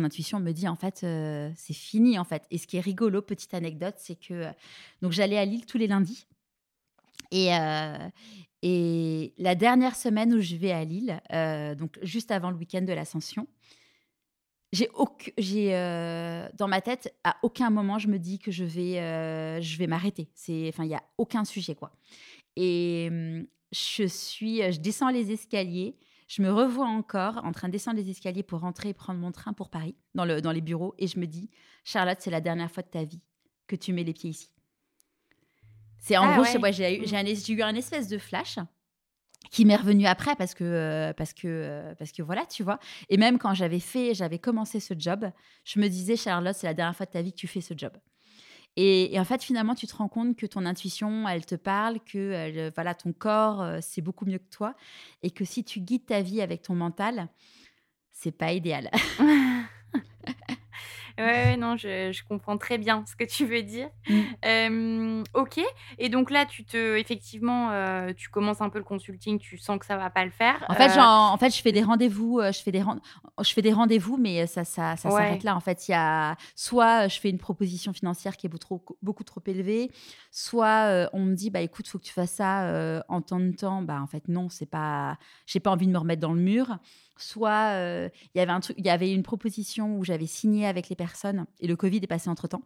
intuition 0.04 0.40
me 0.40 0.52
dit 0.52 0.68
en 0.68 0.76
fait 0.76 1.02
euh, 1.04 1.52
c'est 1.56 1.74
fini 1.74 2.18
en 2.20 2.24
fait. 2.24 2.44
Et 2.52 2.58
ce 2.58 2.68
qui 2.68 2.78
est 2.78 2.82
rigolo, 2.82 3.22
petite 3.22 3.54
anecdote, 3.54 3.96
c'est 3.98 4.20
que 4.20 4.34
euh, 4.34 4.52
donc 5.02 5.12
j'allais 5.12 5.38
à 5.38 5.46
Lille 5.46 5.66
tous 5.66 5.78
les 5.78 5.88
lundis. 5.88 6.28
Et, 7.32 7.50
et 8.64 9.34
la 9.38 9.54
dernière 9.54 9.96
semaine 9.96 10.34
où 10.34 10.42
je 10.42 10.56
vais 10.56 10.72
à 10.72 10.84
Lille, 10.84 11.22
donc 11.78 12.00
juste 12.02 12.32
avant 12.32 12.50
le 12.50 12.58
week-end 12.58 12.82
de 12.82 12.92
l'Ascension, 12.92 13.46
j'ai 14.74 14.90
j'ai 15.38 15.70
dans 16.58 16.68
ma 16.68 16.82
tête 16.82 17.14
à 17.24 17.38
aucun 17.44 17.70
moment 17.70 18.00
je 18.00 18.08
me 18.08 18.18
dis 18.18 18.40
que 18.40 18.50
je 18.50 18.64
vais 18.64 19.62
je 19.62 19.78
vais 19.78 19.86
m'arrêter. 19.86 20.28
C'est 20.34 20.70
enfin 20.70 20.86
il 20.86 20.90
y 20.90 20.96
a 20.96 21.04
aucun 21.20 21.46
sujet 21.46 21.76
quoi. 21.76 21.92
Et 22.56 23.10
hum, 23.12 23.46
je 23.72 24.08
suis 24.08 24.64
je 24.72 24.80
descends 24.80 25.12
les 25.12 25.32
escaliers. 25.32 25.96
Je 26.30 26.44
me 26.44 26.52
revois 26.52 26.88
encore 26.88 27.44
en 27.44 27.52
train 27.52 27.70
de 27.70 27.72
descendre 27.72 27.98
les 27.98 28.12
escaliers 28.12 28.44
pour 28.44 28.60
rentrer 28.60 28.90
et 28.90 28.94
prendre 28.94 29.20
mon 29.20 29.32
train 29.32 29.52
pour 29.52 29.72
Paris, 29.72 29.96
dans, 30.14 30.26
le, 30.26 30.42
dans 30.42 30.52
les 30.52 30.62
bureaux. 30.62 30.94
Et 31.00 31.08
je 31.08 31.18
me 31.20 31.26
dis, 31.26 31.50
Charlotte, 31.84 32.20
c'est 32.22 32.30
la 32.30 32.40
dernière 32.40 32.72
fois 32.72 32.84
de 32.84 32.88
ta 32.88 33.04
vie 33.04 33.20
que 33.66 33.76
tu 33.76 33.94
mets 33.94 34.04
les 34.04 34.14
pieds 34.14 34.30
ici. 34.30 34.52
C'est 35.98 36.18
en 36.18 36.30
Ah 36.30 36.36
gros, 36.36 36.60
ouais. 36.62 36.72
j'ai 36.72 37.52
eu 37.54 37.62
un 37.64 37.76
espèce 37.76 38.08
de 38.08 38.20
flash 38.20 38.60
qui 39.50 39.66
m'est 39.66 39.76
revenu 39.76 40.06
après 40.06 40.36
parce 40.36 40.54
que, 40.54 40.64
euh, 40.64 41.14
parce, 41.14 41.34
que, 41.34 41.48
euh, 41.48 41.96
parce 41.96 42.12
que 42.12 42.22
voilà, 42.22 42.46
tu 42.46 42.62
vois. 42.62 42.78
Et 43.10 43.18
même 43.18 43.40
quand 43.40 43.56
j'avais 43.56 43.80
fait, 43.80 44.14
j'avais 44.14 44.38
commencé 44.38 44.80
ce 44.80 44.94
job, 44.96 45.32
je 45.66 45.80
me 45.80 45.88
disais, 45.88 46.16
Charlotte, 46.16 46.56
c'est 46.56 46.68
la 46.68 46.76
dernière 46.76 46.96
fois 46.96 47.08
de 47.08 47.12
ta 47.12 47.24
vie 47.24 47.32
que 47.32 47.38
tu 47.38 47.48
fais 47.48 47.62
ce 47.62 47.74
job. 47.76 47.94
Et, 48.82 49.20
en 49.20 49.26
fait, 49.26 49.44
finalement, 49.44 49.76
tu 49.76 49.88
te 49.88 49.96
rends 49.98 50.08
compte 50.08 50.38
que 50.38 50.46
ton 50.46 50.66
intuition, 50.66 51.28
elle 51.28 51.46
te 51.46 51.56
parle, 51.56 52.00
que 52.00 52.32
elle, 52.32 52.72
voilà, 52.74 52.96
ton 52.96 53.12
corps, 53.12 53.62
euh, 53.62 53.80
c'est 53.82 54.02
beaucoup 54.02 54.26
mieux 54.26 54.38
que 54.38 54.50
toi, 54.50 54.74
et 55.22 55.32
que 55.32 55.44
si 55.44 55.66
tu 55.66 55.82
guides 55.82 56.06
ta 56.06 56.22
vie 56.22 56.42
avec 56.42 56.62
ton 56.62 56.76
mental, 56.76 57.28
c'est 58.14 58.32
pas 58.32 58.54
idéal. 58.54 58.90
Ouais, 61.20 61.58
non, 61.58 61.76
je, 61.78 62.12
je 62.12 62.24
comprends 62.24 62.58
très 62.58 62.78
bien 62.78 63.04
ce 63.06 63.16
que 63.16 63.24
tu 63.24 63.46
veux 63.46 63.62
dire. 63.62 63.90
Mm. 64.08 64.22
Euh, 64.46 65.24
ok, 65.34 65.60
et 65.98 66.10
donc 66.10 66.32
là, 66.32 66.46
tu 66.46 66.64
te, 66.66 66.98
effectivement, 66.98 67.72
euh, 67.72 68.14
tu 68.16 68.30
commences 68.30 68.62
un 68.62 68.70
peu 68.70 68.78
le 68.80 68.84
consulting, 68.86 69.38
tu 69.40 69.58
sens 69.58 69.78
que 69.80 69.86
ça 69.86 69.98
va 69.98 70.10
pas 70.10 70.24
le 70.26 70.32
faire. 70.32 70.66
En 70.70 70.74
fait, 70.74 70.90
Euh, 70.98 71.02
en 71.02 71.38
fait, 71.38 71.56
je 71.56 71.62
fais 71.62 71.72
des 71.72 71.84
rendez-vous, 71.84 72.40
euh, 72.40 72.52
je 72.52 72.62
fais 72.62 72.72
des, 72.72 72.82
ren- 72.82 73.00
je 73.42 73.54
fais 73.54 73.62
des 73.62 73.74
rendez-vous, 73.74 74.18
mais 74.18 74.48
ça, 74.48 74.64
ça, 74.64 74.96
ça 74.98 75.10
Ouais. 75.10 75.16
s'arrête 75.16 75.44
là. 75.44 75.56
En 75.56 75.60
fait, 75.60 75.88
il 75.88 75.92
y 75.92 75.96
a 75.96 76.36
soit 76.56 77.08
je 77.08 77.20
fais 77.20 77.30
une 77.30 77.38
proposition 77.38 77.94
financière 77.94 78.38
qui 78.38 78.48
est 78.48 78.50
beaucoup 78.50 78.60
trop, 78.60 78.86
beaucoup 79.02 79.24
trop 79.24 79.42
élevée, 79.46 79.92
soit 80.32 81.10
on 81.14 81.20
me 81.22 81.36
dit, 81.36 81.50
bah 81.50 81.62
écoute, 81.62 81.88
faut 81.88 81.98
que 82.00 82.04
tu 82.06 82.14
fasses 82.14 82.32
ça 82.32 83.04
en 83.10 83.22
temps 83.22 83.40
de 83.40 83.52
temps. 83.52 83.82
Bah 83.82 84.00
en 84.02 84.08
fait, 84.08 84.28
non, 84.28 84.50
c'est 84.50 84.66
pas, 84.70 85.18
j'ai 85.46 85.60
pas 85.60 85.72
envie 85.72 85.88
de 85.88 85.92
me 85.92 85.98
remettre 85.98 86.22
dans 86.22 86.34
le 86.34 86.42
mur. 86.42 86.78
Soit 87.20 87.74
euh, 87.74 88.10
il 88.34 88.38
y 88.38 88.42
avait 88.42 88.52
un 88.52 88.62
truc, 88.62 88.78
il 88.80 88.86
y 88.86 88.90
avait 88.90 89.14
une 89.14 89.24
proposition 89.24 89.98
où 89.98 90.06
j'avais 90.06 90.26
signé 90.26 90.66
avec 90.66 90.90
les 90.90 90.96
personnes 90.96 91.46
et 91.60 91.68
le 91.68 91.76
Covid 91.76 91.98
est 91.98 92.08
passé 92.08 92.30
entre 92.30 92.48
temps. 92.48 92.64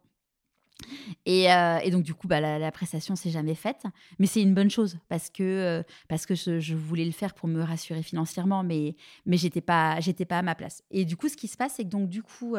Et, 1.26 1.52
euh, 1.52 1.78
et 1.80 1.92
donc, 1.92 2.04
du 2.04 2.14
coup, 2.14 2.28
bah, 2.28 2.40
la, 2.40 2.60
la 2.60 2.72
prestation 2.72 3.16
s'est 3.16 3.30
jamais 3.30 3.56
faite. 3.56 3.84
Mais 4.20 4.28
c'est 4.28 4.42
une 4.42 4.54
bonne 4.54 4.70
chose 4.70 4.98
parce 5.10 5.30
que, 5.30 5.44
euh, 5.44 5.84
parce 6.08 6.26
que 6.26 6.36
je, 6.36 6.76
voulais 6.76 7.06
le 7.06 7.12
faire 7.12 7.34
pour 7.34 7.48
me 7.48 7.62
rassurer 7.62 8.04
financièrement, 8.04 8.64
mais, 8.64 8.96
mais 9.26 9.38
j'étais 9.38 9.62
pas, 9.62 10.00
j'étais 10.00 10.26
pas 10.26 10.40
à 10.40 10.42
ma 10.42 10.56
place. 10.56 10.84
Et 10.92 11.06
du 11.06 11.18
coup, 11.18 11.30
ce 11.30 11.38
qui 11.38 11.48
se 11.48 11.58
passe, 11.58 11.76
c'est 11.76 11.84
que 11.84 11.90
donc, 11.90 12.10
du 12.10 12.22
coup, 12.22 12.56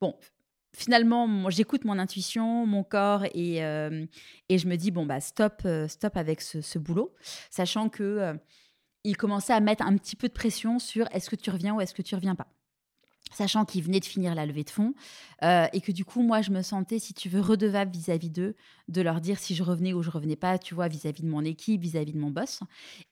bon, 0.00 0.16
finalement, 0.74 1.50
j'écoute 1.50 1.84
mon 1.84 1.98
intuition, 1.98 2.66
mon 2.66 2.82
corps, 2.82 3.24
et, 3.34 3.56
et 3.56 4.58
je 4.58 4.66
me 4.66 4.76
dis, 4.76 4.90
bon, 4.90 5.06
bah, 5.06 5.20
stop, 5.20 5.66
stop 5.88 6.16
avec 6.16 6.40
ce, 6.40 6.78
boulot, 6.78 7.14
sachant 7.50 7.88
que 7.88 8.38
il 9.04 9.16
commençait 9.16 9.52
à 9.52 9.60
mettre 9.60 9.84
un 9.84 9.96
petit 9.96 10.16
peu 10.16 10.28
de 10.28 10.32
pression 10.32 10.78
sur 10.78 11.06
est-ce 11.12 11.30
que 11.30 11.36
tu 11.36 11.50
reviens 11.50 11.74
ou 11.74 11.80
est-ce 11.80 11.94
que 11.94 12.02
tu 12.02 12.14
reviens 12.14 12.34
pas 12.34 12.48
sachant 13.32 13.64
qu'il 13.64 13.82
venait 13.82 14.00
de 14.00 14.04
finir 14.04 14.34
la 14.34 14.46
levée 14.46 14.64
de 14.64 14.70
fonds 14.70 14.94
euh, 15.44 15.66
et 15.72 15.80
que 15.80 15.92
du 15.92 16.04
coup 16.04 16.22
moi 16.22 16.42
je 16.42 16.50
me 16.50 16.62
sentais 16.62 16.98
si 16.98 17.14
tu 17.14 17.28
veux 17.28 17.40
redevable 17.40 17.90
vis-à-vis 17.92 18.30
d'eux 18.30 18.54
de 18.88 19.02
leur 19.02 19.20
dire 19.20 19.38
si 19.38 19.54
je 19.54 19.62
revenais 19.62 19.92
ou 19.92 20.02
je 20.02 20.10
revenais 20.10 20.36
pas 20.36 20.58
tu 20.58 20.74
vois 20.74 20.88
vis-à-vis 20.88 21.22
de 21.22 21.28
mon 21.28 21.44
équipe 21.44 21.80
vis-à-vis 21.82 22.12
de 22.12 22.18
mon 22.18 22.30
boss. 22.30 22.60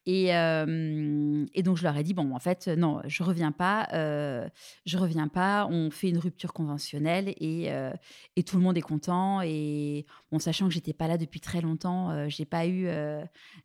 Et, 0.07 0.35
euh, 0.35 1.45
et 1.55 1.63
donc 1.63 1.77
je 1.77 1.83
leur 1.83 1.97
ai 1.97 2.03
dit 2.03 2.15
bon 2.15 2.35
en 2.35 2.39
fait 2.39 2.69
non 2.69 3.01
je 3.07 3.23
reviens 3.23 3.53
pas 3.53 3.89
euh, 3.93 4.49
je 4.87 4.99
reviens 4.99 5.29
pas 5.29 5.67
on 5.71 5.91
fait 5.91 6.09
une 6.09 6.19
rupture 6.19 6.53
conventionnelle 6.53 7.35
et, 7.39 7.71
euh, 7.71 7.93
et 8.37 8.43
tout 8.43 8.57
le 8.57 8.63
monde 8.63 8.77
est 8.77 8.83
content. 8.83 9.43
Et 9.43 10.07
bon 10.33 10.39
sachant 10.39 10.69
que 10.69 10.75
j'étais 10.75 10.95
pas 10.95 11.09
là 11.09 11.19
depuis 11.19 11.41
très 11.41 11.61
longtemps 11.61 12.29
j'ai 12.29 12.45
pas 12.45 12.67
eu 12.67 12.89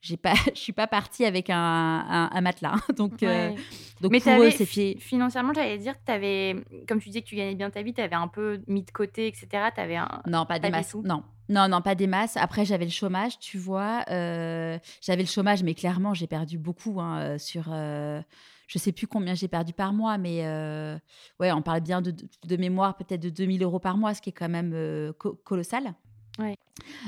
j'ai 0.02 0.18
pas 0.18 0.34
je 0.54 0.60
suis 0.60 0.74
pas 0.74 0.88
partie 0.88 1.26
avec 1.26 1.50
un, 1.50 1.56
un, 1.58 2.30
un 2.32 2.42
matelas. 2.42 2.76
Donc 2.98 3.14
ouais. 3.22 3.56
donc 4.02 4.12
Mais 4.12 4.20
pour 4.20 4.42
eux 4.42 4.52
c'était 4.52 4.98
financièrement, 5.00 5.54
j'allais 5.54 5.78
dire 5.78 5.94
que 5.94 6.06
tu 6.06 6.12
avais, 6.12 6.41
comme 6.88 7.00
tu 7.00 7.10
disais 7.10 7.22
que 7.22 7.28
tu 7.28 7.36
gagnais 7.36 7.56
bien 7.56 7.70
ta 7.70 7.82
vie, 7.82 7.94
tu 7.94 8.02
avais 8.02 8.16
un 8.16 8.28
peu 8.28 8.62
mis 8.68 8.84
de 8.84 8.92
côté, 8.92 9.28
etc. 9.28 9.48
Tu 9.74 9.82
avais 9.82 9.96
un. 9.98 10.22
Non, 10.28 10.46
pas 10.46 10.60
des 10.60 10.70
Pas 10.70 10.78
masses. 10.78 10.96
Non. 11.04 11.24
Non, 11.50 11.68
non, 11.68 11.82
pas 11.82 11.96
des 11.96 12.08
masses. 12.08 12.38
Après, 12.38 12.64
j'avais 12.64 12.86
le 12.86 12.92
chômage, 12.92 13.38
tu 13.40 13.58
vois. 13.58 14.06
euh, 14.10 14.80
j'avais 15.02 15.24
le 15.24 15.28
chômage, 15.28 15.64
mais 15.64 15.74
clairement, 15.74 16.14
j'ai 16.14 16.28
perdu 16.28 16.58
beaucoup 16.58 17.02
hein, 17.02 17.20
euh, 17.20 17.38
sur. 17.38 17.66
euh, 17.74 18.22
je 18.68 18.78
sais 18.78 18.94
plus 18.94 19.06
combien 19.06 19.34
j'ai 19.34 19.50
perdu 19.50 19.74
par 19.74 19.92
mois, 19.92 20.18
mais 20.18 20.46
euh, 20.46 20.98
ouais, 21.42 21.52
on 21.52 21.62
parle 21.62 21.82
bien 21.82 22.02
de, 22.02 22.14
mémoire, 22.56 22.96
peut-être 22.96 23.20
de 23.22 23.30
2000 23.30 23.62
euros 23.64 23.80
par 23.80 23.98
mois, 23.98 24.14
ce 24.14 24.22
qui 24.22 24.30
est 24.30 24.34
quand 24.34 24.48
même 24.48 24.74
co- 25.20 25.34
colossal. 25.44 25.94
Ouais. 26.40 26.56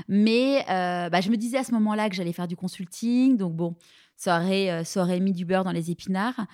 Mais 0.09 0.65
bah, 0.67 1.21
je 1.21 1.29
me 1.29 1.37
disais 1.37 1.57
à 1.59 1.63
ce 1.63 1.71
moment-là 1.71 2.09
que 2.09 2.15
j'allais 2.15 2.33
faire 2.33 2.49
du 2.49 2.57
consulting, 2.57 3.37
donc 3.37 3.53
bon, 3.55 3.77
ça 4.17 4.41
aurait, 4.41 4.83
ça 4.83 5.03
aurait 5.03 5.21
mis 5.21 5.31
du 5.31 5.45
beurre 5.45 5.63
dans 5.63 5.71
les 5.71 5.89
épinards. 5.89 6.45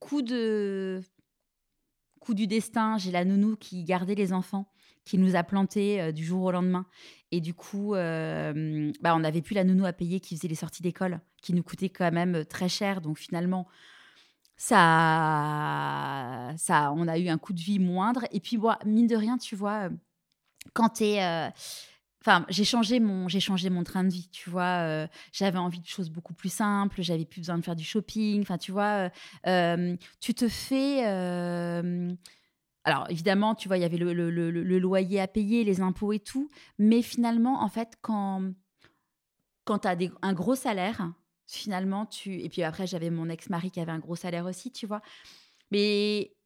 Coup 0.00 0.22
de 0.22 1.02
coup 2.22 2.34
du 2.34 2.46
destin, 2.46 2.96
j'ai 2.98 3.10
la 3.10 3.24
nounou 3.24 3.56
qui 3.56 3.84
gardait 3.84 4.14
les 4.14 4.32
enfants, 4.32 4.66
qui 5.04 5.18
nous 5.18 5.34
a 5.36 5.42
plantés 5.42 6.00
euh, 6.00 6.12
du 6.12 6.24
jour 6.24 6.44
au 6.44 6.52
lendemain. 6.52 6.86
Et 7.32 7.40
du 7.40 7.52
coup, 7.52 7.94
euh, 7.94 8.92
bah, 9.00 9.14
on 9.16 9.20
n'avait 9.20 9.42
plus 9.42 9.54
la 9.54 9.64
nounou 9.64 9.84
à 9.84 9.92
payer 9.92 10.20
qui 10.20 10.36
faisait 10.36 10.48
les 10.48 10.54
sorties 10.54 10.82
d'école, 10.82 11.20
qui 11.42 11.52
nous 11.52 11.62
coûtait 11.62 11.88
quand 11.88 12.12
même 12.12 12.36
euh, 12.36 12.44
très 12.44 12.68
cher. 12.68 13.00
Donc 13.00 13.18
finalement, 13.18 13.66
ça, 14.56 16.52
ça, 16.56 16.92
on 16.94 17.08
a 17.08 17.18
eu 17.18 17.28
un 17.28 17.38
coût 17.38 17.52
de 17.52 17.60
vie 17.60 17.80
moindre. 17.80 18.24
Et 18.30 18.38
puis, 18.40 18.56
bon, 18.58 18.74
mine 18.84 19.08
de 19.08 19.16
rien, 19.16 19.36
tu 19.38 19.56
vois, 19.56 19.88
quand 20.72 20.90
tu 20.90 21.04
es... 21.04 21.52
Enfin, 22.24 22.46
j'ai 22.48 22.62
changé 22.62 23.00
mon, 23.00 23.26
j'ai 23.26 23.40
changé 23.40 23.68
mon 23.68 23.82
train 23.82 24.04
de 24.04 24.08
vie, 24.12 24.28
tu 24.30 24.48
vois. 24.48 24.78
euh, 24.86 25.08
j'avais 25.32 25.58
envie 25.58 25.80
de 25.80 25.86
choses 25.86 26.08
beaucoup 26.08 26.34
plus 26.34 26.52
simples. 26.52 27.02
J'avais 27.02 27.24
plus 27.24 27.40
besoin 27.40 27.58
de 27.58 27.64
faire 27.64 27.74
du 27.74 27.82
shopping. 27.82 28.42
Enfin, 28.42 28.58
tu 28.58 28.70
vois, 28.70 29.08
euh, 29.08 29.10
euh, 29.48 29.96
tu 30.20 30.32
te 30.32 30.48
fais. 30.48 31.04
alors, 32.84 33.10
évidemment, 33.10 33.56
tu 33.56 33.66
vois, 33.66 33.76
il 33.76 33.80
y 33.80 33.84
avait 33.84 33.96
le, 33.96 34.12
loyer 34.78 35.20
à 35.20 35.26
payer, 35.26 35.64
les 35.64 35.80
impôts 35.80 36.12
et 36.12 36.20
tout. 36.20 36.48
Mais 36.78 37.02
finalement, 37.02 37.60
en 37.60 37.68
fait, 37.68 37.98
quand, 38.02 38.52
quand 39.64 39.80
tu 39.80 39.88
as 39.88 39.96
un 40.22 40.32
gros 40.32 40.54
salaire, 40.54 41.12
finalement, 41.46 42.06
tu. 42.06 42.40
Et 42.40 42.48
puis 42.48 42.62
après, 42.62 42.86
j'avais 42.86 43.10
mon 43.10 43.28
ex-mari 43.28 43.72
qui 43.72 43.80
avait 43.80 43.92
un 43.92 43.98
gros 43.98 44.16
salaire 44.16 44.46
aussi, 44.46 44.70
tu 44.70 44.86
vois. 44.86 45.02
Mais 45.72 46.36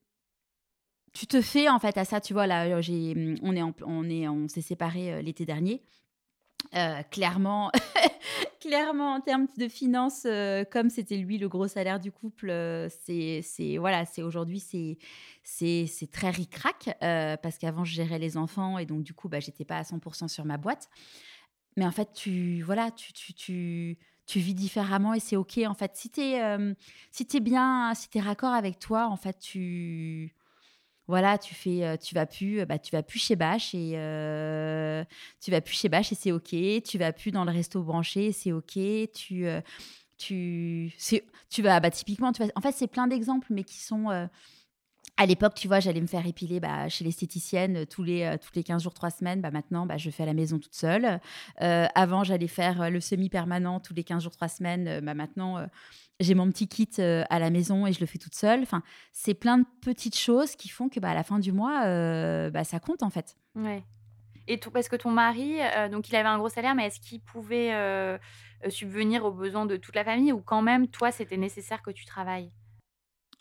tu 1.16 1.26
te 1.26 1.40
fais 1.40 1.68
en 1.68 1.78
fait 1.78 1.96
à 1.96 2.04
ça, 2.04 2.20
tu 2.20 2.34
vois. 2.34 2.46
Là, 2.46 2.80
j'ai, 2.82 3.38
on 3.42 3.56
est, 3.56 3.62
on 3.62 4.10
est, 4.10 4.28
on 4.28 4.48
s'est 4.48 4.60
séparés 4.60 5.14
euh, 5.14 5.22
l'été 5.22 5.46
dernier. 5.46 5.82
Euh, 6.74 7.02
clairement, 7.10 7.70
clairement 8.60 9.14
en 9.14 9.20
termes 9.20 9.46
de 9.56 9.68
finances, 9.68 10.24
euh, 10.26 10.64
comme 10.64 10.90
c'était 10.90 11.16
lui 11.16 11.38
le 11.38 11.48
gros 11.48 11.68
salaire 11.68 12.00
du 12.00 12.10
couple, 12.12 12.50
euh, 12.50 12.88
c'est, 13.04 13.40
c'est 13.42 13.78
voilà, 13.78 14.04
c'est 14.04 14.22
aujourd'hui 14.22 14.58
c'est, 14.58 14.98
c'est, 15.42 15.86
c'est 15.86 16.10
très 16.10 16.30
ric-rac 16.30 16.96
euh, 17.02 17.36
parce 17.36 17.58
qu'avant 17.58 17.84
je 17.84 17.94
gérais 17.94 18.18
les 18.18 18.36
enfants 18.36 18.78
et 18.78 18.86
donc 18.86 19.04
du 19.04 19.14
coup 19.14 19.28
bah 19.28 19.38
j'étais 19.38 19.64
pas 19.64 19.78
à 19.78 19.82
100% 19.82 20.28
sur 20.28 20.44
ma 20.44 20.56
boîte. 20.56 20.88
Mais 21.76 21.86
en 21.86 21.92
fait 21.92 22.12
tu 22.12 22.62
voilà, 22.62 22.90
tu 22.90 23.12
tu, 23.12 23.32
tu 23.32 23.98
tu 24.26 24.40
vis 24.40 24.54
différemment 24.54 25.14
et 25.14 25.20
c'est 25.20 25.36
ok 25.36 25.58
en 25.66 25.74
fait. 25.74 25.92
Si 25.94 26.10
t'es 26.10 26.42
euh, 26.42 26.74
si 27.12 27.26
t'es 27.26 27.40
bien, 27.40 27.94
si 27.94 28.08
t'es 28.10 28.20
raccord 28.20 28.52
avec 28.52 28.80
toi, 28.80 29.06
en 29.08 29.16
fait 29.16 29.38
tu 29.38 30.34
voilà, 31.08 31.38
tu 31.38 31.54
fais, 31.54 31.84
euh, 31.84 31.96
tu 31.96 32.14
vas 32.14 32.26
plus, 32.26 32.60
euh, 32.60 32.66
bah, 32.66 32.78
tu 32.78 32.90
vas 32.90 33.02
plus 33.02 33.20
chez 33.20 33.36
Bâche 33.36 33.74
et 33.74 33.92
euh, 33.94 35.04
tu 35.40 35.50
vas 35.50 35.60
plus 35.60 35.74
chez 35.74 35.88
et 35.88 36.02
c'est 36.02 36.32
ok. 36.32 36.54
Tu 36.84 36.98
vas 36.98 37.12
plus 37.12 37.30
dans 37.30 37.44
le 37.44 37.52
resto 37.52 37.82
branché, 37.82 38.32
c'est 38.32 38.52
ok. 38.52 38.78
Tu, 39.14 39.46
tu, 40.18 40.92
tu 41.48 41.62
vas, 41.62 41.78
bah, 41.80 41.90
typiquement, 41.90 42.32
tu 42.32 42.42
vas, 42.42 42.50
en 42.56 42.60
fait, 42.60 42.72
c'est 42.72 42.88
plein 42.88 43.06
d'exemples, 43.06 43.46
mais 43.50 43.62
qui 43.62 43.78
sont. 43.78 44.08
à 45.16 45.26
l'époque, 45.26 45.54
tu 45.54 45.68
vois, 45.68 45.78
j'allais 45.80 46.00
me 46.00 46.06
faire 46.08 46.26
épiler 46.26 46.58
bah, 46.58 46.88
chez 46.88 47.04
l'esthéticienne 47.04 47.86
tous 47.86 48.02
les, 48.02 48.36
tous 48.42 48.50
les 48.56 48.64
15 48.64 48.82
jours, 48.82 48.94
3 48.94 49.10
semaines. 49.10 49.40
Bah, 49.40 49.52
maintenant, 49.52 49.86
bah, 49.86 49.98
je 49.98 50.10
fais 50.10 50.24
à 50.24 50.26
la 50.26 50.34
maison 50.34 50.58
toute 50.58 50.74
seule. 50.74 51.20
Avant, 51.58 52.24
j'allais 52.24 52.48
faire 52.48 52.90
le 52.90 53.00
semi-permanent 53.00 53.78
tous 53.78 53.94
les 53.94 54.02
15 54.02 54.24
jours, 54.24 54.32
3 54.32 54.48
semaines. 54.48 55.00
Bah, 55.04 55.14
maintenant, 55.14 55.68
j'ai 56.20 56.34
mon 56.34 56.50
petit 56.50 56.68
kit 56.68 56.88
euh, 56.98 57.24
à 57.30 57.38
la 57.38 57.50
maison 57.50 57.86
et 57.86 57.92
je 57.92 58.00
le 58.00 58.06
fais 58.06 58.18
toute 58.18 58.34
seule. 58.34 58.62
Enfin, 58.62 58.82
c'est 59.12 59.34
plein 59.34 59.58
de 59.58 59.66
petites 59.82 60.16
choses 60.16 60.56
qui 60.56 60.68
font 60.68 60.88
que 60.88 61.00
bah, 61.00 61.10
à 61.10 61.14
la 61.14 61.22
fin 61.22 61.38
du 61.38 61.52
mois, 61.52 61.84
euh, 61.84 62.50
bah, 62.50 62.64
ça 62.64 62.80
compte 62.80 63.02
en 63.02 63.10
fait. 63.10 63.36
Ouais. 63.54 63.84
Et 64.48 64.58
tout, 64.58 64.70
parce 64.70 64.88
que 64.88 64.96
ton 64.96 65.10
mari, 65.10 65.56
euh, 65.60 65.88
donc 65.88 66.08
il 66.08 66.16
avait 66.16 66.28
un 66.28 66.38
gros 66.38 66.48
salaire, 66.48 66.74
mais 66.74 66.86
est-ce 66.86 67.00
qu'il 67.00 67.20
pouvait 67.20 67.74
euh, 67.74 68.16
subvenir 68.68 69.24
aux 69.24 69.32
besoins 69.32 69.66
de 69.66 69.76
toute 69.76 69.96
la 69.96 70.04
famille 70.04 70.32
ou 70.32 70.40
quand 70.40 70.62
même, 70.62 70.86
toi, 70.88 71.10
c'était 71.10 71.36
nécessaire 71.36 71.82
que 71.82 71.90
tu 71.90 72.04
travailles? 72.04 72.52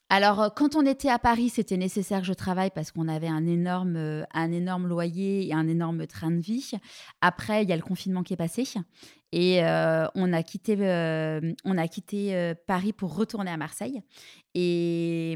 Alors, 0.10 0.54
quand 0.56 0.76
on 0.76 0.86
était 0.86 1.10
à 1.10 1.18
Paris, 1.18 1.50
c'était 1.50 1.78
nécessaire 1.78 2.20
que 2.22 2.28
je 2.28 2.34
travaille 2.34 2.70
parce 2.70 2.92
qu'on 2.92 3.08
avait 3.08 3.28
un 3.28 3.48
énorme, 3.48 4.26
un 4.32 4.52
énorme 4.52 4.88
loyer 4.88 5.48
et 5.48 5.54
un 5.54 5.68
énorme 5.68 6.06
train 6.06 6.30
de 6.30 6.40
vie. 6.40 6.72
Après, 7.22 7.64
il 7.64 7.70
y 7.70 7.74
a 7.74 7.76
le 7.76 7.82
confinement 7.82 8.22
qui 8.22 8.34
est 8.34 8.38
passé 8.38 8.66
et 9.38 9.62
euh, 9.66 10.08
on 10.16 10.32
a 10.32 10.44
quitté, 10.44 10.78
euh, 10.80 11.42
on 11.66 11.78
a 11.78 11.90
quitté 11.90 12.34
euh, 12.34 12.54
Paris 12.68 12.94
pour 12.94 13.18
retourner 13.18 13.52
à 13.52 13.58
Marseille. 13.58 14.02
Et 14.54 15.36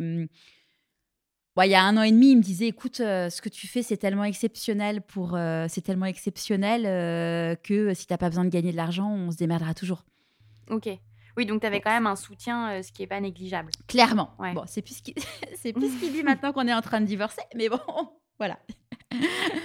ouais, 1.57 1.67
il 1.67 1.71
y 1.71 1.75
a 1.75 1.83
un 1.83 1.97
an 1.97 2.03
et 2.03 2.11
demi, 2.13 2.31
il 2.31 2.37
me 2.37 2.41
disait, 2.41 2.67
écoute, 2.67 3.01
euh, 3.01 3.29
ce 3.29 3.41
que 3.41 3.49
tu 3.49 3.67
fais, 3.67 3.83
c'est 3.83 3.97
tellement 3.97 4.23
exceptionnel 4.23 5.01
pour, 5.01 5.35
euh, 5.35 5.65
c'est 5.67 5.81
tellement 5.81 6.05
exceptionnel 6.05 6.85
euh, 6.85 7.55
que 7.55 7.93
si 7.93 8.07
t'as 8.07 8.17
pas 8.17 8.29
besoin 8.29 8.45
de 8.45 8.49
gagner 8.49 8.71
de 8.71 8.77
l'argent, 8.77 9.11
on 9.11 9.31
se 9.31 9.35
démerdera 9.35 9.73
toujours. 9.73 10.05
Ok. 10.69 10.87
Oui, 11.35 11.45
donc 11.45 11.59
tu 11.59 11.67
avais 11.67 11.81
quand 11.81 11.91
même 11.91 12.07
un 12.07 12.15
soutien, 12.15 12.81
ce 12.81 12.93
qui 12.93 13.01
n'est 13.01 13.07
pas 13.07 13.19
négligeable. 13.19 13.71
Clairement. 13.87 14.31
Ouais. 14.39 14.53
Bon, 14.53 14.63
c'est 14.65 14.81
plus 14.81 14.93
ce 14.93 15.99
qu'il 15.99 16.13
dit 16.13 16.23
maintenant 16.23 16.53
qu'on 16.53 16.67
est 16.69 16.73
en 16.73 16.81
train 16.81 17.01
de 17.01 17.05
divorcer, 17.05 17.43
mais 17.53 17.67
bon, 17.67 17.81
voilà. 18.39 18.59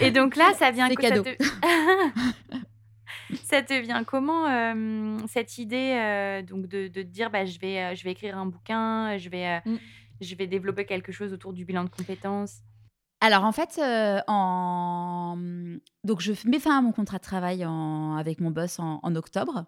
Et 0.01 0.11
donc 0.11 0.35
là, 0.35 0.53
ça 0.59 0.73
vient 0.73 0.89
C'est 0.89 0.97
cadeau. 0.97 1.23
te... 1.23 1.31
ça 3.45 3.63
te 3.63 3.75
vient 3.81 4.05
comment 4.05 4.47
euh, 4.49 5.19
cette 5.29 5.59
idée 5.59 5.97
euh, 5.99 6.43
donc 6.43 6.67
de, 6.69 6.89
de 6.89 7.03
te 7.03 7.07
dire 7.09 7.31
bah, 7.31 7.45
je 7.45 7.59
vais 7.59 7.83
euh, 7.83 7.95
je 7.95 8.05
vais 8.05 8.13
écrire 8.13 8.37
un 8.39 8.47
bouquin, 8.47 9.17
je 9.19 9.29
vais 9.29 9.61
Mm. 9.67 9.77
je 10.21 10.35
vais 10.37 10.47
développer 10.47 10.85
quelque 10.87 11.13
chose 11.13 11.33
autour 11.33 11.53
du 11.53 11.65
bilan 11.65 11.85
de 11.85 11.89
compétences? 11.91 12.61
Alors 13.21 13.45
en 13.45 13.53
fait, 13.53 13.81
en... 14.27 15.37
donc 16.05 16.21
je 16.21 16.33
mets 16.47 16.61
fin 16.61 16.79
à 16.79 16.81
mon 16.83 16.93
contrat 16.93 17.19
de 17.19 17.23
travail 17.23 17.65
en- 17.65 18.17
avec 18.17 18.41
mon 18.41 18.51
boss 18.51 18.79
en, 18.79 19.01
en 19.03 19.15
octobre. 19.17 19.65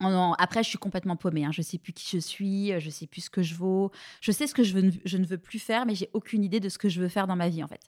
En- 0.00 0.32
Après, 0.38 0.62
je 0.62 0.68
suis 0.68 0.78
complètement 0.78 1.16
paumée. 1.16 1.44
Hein. 1.44 1.50
Je 1.52 1.60
sais 1.62 1.76
plus 1.78 1.92
qui 1.92 2.06
je 2.12 2.18
suis, 2.18 2.72
euh, 2.72 2.78
je 2.80 2.88
sais 2.88 3.06
plus 3.08 3.22
ce 3.22 3.30
que 3.30 3.42
je 3.42 3.54
vaux. 3.54 3.90
Je 4.20 4.30
sais 4.30 4.46
ce 4.46 4.54
que 4.54 4.62
je, 4.62 4.72
veux, 4.74 4.92
je 5.04 5.16
ne 5.18 5.26
veux 5.26 5.38
plus 5.38 5.58
faire, 5.58 5.86
mais 5.86 5.94
j'ai 5.96 6.08
aucune 6.12 6.44
idée 6.44 6.60
de 6.60 6.68
ce 6.68 6.78
que 6.78 6.88
je 6.88 7.00
veux 7.00 7.08
faire 7.08 7.26
dans 7.26 7.34
ma 7.36 7.48
vie 7.48 7.64
en 7.64 7.68
fait. 7.68 7.80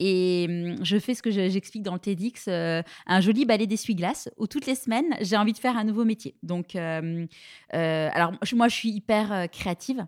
Et 0.00 0.46
hum, 0.48 0.84
je 0.84 0.98
fais 0.98 1.14
ce 1.14 1.22
que 1.22 1.30
je- 1.30 1.48
j'explique 1.48 1.82
dans 1.84 1.94
le 1.94 2.00
TEDx, 2.00 2.46
euh, 2.48 2.82
un 3.06 3.20
joli 3.20 3.44
balai 3.44 3.66
d'essuie-glace 3.68 4.28
où 4.36 4.46
toutes 4.48 4.66
les 4.66 4.74
semaines 4.74 5.16
j'ai 5.20 5.36
envie 5.36 5.52
de 5.52 5.58
faire 5.58 5.76
un 5.76 5.84
nouveau 5.84 6.04
métier. 6.04 6.34
Donc, 6.42 6.74
euh, 6.76 7.26
alors 7.72 8.32
moi, 8.54 8.68
je 8.68 8.74
suis 8.74 8.90
hyper 8.90 9.48
créative. 9.50 10.06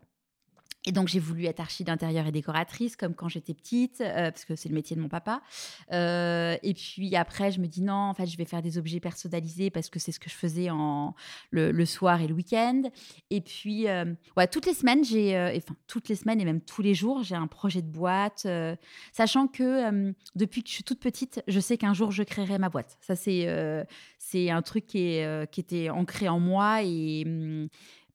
Et 0.87 0.93
donc, 0.93 1.09
j'ai 1.09 1.19
voulu 1.19 1.47
être 1.47 1.59
archi 1.59 1.83
d'intérieur 1.83 2.29
et 2.29 2.33
décoratrice, 2.33 2.95
comme 2.95 3.15
quand 3.15 3.29
j'étais 3.29 3.55
petite, 3.55 4.01
euh, 4.01 4.31
parce 4.31 4.45
que 4.45 4.55
c'est 4.55 4.69
le 4.69 4.75
métier 4.75 4.95
de 4.95 5.01
mon 5.01 5.09
papa. 5.09 5.43
Euh, 5.93 6.57
et 6.63 6.75
puis 6.75 7.17
après, 7.17 7.51
je 7.51 7.61
me 7.61 7.67
dis 7.67 7.83
non, 7.83 7.93
en 7.93 8.15
fait, 8.15 8.27
je 8.27 8.39
vais 8.39 8.45
faire 8.45 8.63
des 8.63 8.79
objets 8.79 9.01
personnalisés 9.01 9.71
parce 9.71 9.91
que 9.91 9.99
c'est 9.99 10.13
ce 10.13 10.21
que 10.21 10.31
je 10.31 10.37
faisais 10.37 10.71
en, 10.71 11.15
le, 11.51 11.85
soir 11.85 12.21
et 12.23 12.29
le 12.29 12.35
week-end. 12.35 12.83
Et 13.31 13.41
puis, 13.41 13.89
euh, 13.89 14.05
toutes 14.51 14.67
les 14.67 14.75
semaines, 14.75 15.05
j'ai, 15.05 15.37
euh, 15.37 15.57
enfin, 15.57 15.75
toutes 15.89 16.09
les 16.09 16.15
semaines 16.15 16.41
et 16.41 16.45
même 16.45 16.61
tous 16.61 16.83
les 16.83 16.95
jours, 16.95 17.25
j'ai 17.25 17.35
un 17.35 17.49
projet 17.49 17.83
de 17.83 17.91
boîte, 17.91 18.47
sachant 19.13 19.49
que 19.49 20.13
depuis 20.37 20.63
que 20.63 20.69
je 20.69 20.75
suis 20.75 20.85
toute 20.85 21.01
petite, 21.01 21.43
je 21.49 21.59
sais 21.59 21.77
qu'un 21.77 21.95
jour, 21.95 22.13
je 22.13 22.23
créerai 22.23 22.59
ma 22.59 22.69
boîte. 22.69 22.97
Ça, 23.01 23.17
c'est, 23.17 23.49
c'est 24.19 24.51
un 24.51 24.63
truc 24.63 24.87
qui, 24.87 24.99
est, 24.99 25.51
qui 25.51 25.59
était 25.59 25.91
ancré 25.91 26.29
en 26.29 26.39
moi 26.39 26.85
et. 26.85 27.27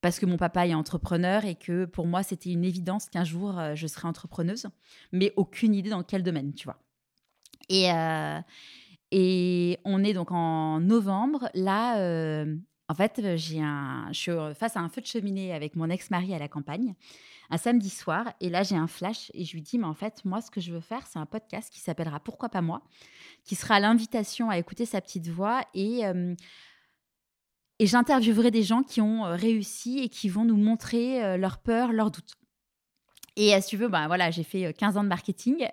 Parce 0.02 0.18
que 0.18 0.26
mon 0.26 0.36
papa 0.36 0.66
est 0.66 0.74
entrepreneur 0.74 1.44
et 1.44 1.54
que 1.54 1.86
pour 1.86 2.06
moi, 2.06 2.22
c'était 2.24 2.50
une 2.50 2.64
évidence 2.64 3.08
qu'un 3.08 3.24
jour, 3.24 3.58
euh, 3.58 3.74
je 3.76 3.86
serais 3.86 4.08
entrepreneuse, 4.08 4.66
mais 5.12 5.32
aucune 5.36 5.74
idée 5.74 5.90
dans 5.90 6.02
quel 6.02 6.24
domaine, 6.24 6.52
tu 6.52 6.64
vois. 6.64 6.78
Et, 7.68 7.90
euh, 7.90 8.40
et 9.12 9.78
on 9.84 10.02
est 10.02 10.12
donc 10.12 10.32
en 10.32 10.80
novembre. 10.80 11.48
Là, 11.54 12.00
euh, 12.00 12.56
en 12.88 12.94
fait, 12.94 13.36
j'ai 13.36 13.62
un, 13.62 14.08
je 14.08 14.18
suis 14.18 14.32
face 14.58 14.76
à 14.76 14.80
un 14.80 14.88
feu 14.88 15.00
de 15.00 15.06
cheminée 15.06 15.54
avec 15.54 15.76
mon 15.76 15.88
ex-mari 15.88 16.34
à 16.34 16.38
la 16.40 16.48
campagne, 16.48 16.94
un 17.50 17.56
samedi 17.56 17.88
soir. 17.88 18.32
Et 18.40 18.50
là, 18.50 18.64
j'ai 18.64 18.76
un 18.76 18.88
flash 18.88 19.30
et 19.34 19.44
je 19.44 19.52
lui 19.54 19.62
dis, 19.62 19.78
mais 19.78 19.86
en 19.86 19.94
fait, 19.94 20.24
moi, 20.24 20.40
ce 20.40 20.50
que 20.50 20.60
je 20.60 20.72
veux 20.72 20.80
faire, 20.80 21.06
c'est 21.06 21.20
un 21.20 21.26
podcast 21.26 21.72
qui 21.72 21.78
s'appellera 21.78 22.18
Pourquoi 22.18 22.48
pas 22.48 22.60
moi, 22.60 22.82
qui 23.44 23.54
sera 23.54 23.78
l'invitation 23.78 24.50
à 24.50 24.58
écouter 24.58 24.84
sa 24.84 25.00
petite 25.00 25.28
voix 25.28 25.62
et... 25.74 26.02
et 27.82 27.86
j'interviewerai 27.86 28.52
des 28.52 28.62
gens 28.62 28.84
qui 28.84 29.00
ont 29.00 29.26
euh, 29.26 29.34
réussi 29.34 29.98
et 29.98 30.08
qui 30.08 30.28
vont 30.28 30.44
nous 30.44 30.56
montrer 30.56 31.24
euh, 31.24 31.36
leurs 31.36 31.58
peurs, 31.58 31.92
leurs 31.92 32.12
doutes. 32.12 32.34
Et 33.34 33.56
euh, 33.56 33.60
si 33.60 33.70
tu 33.70 33.76
veux, 33.76 33.88
ben 33.88 34.06
voilà, 34.06 34.30
j'ai 34.30 34.44
fait 34.44 34.66
euh, 34.66 34.72
15 34.72 34.98
ans 34.98 35.02
de 35.02 35.08
marketing. 35.08 35.66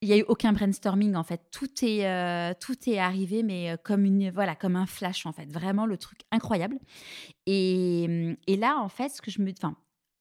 Il 0.00 0.08
y 0.08 0.12
a 0.12 0.16
eu 0.16 0.24
aucun 0.26 0.52
brainstorming 0.52 1.14
en 1.14 1.22
fait. 1.22 1.42
Tout 1.52 1.68
est 1.82 2.54
tout 2.60 2.76
est 2.88 2.98
arrivé, 2.98 3.44
mais 3.44 3.76
comme 3.84 4.04
une 4.04 4.30
voilà, 4.30 4.54
comme 4.54 4.76
un 4.76 4.86
flash 4.86 5.26
en 5.26 5.32
fait. 5.32 5.46
Vraiment 5.52 5.86
le 5.86 5.96
truc 5.96 6.20
incroyable. 6.30 6.78
Et, 7.46 8.36
et 8.46 8.56
là 8.56 8.78
en 8.78 8.88
fait, 8.88 9.08
ce 9.08 9.20
que 9.20 9.32
je 9.32 9.42
me, 9.42 9.52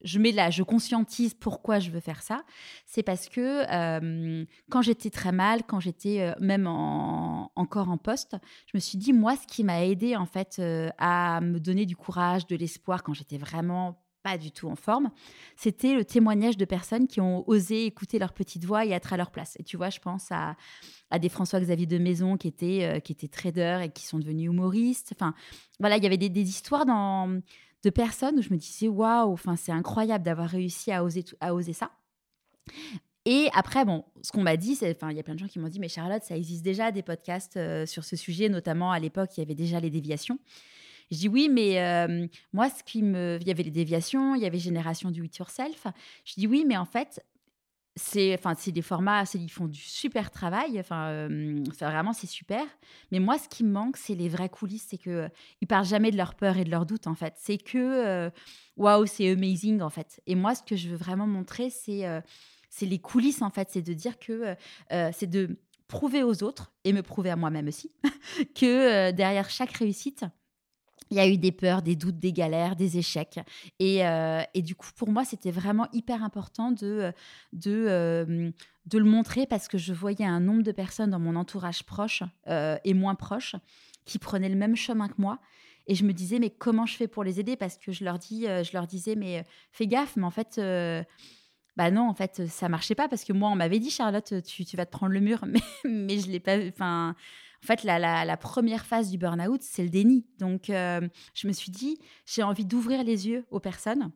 je 0.04 0.20
mets 0.20 0.32
là, 0.32 0.50
je 0.50 0.64
conscientise 0.64 1.34
pourquoi 1.34 1.80
je 1.80 1.90
veux 1.90 2.00
faire 2.00 2.22
ça. 2.22 2.44
C'est 2.86 3.04
parce 3.04 3.30
que 3.30 3.66
euh, 3.72 4.46
quand 4.70 4.82
j'étais 4.82 5.10
très 5.10 5.32
mal, 5.32 5.64
quand 5.68 5.80
j'étais 5.80 6.22
euh, 6.22 6.34
même 6.40 6.68
en- 6.68 7.52
encore 7.56 7.90
en 7.90 7.98
poste, 7.98 8.36
je 8.68 8.78
me 8.78 8.80
suis 8.80 8.98
dit 8.98 9.14
moi, 9.14 9.36
ce 9.36 9.48
qui 9.48 9.64
m'a 9.64 9.84
aidé 9.86 10.16
en 10.16 10.26
fait 10.26 10.58
euh, 10.60 10.90
à 10.98 11.42
me 11.42 11.60
donner 11.60 11.86
du 11.86 11.96
courage, 11.96 12.48
de 12.48 12.56
l'espoir 12.56 13.04
quand 13.04 13.14
j'étais 13.14 13.38
vraiment 13.38 14.04
pas 14.24 14.38
du 14.38 14.52
tout 14.52 14.68
en 14.68 14.76
forme, 14.76 15.10
c'était 15.56 15.94
le 15.94 16.04
témoignage 16.04 16.58
de 16.58 16.66
personnes 16.66 17.08
qui 17.08 17.22
ont 17.22 17.48
osé 17.48 17.86
écouter 17.86 18.20
leur 18.20 18.34
petite 18.34 18.66
voix 18.66 18.86
et 18.86 18.90
être 18.90 19.14
à 19.14 19.18
leur 19.18 19.32
place. 19.32 19.56
Et 19.60 19.64
tu 19.64 19.78
vois, 19.78 19.90
je 19.90 20.00
pense 20.00 20.32
à, 20.32 20.58
des 21.20 21.30
François-Xavier 21.30 21.86
de 21.86 21.98
Maison 21.98 22.36
qui 22.36 22.48
étaient, 22.50 23.02
traders 23.32 23.82
et 23.82 23.90
qui 23.90 24.06
sont 24.06 24.20
devenus 24.20 24.48
humoristes. 24.48 25.14
Enfin, 25.16 25.34
voilà, 25.80 25.96
il 25.98 26.04
y 26.04 26.08
avait 26.08 26.18
des 26.18 26.50
histoires 26.50 26.86
dans, 26.86 27.40
de 27.88 27.90
personnes 27.90 28.38
où 28.38 28.42
je 28.42 28.50
me 28.50 28.58
disais, 28.58 28.90
waouh, 28.90 29.32
enfin, 29.32 29.56
c'est 29.56 29.72
incroyable 29.72 30.26
d'avoir 30.26 30.50
réussi 30.50 30.92
à 30.92 31.06
oser, 31.06 31.24
à 31.40 31.56
oser 31.56 31.72
ça. 31.72 31.92
Et 33.24 33.48
après, 33.54 33.86
bon, 33.86 34.04
ce 34.22 34.34
qu'on 34.34 34.44
m'a 34.44 34.58
dit, 34.58 34.76
c'est, 34.76 34.94
enfin, 34.94 35.10
il 35.10 35.16
y 35.16 35.20
a 35.22 35.24
plein 35.24 35.36
de 35.36 35.40
gens 35.40 35.48
qui 35.48 35.60
m'ont 35.60 35.70
dit, 35.70 35.80
mais 35.80 35.88
Charlotte, 35.88 36.22
ça 36.22 36.36
existe 36.36 36.64
déjà 36.64 36.92
des 36.92 37.02
podcasts 37.02 37.56
euh, 37.56 37.86
sur 37.86 38.04
ce 38.04 38.18
sujet, 38.18 38.50
notamment 38.50 38.92
à 38.92 39.00
l'époque, 39.00 39.30
il 39.38 39.40
y 39.40 39.44
avait 39.44 39.56
déjà 39.56 39.80
les 39.80 39.90
déviations. 39.90 40.38
Je 41.12 41.18
dis 41.18 41.30
oui, 41.30 41.48
mais 41.50 41.82
euh, 41.82 42.28
moi, 42.52 42.70
ce 42.70 42.84
qui 42.84 43.02
me, 43.04 43.38
il 43.40 43.48
y 43.48 43.52
avait 43.52 43.64
les 43.64 43.72
déviations, 43.72 44.36
il 44.36 44.42
y 44.42 44.46
avait 44.46 44.60
Génération 44.60 45.12
du 45.12 45.24
It 45.24 45.38
Yourself. 45.38 45.88
Je 46.26 46.34
dis 46.36 46.48
oui, 46.48 46.66
mais 46.68 46.76
en 46.76 46.86
fait, 46.86 47.24
c'est, 47.98 48.36
enfin, 48.36 48.54
c'est 48.58 48.72
des 48.72 48.84
formats, 48.84 49.24
ils 49.34 49.50
font 49.50 49.68
du 49.68 49.82
super 49.82 50.30
travail. 50.30 50.80
Enfin, 50.80 51.08
euh, 51.08 51.64
vraiment, 51.80 52.14
c'est 52.14 52.28
super. 52.28 52.64
Mais 53.12 53.20
moi, 53.20 53.40
ce 53.40 53.50
qui 53.50 53.64
me 53.64 53.72
manque, 53.72 53.98
c'est 53.98 54.14
les 54.14 54.30
vraies 54.30 54.50
coulisses. 54.50 54.86
C'est 54.90 55.00
que 55.00 55.10
euh, 55.10 55.30
ils 55.62 55.68
parlent 55.68 55.86
jamais 55.86 56.12
de 56.12 56.18
leurs 56.18 56.36
peurs 56.36 56.58
et 56.58 56.64
de 56.64 56.70
leurs 56.70 56.86
doutes, 56.86 57.08
en 57.08 57.16
fait. 57.16 57.34
C'est 57.38 57.58
que 57.58 57.78
euh, 57.78 58.30
waouh, 58.78 59.08
c'est 59.08 59.32
amazing, 59.32 59.82
en 59.82 59.90
fait. 59.90 60.22
Et 60.28 60.36
moi, 60.36 60.54
ce 60.54 60.62
que 60.62 60.76
je 60.76 60.90
veux 60.90 60.96
vraiment 60.96 61.26
montrer, 61.26 61.72
c'est 61.72 62.06
euh, 62.06 62.22
c'est 62.70 62.86
les 62.86 63.00
coulisses, 63.00 63.42
en 63.42 63.50
fait. 63.50 63.70
C'est 63.72 63.82
de 63.82 63.94
dire 63.94 64.20
que 64.20 64.56
euh, 64.94 65.10
c'est 65.12 65.30
de 65.30 65.60
prouver 65.88 66.22
aux 66.22 66.44
autres 66.44 66.72
et 66.84 66.94
me 66.94 67.02
prouver 67.02 67.32
à 67.32 67.36
moi-même 67.36 67.68
aussi 67.68 67.92
que 68.56 69.10
derrière 69.12 69.50
chaque 69.50 69.72
réussite, 69.72 70.26
il 71.10 71.18
y 71.18 71.20
a 71.20 71.28
eu 71.28 71.38
des 71.38 71.52
peurs, 71.52 71.82
des 71.82 71.96
doutes, 71.96 72.20
des 72.20 72.34
galères, 72.34 72.76
des 72.76 72.98
échecs. 72.98 73.40
Et, 73.80 74.06
euh, 74.06 74.42
et 74.54 74.62
du 74.62 74.76
coup, 74.76 74.90
pour 74.96 75.10
moi, 75.10 75.26
c'était 75.26 75.52
vraiment 75.52 75.88
hyper 75.94 76.24
important 76.24 76.72
de, 76.72 77.12
de, 77.54 77.86
euh, 77.88 78.52
de 78.86 78.98
le 78.98 79.06
montrer 79.06 79.46
parce 79.46 79.68
que 79.68 79.78
je 79.78 79.94
voyais 79.94 80.26
un 80.26 80.40
nombre 80.40 80.64
de 80.64 80.72
personnes 80.72 81.12
dans 81.12 81.20
mon 81.20 81.36
entourage 81.36 81.84
proche 81.84 82.24
euh, 82.48 82.78
et 82.84 82.94
moins 82.94 83.16
proche 83.16 83.56
qui 84.06 84.20
prenaient 84.20 84.50
le 84.50 84.56
même 84.56 84.76
chemin 84.76 85.08
que 85.08 85.20
moi. 85.20 85.40
Et 85.88 85.96
je 85.96 86.04
me 86.04 86.12
disais, 86.12 86.40
mais 86.40 86.50
comment 86.50 86.86
je 86.86 86.96
fais 86.96 87.08
pour 87.08 87.24
les 87.24 87.40
aider? 87.40 87.56
Parce 87.56 87.78
que 87.78 87.94
je 87.94 88.04
leur, 88.04 88.20
dis, 88.20 88.44
je 88.44 88.74
leur 88.74 88.88
disais, 88.88 89.16
mais 89.16 89.46
fais 89.72 89.88
gaffe, 89.88 90.18
mais 90.18 90.26
en 90.26 90.32
fait, 90.32 90.60
bah 91.78 91.92
non, 91.92 92.10
en 92.10 92.14
fait, 92.14 92.46
ça 92.48 92.68
marchait 92.68 92.96
pas 92.96 93.08
parce 93.08 93.24
que 93.24 93.32
moi, 93.32 93.50
on 93.50 93.56
m'avait 93.56 93.80
dit, 93.80 93.90
Charlotte, 93.90 94.34
tu, 94.44 94.66
tu 94.66 94.76
vas 94.76 94.86
te 94.86 94.92
prendre 94.92 95.14
le 95.14 95.22
mur, 95.22 95.46
mais, 95.48 95.62
mais 95.86 96.20
je 96.20 96.30
l'ai 96.30 96.42
pas. 96.42 96.58
Enfin, 96.68 97.16
en 97.64 97.68
fait, 97.68 97.84
la, 97.84 98.38
première 98.38 98.86
phase 98.86 99.10
du 99.12 99.18
burn-out, 99.18 99.62
c'est 99.62 99.84
le 99.84 99.90
déni. 99.90 100.26
Donc, 100.40 100.70
euh, 100.70 101.08
je 101.34 101.48
me 101.48 101.54
suis 101.54 101.72
dit, 101.72 102.00
j'ai 102.26 102.44
envie 102.44 102.66
d'ouvrir 102.66 103.04
les 103.04 103.28
yeux 103.28 103.46
aux 103.52 103.60
personnes. 103.60 104.12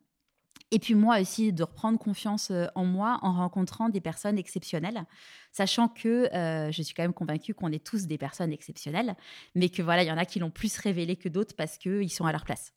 Et 0.73 0.79
puis 0.79 0.95
moi 0.95 1.19
aussi, 1.19 1.51
de 1.51 1.63
reprendre 1.63 1.99
confiance 1.99 2.49
euh, 2.49 2.67
en 2.75 2.85
moi 2.85 3.19
en 3.23 3.33
rencontrant 3.33 3.89
des 3.89 3.99
personnes 3.99 4.37
exceptionnelles, 4.37 5.05
sachant 5.51 5.89
que 5.89 6.33
euh, 6.33 6.71
je 6.71 6.81
suis 6.81 6.93
quand 6.93 7.03
même 7.03 7.13
convaincue 7.13 7.53
qu'on 7.53 7.73
est 7.73 7.85
tous 7.85 8.07
des 8.07 8.17
personnes 8.17 8.53
exceptionnelles, 8.53 9.15
mais 9.53 9.67
que 9.67 9.81
voilà, 9.81 10.03
il 10.03 10.07
y 10.07 10.11
en 10.11 10.17
a 10.17 10.25
qui 10.25 10.39
l'ont 10.39 10.49
plus 10.49 10.77
révélé 10.77 11.17
que 11.17 11.27
d'autres 11.27 11.55
parce 11.57 11.77
qu'ils 11.77 12.11
sont 12.11 12.25
à 12.25 12.31
leur 12.31 12.45
place. 12.45 12.73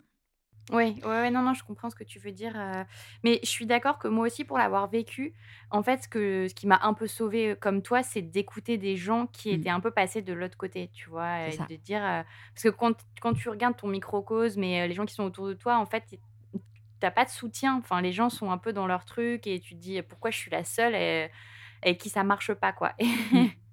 Oui, 0.73 0.99
ouais, 1.03 1.09
ouais, 1.09 1.31
non, 1.31 1.43
non, 1.43 1.53
je 1.53 1.63
comprends 1.63 1.91
ce 1.91 1.95
que 1.95 2.05
tu 2.05 2.19
veux 2.19 2.33
dire. 2.33 2.55
euh, 2.59 2.85
Mais 3.23 3.39
je 3.43 3.49
suis 3.51 3.67
d'accord 3.67 3.99
que 3.99 4.09
moi 4.09 4.27
aussi, 4.27 4.45
pour 4.45 4.57
l'avoir 4.57 4.89
vécu, 4.89 5.35
en 5.71 5.83
fait, 5.83 6.05
ce, 6.05 6.09
que, 6.09 6.49
ce 6.49 6.55
qui 6.55 6.67
m'a 6.67 6.81
un 6.83 6.95
peu 6.95 7.07
sauvée 7.07 7.51
euh, 7.51 7.55
comme 7.55 7.83
toi, 7.83 8.03
c'est 8.03 8.23
d'écouter 8.23 8.79
des 8.79 8.97
gens 8.97 9.27
qui 9.27 9.51
Mm. 9.51 9.53
étaient 9.53 9.69
un 9.69 9.81
peu 9.81 9.91
passés 9.91 10.23
de 10.23 10.33
l'autre 10.33 10.57
côté, 10.57 10.89
tu 10.95 11.11
vois, 11.11 11.41
C'est 11.45 11.53
et 11.53 11.59
ça. 11.59 11.67
de 11.69 11.77
dire. 11.77 12.03
euh, 12.03 12.23
Parce 12.55 12.63
que 12.63 12.69
quand, 12.71 12.97
quand 13.21 13.35
tu 13.35 13.51
regardes 13.51 13.77
ton 13.77 13.89
microcosme 13.89 14.63
et 14.65 14.81
euh, 14.83 14.87
les 14.87 14.95
gens 14.95 15.05
qui 15.05 15.15
sont 15.15 15.25
autour 15.25 15.47
de 15.49 15.55
toi, 15.55 15.77
en 15.79 15.85
fait, 15.87 16.19
t'as 17.01 17.11
pas 17.11 17.25
de 17.25 17.31
soutien. 17.31 17.77
Enfin, 17.79 18.01
les 18.01 18.13
gens 18.13 18.31
sont 18.31 18.51
un 18.51 18.59
peu 18.59 18.73
dans 18.73 18.87
leur 18.87 19.05
truc 19.05 19.47
et 19.47 19.61
tu 19.61 19.75
te 19.75 19.81
dis 19.81 20.03
pourquoi 20.03 20.31
je 20.31 20.39
suis 20.39 20.51
la 20.51 20.65
seule 20.65 20.95
et, 20.95 21.31
et 21.85 21.97
qui 21.99 22.09
ça 22.11 22.25
marche 22.25 22.55
pas, 22.55 22.73
quoi. 22.73 22.95
Mm. 23.31 23.49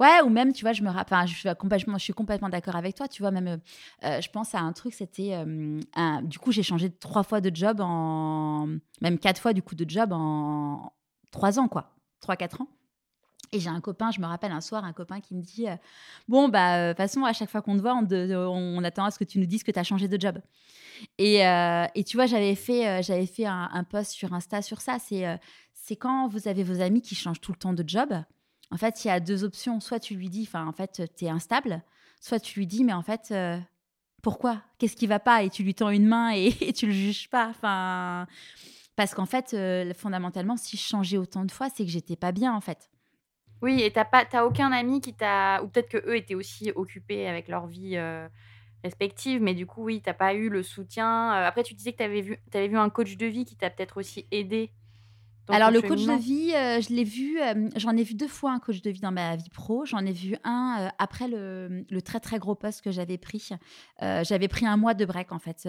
Ouais, 0.00 0.20
ou 0.24 0.28
même, 0.28 0.52
tu 0.52 0.62
vois, 0.64 0.72
je 0.72 0.82
me 0.82 0.90
rappelle, 0.90 1.26
je 1.26 1.34
suis 1.34 1.48
complètement, 1.58 1.98
je 1.98 2.04
suis 2.04 2.12
complètement 2.12 2.48
d'accord 2.48 2.76
avec 2.76 2.94
toi, 2.94 3.08
tu 3.08 3.22
vois, 3.22 3.30
même, 3.30 3.48
euh, 3.48 3.56
euh, 4.04 4.20
je 4.20 4.30
pense 4.30 4.54
à 4.54 4.60
un 4.60 4.72
truc, 4.72 4.94
c'était, 4.94 5.34
euh, 5.34 5.80
du 6.22 6.38
coup, 6.38 6.52
j'ai 6.52 6.62
changé 6.62 6.90
trois 6.90 7.22
fois 7.22 7.40
de 7.40 7.54
job 7.54 7.80
en, 7.80 8.66
même 9.00 9.18
quatre 9.18 9.40
fois, 9.40 9.52
du 9.52 9.62
coup, 9.62 9.74
de 9.74 9.88
job 9.88 10.12
en 10.12 10.92
trois 11.30 11.58
ans, 11.58 11.68
quoi, 11.68 11.94
trois, 12.20 12.36
quatre 12.36 12.60
ans. 12.60 12.68
Et 13.52 13.60
j'ai 13.60 13.70
un 13.70 13.80
copain, 13.80 14.10
je 14.10 14.20
me 14.20 14.26
rappelle 14.26 14.52
un 14.52 14.60
soir, 14.60 14.84
un 14.84 14.92
copain 14.92 15.20
qui 15.20 15.34
me 15.34 15.40
dit, 15.42 15.66
bon, 16.28 16.48
bah, 16.48 16.88
de 16.88 16.92
toute 16.92 16.96
façon, 16.98 17.24
à 17.24 17.32
chaque 17.32 17.48
fois 17.50 17.62
qu'on 17.62 17.76
te 17.76 17.80
voit, 17.80 17.94
on, 17.94 18.04
te- 18.04 18.34
on 18.34 18.82
attend 18.84 19.04
à 19.04 19.10
ce 19.12 19.18
que 19.18 19.24
tu 19.24 19.38
nous 19.38 19.46
dises 19.46 19.62
que 19.62 19.70
tu 19.70 19.78
as 19.78 19.84
changé 19.84 20.08
de 20.08 20.20
job. 20.20 20.38
Et, 21.18 21.42
et 21.94 22.04
tu 22.04 22.16
vois, 22.16 22.26
j'avais 22.26 22.54
fait, 22.56 23.02
j'avais 23.02 23.26
fait 23.26 23.46
un, 23.46 23.68
un 23.72 23.84
post 23.84 24.12
sur 24.12 24.32
Insta 24.34 24.62
sur 24.62 24.80
ça. 24.80 24.98
C'est 24.98 25.38
c'est 25.74 25.96
quand 25.96 26.26
vous 26.28 26.48
avez 26.48 26.64
vos 26.64 26.80
amis 26.80 27.00
qui 27.02 27.14
changent 27.14 27.40
tout 27.40 27.52
le 27.52 27.58
temps 27.58 27.72
de 27.72 27.84
job? 27.86 28.12
En 28.70 28.76
fait, 28.76 29.04
il 29.04 29.08
y 29.08 29.10
a 29.10 29.20
deux 29.20 29.44
options. 29.44 29.80
Soit 29.80 30.00
tu 30.00 30.14
lui 30.14 30.28
dis, 30.28 30.44
enfin, 30.46 30.66
en 30.66 30.72
fait, 30.72 31.02
tu 31.16 31.24
es 31.24 31.28
instable. 31.28 31.82
Soit 32.20 32.40
tu 32.40 32.58
lui 32.58 32.66
dis, 32.66 32.84
mais 32.84 32.92
en 32.92 33.02
fait, 33.02 33.28
euh, 33.30 33.58
pourquoi? 34.22 34.62
Qu'est-ce 34.78 34.96
qui 34.96 35.06
va 35.06 35.20
pas? 35.20 35.42
Et 35.42 35.50
tu 35.50 35.62
lui 35.62 35.74
tends 35.74 35.90
une 35.90 36.06
main 36.06 36.32
et, 36.34 36.46
et 36.60 36.72
tu 36.72 36.86
le 36.86 36.92
juges 36.92 37.28
pas. 37.30 37.48
Enfin, 37.48 38.26
parce 38.96 39.14
qu'en 39.14 39.26
fait, 39.26 39.54
euh, 39.54 39.92
fondamentalement, 39.94 40.56
si 40.56 40.76
je 40.76 40.82
changeais 40.82 41.18
autant 41.18 41.44
de 41.44 41.52
fois, 41.52 41.68
c'est 41.74 41.84
que 41.84 41.90
j'étais 41.90 42.16
pas 42.16 42.32
bien, 42.32 42.54
en 42.54 42.60
fait. 42.60 42.90
Oui, 43.62 43.82
et 43.82 43.90
t'as 43.90 44.04
pas, 44.04 44.24
t'as 44.24 44.44
aucun 44.44 44.72
ami 44.72 45.00
qui 45.00 45.14
t'a, 45.14 45.62
ou 45.62 45.68
peut-être 45.68 45.88
que 45.88 45.98
eux 46.08 46.16
étaient 46.16 46.34
aussi 46.34 46.72
occupés 46.74 47.26
avec 47.26 47.48
leur 47.48 47.66
vie 47.66 47.96
euh, 47.96 48.28
respective, 48.84 49.40
mais 49.40 49.54
du 49.54 49.66
coup, 49.66 49.84
oui, 49.84 50.02
t'as 50.02 50.14
pas 50.14 50.34
eu 50.34 50.48
le 50.48 50.62
soutien. 50.62 51.32
Euh, 51.32 51.46
après, 51.46 51.62
tu 51.62 51.74
disais 51.74 51.92
que 51.92 51.98
t'avais 51.98 52.20
vu, 52.20 52.38
t'avais 52.50 52.68
vu 52.68 52.76
un 52.76 52.90
coach 52.90 53.16
de 53.16 53.26
vie 53.26 53.44
qui 53.44 53.56
t'a 53.56 53.70
peut-être 53.70 53.98
aussi 53.98 54.26
aidé. 54.30 54.72
Alors, 55.48 55.70
le 55.70 55.80
coach 55.80 56.04
de 56.04 56.18
vie, 56.18 56.52
euh, 56.54 56.80
je 56.80 56.94
l'ai 56.94 57.04
vu, 57.04 57.40
euh, 57.40 57.68
j'en 57.76 57.96
ai 57.96 58.02
vu 58.02 58.14
deux 58.14 58.28
fois 58.28 58.52
un 58.52 58.58
coach 58.58 58.82
de 58.82 58.90
vie 58.90 59.00
dans 59.00 59.12
ma 59.12 59.36
vie 59.36 59.48
pro. 59.50 59.84
J'en 59.84 60.04
ai 60.04 60.12
vu 60.12 60.36
un 60.44 60.76
euh, 60.80 60.88
après 60.98 61.28
le, 61.28 61.84
le 61.88 62.02
très 62.02 62.20
très 62.20 62.38
gros 62.38 62.54
poste 62.54 62.82
que 62.82 62.90
j'avais 62.90 63.18
pris. 63.18 63.50
J'avais 64.00 64.48
pris 64.48 64.66
un 64.66 64.76
mois 64.76 64.94
de 64.94 65.04
break 65.04 65.32
en 65.32 65.38
fait. 65.38 65.66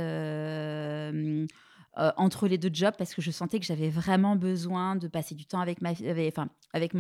entre 1.96 2.48
les 2.48 2.58
deux 2.58 2.70
jobs 2.72 2.96
parce 2.98 3.14
que 3.14 3.22
je 3.22 3.32
sentais 3.32 3.60
que 3.60 3.66
j'avais 3.66 3.90
vraiment 3.90 4.36
besoin 4.36 4.96
de 4.96 5.08
passer 5.08 5.36
du 5.36 5.46
temps 5.46 5.60
avec 5.60 5.82
ma 5.82 5.90
avec, 5.90 6.32
enfin, 6.38 6.50
avec, 6.74 6.94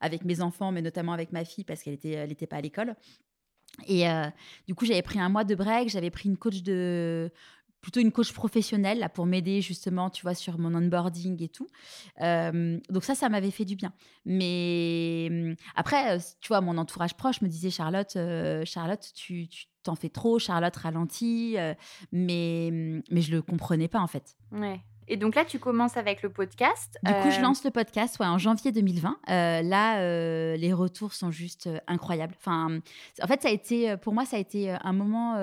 avec 0.00 0.24
mes 0.24 0.40
enfants 0.40 0.70
mais 0.70 0.82
notamment 0.82 1.12
avec 1.12 1.32
ma 1.32 1.44
fille 1.44 1.64
parce 1.64 1.82
qu'elle 1.82 1.94
était 1.94 2.12
elle 2.12 2.30
était 2.30 2.46
pas 2.46 2.56
à 2.56 2.60
l'école 2.60 2.94
et 3.86 4.08
euh, 4.08 4.26
du 4.66 4.74
coup 4.74 4.86
j'avais 4.86 5.02
pris 5.02 5.18
un 5.18 5.28
mois 5.28 5.44
de 5.44 5.54
break 5.54 5.88
j'avais 5.88 6.10
pris 6.10 6.28
une 6.28 6.36
coach 6.36 6.62
de 6.62 7.30
plutôt 7.86 8.00
une 8.00 8.10
coach 8.10 8.32
professionnelle 8.32 8.98
là, 8.98 9.08
pour 9.08 9.26
m'aider 9.26 9.60
justement, 9.60 10.10
tu 10.10 10.22
vois, 10.22 10.34
sur 10.34 10.58
mon 10.58 10.74
onboarding 10.74 11.40
et 11.40 11.48
tout. 11.48 11.68
Euh, 12.20 12.80
donc 12.90 13.04
ça, 13.04 13.14
ça 13.14 13.28
m'avait 13.28 13.52
fait 13.52 13.64
du 13.64 13.76
bien. 13.76 13.92
Mais 14.24 15.28
hum, 15.30 15.54
après, 15.76 16.18
tu 16.40 16.48
vois, 16.48 16.60
mon 16.60 16.78
entourage 16.78 17.14
proche 17.14 17.40
me 17.42 17.48
disait, 17.48 17.70
Charlotte, 17.70 18.16
euh, 18.16 18.64
Charlotte, 18.64 19.12
tu 19.14 19.46
tu 19.46 19.66
t'en 19.84 19.94
fais 19.94 20.08
trop, 20.08 20.40
Charlotte 20.40 20.74
ralentit. 20.74 21.54
euh, 21.58 21.74
mais, 22.10 22.70
hum, 22.72 23.02
mais 23.08 23.20
je 23.20 23.30
le 23.30 23.40
comprenais 23.40 23.86
pas 23.86 24.00
en 24.00 24.08
fait. 24.08 24.36
Ouais. 24.50 24.80
Et 25.06 25.16
donc 25.16 25.36
là, 25.36 25.44
tu 25.44 25.60
commences 25.60 25.96
avec 25.96 26.22
le 26.24 26.30
podcast. 26.30 26.98
Du 27.04 27.12
coup, 27.12 27.30
je 27.30 27.38
Euh, 27.38 27.42
lance 27.42 27.62
le 27.64 27.70
podcast 27.70 28.18
ouais, 28.18 28.26
en 28.26 28.38
janvier 28.38 28.72
2020. 28.72 29.16
Euh, 29.30 29.62
là, 29.62 30.00
euh, 30.00 30.56
les 30.56 30.72
retours 30.72 31.12
sont 31.12 31.30
juste 31.30 31.68
incroyables. 31.86 32.34
Enfin, 32.40 32.80
en 33.22 33.26
fait, 33.28 33.42
ça 33.42 33.46
a 33.48 33.52
été, 33.52 33.96
pour 33.98 34.12
moi, 34.12 34.24
ça 34.24 34.38
a 34.38 34.40
été 34.40 34.72
un 34.72 34.92
moment 34.92 35.36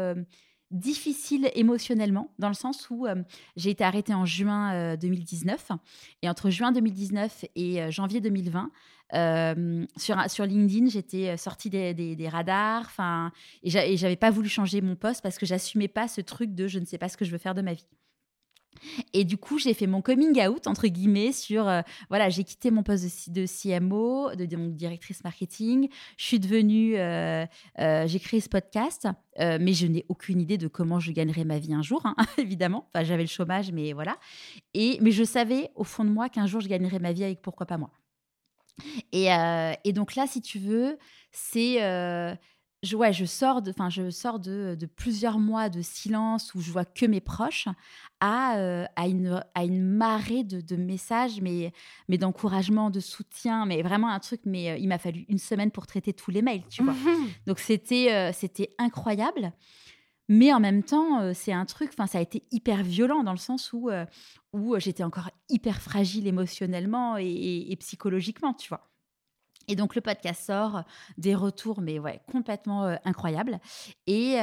difficile 0.74 1.50
émotionnellement, 1.56 2.32
dans 2.40 2.50
le 2.50 2.54
sens 2.54 2.90
où 2.90 3.06
euh, 3.08 3.16
j'ai 3.56 3.70
été 3.70 3.84
arrêtée 3.84 4.14
en 4.14 4.26
juin 4.26 4.74
euh, 4.74 4.98
2019. 4.98 5.70
Et 6.22 6.30
entre 6.30 6.50
juin 6.50 6.72
2019 6.72 7.46
et 7.56 7.82
euh, 7.82 7.92
janvier 7.92 8.20
2020, 8.20 8.72
euh, 9.14 9.86
sur, 9.96 10.18
sur 10.30 10.46
LinkedIn, 10.46 10.88
j'étais 10.90 11.30
euh, 11.30 11.38
sortie 11.38 11.70
des, 11.70 11.94
des- 11.94 12.28
radars. 12.30 12.92
Et 13.62 13.70
j'avais 13.98 14.16
pas 14.16 14.32
voulu 14.32 14.50
changer 14.50 14.82
mon 14.82 14.96
poste 14.96 15.22
parce 15.22 15.38
que 15.38 15.46
j'assumais 15.46 15.88
pas 15.88 16.08
ce 16.08 16.22
truc 16.22 16.54
de 16.56 16.68
je 16.68 16.80
ne 16.80 16.86
sais 16.86 16.98
pas 16.98 17.10
ce 17.10 17.18
que 17.18 17.24
je 17.26 17.32
veux 17.32 17.38
faire 17.38 17.54
de 17.54 17.62
ma 17.62 17.74
vie. 17.74 17.86
Et 19.14 19.24
du 19.24 19.38
coup, 19.38 19.58
j'ai 19.58 19.74
fait 19.74 19.88
mon 19.88 20.02
coming 20.02 20.40
out, 20.46 20.68
entre 20.68 20.88
guillemets, 20.88 21.32
sur, 21.32 21.68
euh, 21.68 21.82
voilà, 22.10 22.30
j'ai 22.30 22.44
quitté 22.44 22.72
mon 22.72 22.84
poste 22.84 23.30
de, 23.30 23.42
de 23.42 23.46
CMO, 23.46 24.36
de, 24.36 24.46
donc 24.46 24.76
directrice 24.76 25.24
marketing. 25.24 25.90
Je 26.18 26.26
suis 26.26 26.40
devenue, 26.40 26.98
euh, 26.98 27.46
euh, 27.80 28.08
j'ai 28.08 28.20
créé 28.20 28.40
ce 28.40 28.50
podcast, 28.50 29.08
mais 29.40 29.74
je 29.74 29.88
n'ai 29.88 30.06
aucune 30.10 30.40
idée 30.42 30.58
de 30.58 30.68
comment 30.68 31.00
je 31.00 31.12
gagnerai 31.12 31.44
ma 31.44 31.60
vie 31.60 31.74
un 31.74 31.82
jour, 31.82 32.02
hein, 32.06 32.16
évidemment. 32.38 32.90
Enfin, 32.94 33.04
j'avais 33.04 33.24
le 33.24 33.30
chômage, 33.30 33.72
mais 33.72 33.94
voilà. 33.94 34.18
Et, 34.74 34.98
mais 35.02 35.12
je 35.12 35.24
savais 35.24 35.72
au 35.76 35.84
fond 35.84 36.04
de 36.04 36.10
moi 36.10 36.30
qu'un 36.30 36.46
jour, 36.46 36.62
je 36.62 36.68
gagnerais 36.68 37.00
ma 37.00 37.14
vie 37.14 37.24
avec 37.24 37.42
Pourquoi 37.42 37.66
pas 37.66 37.78
moi. 37.78 37.92
Et, 39.12 39.28
et 39.84 39.94
donc 39.94 40.16
là, 40.16 40.26
si 40.28 40.42
tu 40.42 40.60
veux, 40.60 40.98
c'est... 41.32 41.80
je, 42.84 42.96
ouais, 42.98 43.14
je 43.14 43.26
sors, 43.26 43.62
de, 43.62 43.72
enfin, 43.72 43.90
je 43.90 44.10
sors 44.10 44.40
de, 44.40 44.76
de 44.80 44.86
plusieurs 44.86 45.40
mois 45.40 45.70
de 45.70 45.82
silence 45.82 46.54
où 46.54 46.62
je 46.62 46.70
vois 46.72 46.86
que 46.86 47.06
mes 47.06 47.22
proches 47.22 47.68
à, 48.20 48.58
euh, 48.58 48.86
à, 48.96 49.08
une, 49.08 49.42
à 49.56 49.64
une 49.64 49.82
marée 49.82 50.44
de, 50.44 50.62
de 50.62 50.76
messages, 50.76 51.42
mais, 51.42 51.72
mais 52.10 52.18
d'encouragement, 52.18 52.90
de 52.90 53.00
soutien, 53.00 53.66
mais 53.66 53.82
vraiment 53.82 54.10
un 54.10 54.20
truc, 54.20 54.42
mais 54.46 54.70
euh, 54.72 54.78
il 54.78 54.88
m'a 54.88 54.98
fallu 55.00 55.26
une 55.30 55.38
semaine 55.40 55.72
pour 55.72 55.88
traiter 55.88 56.14
tous 56.14 56.30
les 56.32 56.42
mails, 56.42 56.64
tu 56.70 56.84
vois. 56.84 56.94
Donc 57.48 57.60
c'était 57.60 58.12
euh, 58.14 58.32
c'était 58.34 58.70
incroyable. 58.78 59.54
Mais 60.30 60.54
en 60.54 60.62
même 60.62 60.84
temps, 60.84 61.34
c'est 61.34 61.52
un 61.52 61.66
truc, 61.66 61.90
enfin, 61.94 62.08
ça 62.08 62.18
a 62.18 62.22
été 62.22 62.44
hyper 62.52 62.82
violent 62.82 63.24
dans 63.24 63.34
le 63.34 63.38
sens 63.38 63.74
où, 63.74 63.90
où 64.54 64.80
j'étais 64.80 65.04
encore 65.04 65.30
hyper 65.50 65.82
fragile 65.82 66.28
émotionnellement 66.28 67.18
et, 67.18 67.26
et- 67.26 67.72
et 67.74 67.76
psychologiquement, 67.76 68.54
tu 68.54 68.70
vois. 68.70 68.90
Et 69.68 69.76
donc 69.76 69.96
le 69.96 70.02
podcast 70.02 70.46
sort, 70.46 70.84
des 71.18 71.36
retours, 71.36 71.82
mais 71.82 72.00
ouais, 72.00 72.22
complètement 72.32 72.86
euh, 72.86 72.96
incroyables. 73.06 73.60
Et 74.08 74.38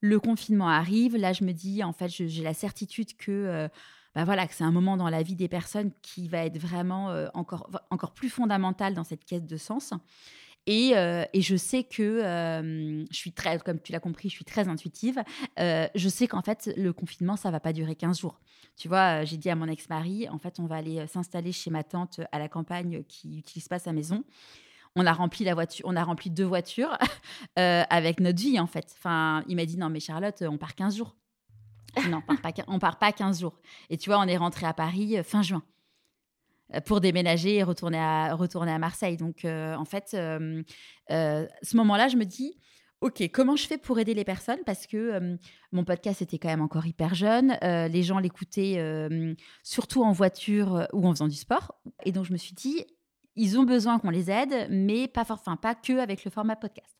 le 0.00 0.20
confinement 0.20 0.68
arrive. 0.68 1.16
Là, 1.16 1.32
je 1.32 1.44
me 1.44 1.52
dis, 1.52 1.82
en 1.82 1.92
fait, 1.92 2.08
j'ai 2.08 2.42
la 2.42 2.54
certitude 2.54 3.16
que, 3.16 3.30
euh, 3.30 3.68
bah 4.14 4.24
voilà, 4.24 4.46
que 4.46 4.54
c'est 4.54 4.64
un 4.64 4.72
moment 4.72 4.96
dans 4.96 5.08
la 5.08 5.22
vie 5.22 5.36
des 5.36 5.48
personnes 5.48 5.92
qui 6.02 6.28
va 6.28 6.44
être 6.44 6.58
vraiment 6.58 7.10
euh, 7.10 7.28
encore, 7.34 7.68
encore 7.90 8.12
plus 8.12 8.30
fondamental 8.30 8.94
dans 8.94 9.04
cette 9.04 9.24
quête 9.24 9.46
de 9.46 9.56
sens. 9.56 9.92
Et, 10.68 10.94
euh, 10.94 11.24
et 11.32 11.40
je 11.40 11.56
sais 11.56 11.82
que 11.82 12.02
euh, 12.02 13.02
je 13.10 13.16
suis 13.16 13.32
très, 13.32 13.58
comme 13.58 13.80
tu 13.80 13.90
l'as 13.90 14.00
compris, 14.00 14.28
je 14.28 14.34
suis 14.34 14.44
très 14.44 14.68
intuitive. 14.68 15.18
Euh, 15.58 15.88
je 15.94 16.08
sais 16.10 16.28
qu'en 16.28 16.42
fait, 16.42 16.70
le 16.76 16.92
confinement, 16.92 17.36
ça 17.36 17.50
va 17.50 17.58
pas 17.58 17.72
durer 17.72 17.94
15 17.94 18.20
jours. 18.20 18.38
Tu 18.76 18.86
vois, 18.86 19.24
j'ai 19.24 19.38
dit 19.38 19.48
à 19.48 19.56
mon 19.56 19.66
ex-mari, 19.66 20.28
en 20.28 20.38
fait, 20.38 20.60
on 20.60 20.66
va 20.66 20.76
aller 20.76 21.06
s'installer 21.06 21.52
chez 21.52 21.70
ma 21.70 21.84
tante 21.84 22.20
à 22.32 22.38
la 22.38 22.50
campagne 22.50 23.02
qui 23.08 23.28
n'utilise 23.28 23.66
pas 23.66 23.78
sa 23.78 23.94
maison. 23.94 24.24
On 24.94 25.06
a 25.06 25.12
rempli 25.14 25.42
la 25.46 25.54
voiture, 25.54 25.86
on 25.88 25.96
a 25.96 26.04
rempli 26.04 26.28
deux 26.28 26.44
voitures 26.44 26.98
avec 27.56 28.20
notre 28.20 28.38
vie, 28.38 28.60
en 28.60 28.66
fait. 28.66 28.94
Enfin, 28.98 29.44
il 29.48 29.56
m'a 29.56 29.64
dit, 29.64 29.78
non, 29.78 29.88
mais 29.88 30.00
Charlotte, 30.00 30.44
on 30.46 30.58
part 30.58 30.74
15 30.74 30.98
jours. 30.98 31.16
Non, 32.10 32.22
on 32.28 32.36
part 32.36 32.42
pas, 32.42 32.62
on 32.68 32.78
part 32.78 32.98
pas 32.98 33.12
15 33.12 33.40
jours. 33.40 33.58
Et 33.88 33.96
tu 33.96 34.10
vois, 34.10 34.18
on 34.18 34.28
est 34.28 34.36
rentré 34.36 34.66
à 34.66 34.74
Paris 34.74 35.16
fin 35.24 35.40
juin 35.40 35.62
pour 36.84 37.00
déménager 37.00 37.56
et 37.56 37.62
retourner 37.62 37.98
à, 37.98 38.34
retourner 38.34 38.72
à 38.72 38.78
Marseille. 38.78 39.16
Donc, 39.16 39.44
euh, 39.44 39.74
en 39.74 39.84
fait, 39.84 40.10
euh, 40.14 40.62
euh, 41.10 41.46
ce 41.62 41.76
moment-là, 41.78 42.08
je 42.08 42.16
me 42.16 42.24
dis, 42.24 42.58
OK, 43.00 43.22
comment 43.32 43.54
je 43.54 43.66
fais 43.66 43.78
pour 43.78 43.98
aider 44.00 44.12
les 44.12 44.24
personnes? 44.24 44.58
Parce 44.66 44.86
que 44.86 44.96
euh, 44.96 45.36
mon 45.70 45.84
podcast 45.84 46.20
était 46.20 46.38
quand 46.38 46.48
même 46.48 46.60
encore 46.60 46.84
hyper 46.86 47.14
jeune. 47.14 47.56
euh, 47.62 47.86
les 47.88 48.02
gens 48.02 48.18
l'écoutaient 48.18 48.74
euh, 48.78 49.34
surtout 49.62 50.02
en 50.02 50.12
voiture 50.12 50.74
euh, 50.74 50.84
ou 50.92 51.06
en 51.06 51.12
faisant 51.12 51.28
du 51.28 51.36
sport. 51.36 51.80
Et 52.04 52.12
donc, 52.12 52.24
je 52.24 52.32
me 52.32 52.38
suis 52.38 52.54
dit, 52.54 52.84
ils 53.38 53.58
ont 53.58 53.64
besoin 53.64 53.98
qu'on 53.98 54.10
les 54.10 54.30
aide, 54.30 54.66
mais 54.70 55.08
pas, 55.08 55.24
pas 55.24 55.74
que 55.74 55.98
avec 55.98 56.24
le 56.24 56.30
format 56.30 56.56
podcast. 56.56 56.94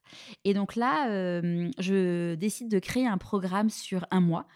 Et 0.45 0.55
donc 0.55 0.77
là, 0.77 1.11
euh, 1.11 1.71
je 1.79 2.35
décide 2.37 2.71
de 2.71 2.79
créer 2.79 3.07
un 3.07 3.19
programme 3.19 3.69
sur 3.69 4.07
un 4.11 4.21
mois 4.21 4.47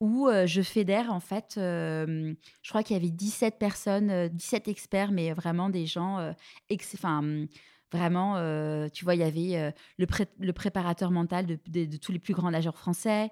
où 0.00 0.28
euh, 0.28 0.46
je 0.46 0.62
fédère 0.62 1.12
en 1.12 1.20
fait, 1.20 1.54
euh, 1.58 2.32
je 2.62 2.68
crois 2.70 2.82
qu'il 2.82 2.96
y 2.96 2.98
avait 2.98 3.10
17 3.10 3.58
personnes, 3.58 4.10
euh, 4.10 4.28
17 4.28 4.68
experts, 4.68 5.12
mais 5.12 5.32
vraiment 5.34 5.68
des 5.68 5.84
gens, 5.86 6.32
enfin, 6.94 7.22
vraiment, 7.92 8.36
tu 8.90 9.04
vois, 9.04 9.14
il 9.14 9.20
y 9.20 9.22
avait 9.22 9.74
le, 9.98 10.06
pré- 10.06 10.28
le 10.38 10.52
préparateur 10.54 11.10
mental 11.10 11.46
de 11.46 11.96
tous 11.98 12.12
les 12.12 12.18
plus 12.18 12.32
grands 12.34 12.50
nageurs 12.50 12.78
français. 12.78 13.30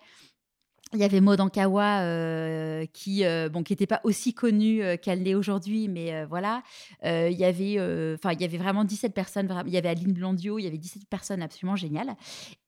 Il 0.93 0.99
y 0.99 1.05
avait 1.05 1.21
Maud 1.21 1.41
Ankawa, 1.41 2.01
euh, 2.01 2.85
qui 2.93 3.25
euh, 3.25 3.49
bon, 3.49 3.63
qui 3.63 3.73
n'était 3.73 3.87
pas 3.87 4.01
aussi 4.03 4.35
connue 4.35 4.83
euh, 4.83 4.97
qu'elle 4.97 5.23
l'est 5.23 5.37
aujourd'hui, 5.37 5.87
mais 5.87 6.13
euh, 6.13 6.27
voilà. 6.27 6.65
Il 7.05 7.39
y 7.39 7.45
avait, 7.45 7.77
enfin, 8.15 8.33
il 8.33 8.41
y 8.41 8.45
avait 8.45 8.59
vraiment 8.59 8.85
17 8.85 9.15
personnes. 9.15 9.49
Il 9.67 9.73
y 9.73 9.77
avait 9.77 9.89
Aline 9.89 10.13
Blondio, 10.13 10.59
il 10.59 10.65
y 10.65 10.67
avait 10.67 10.79
17 10.79 11.09
personnes 11.09 11.43
absolument 11.43 11.77
géniales. 11.77 12.17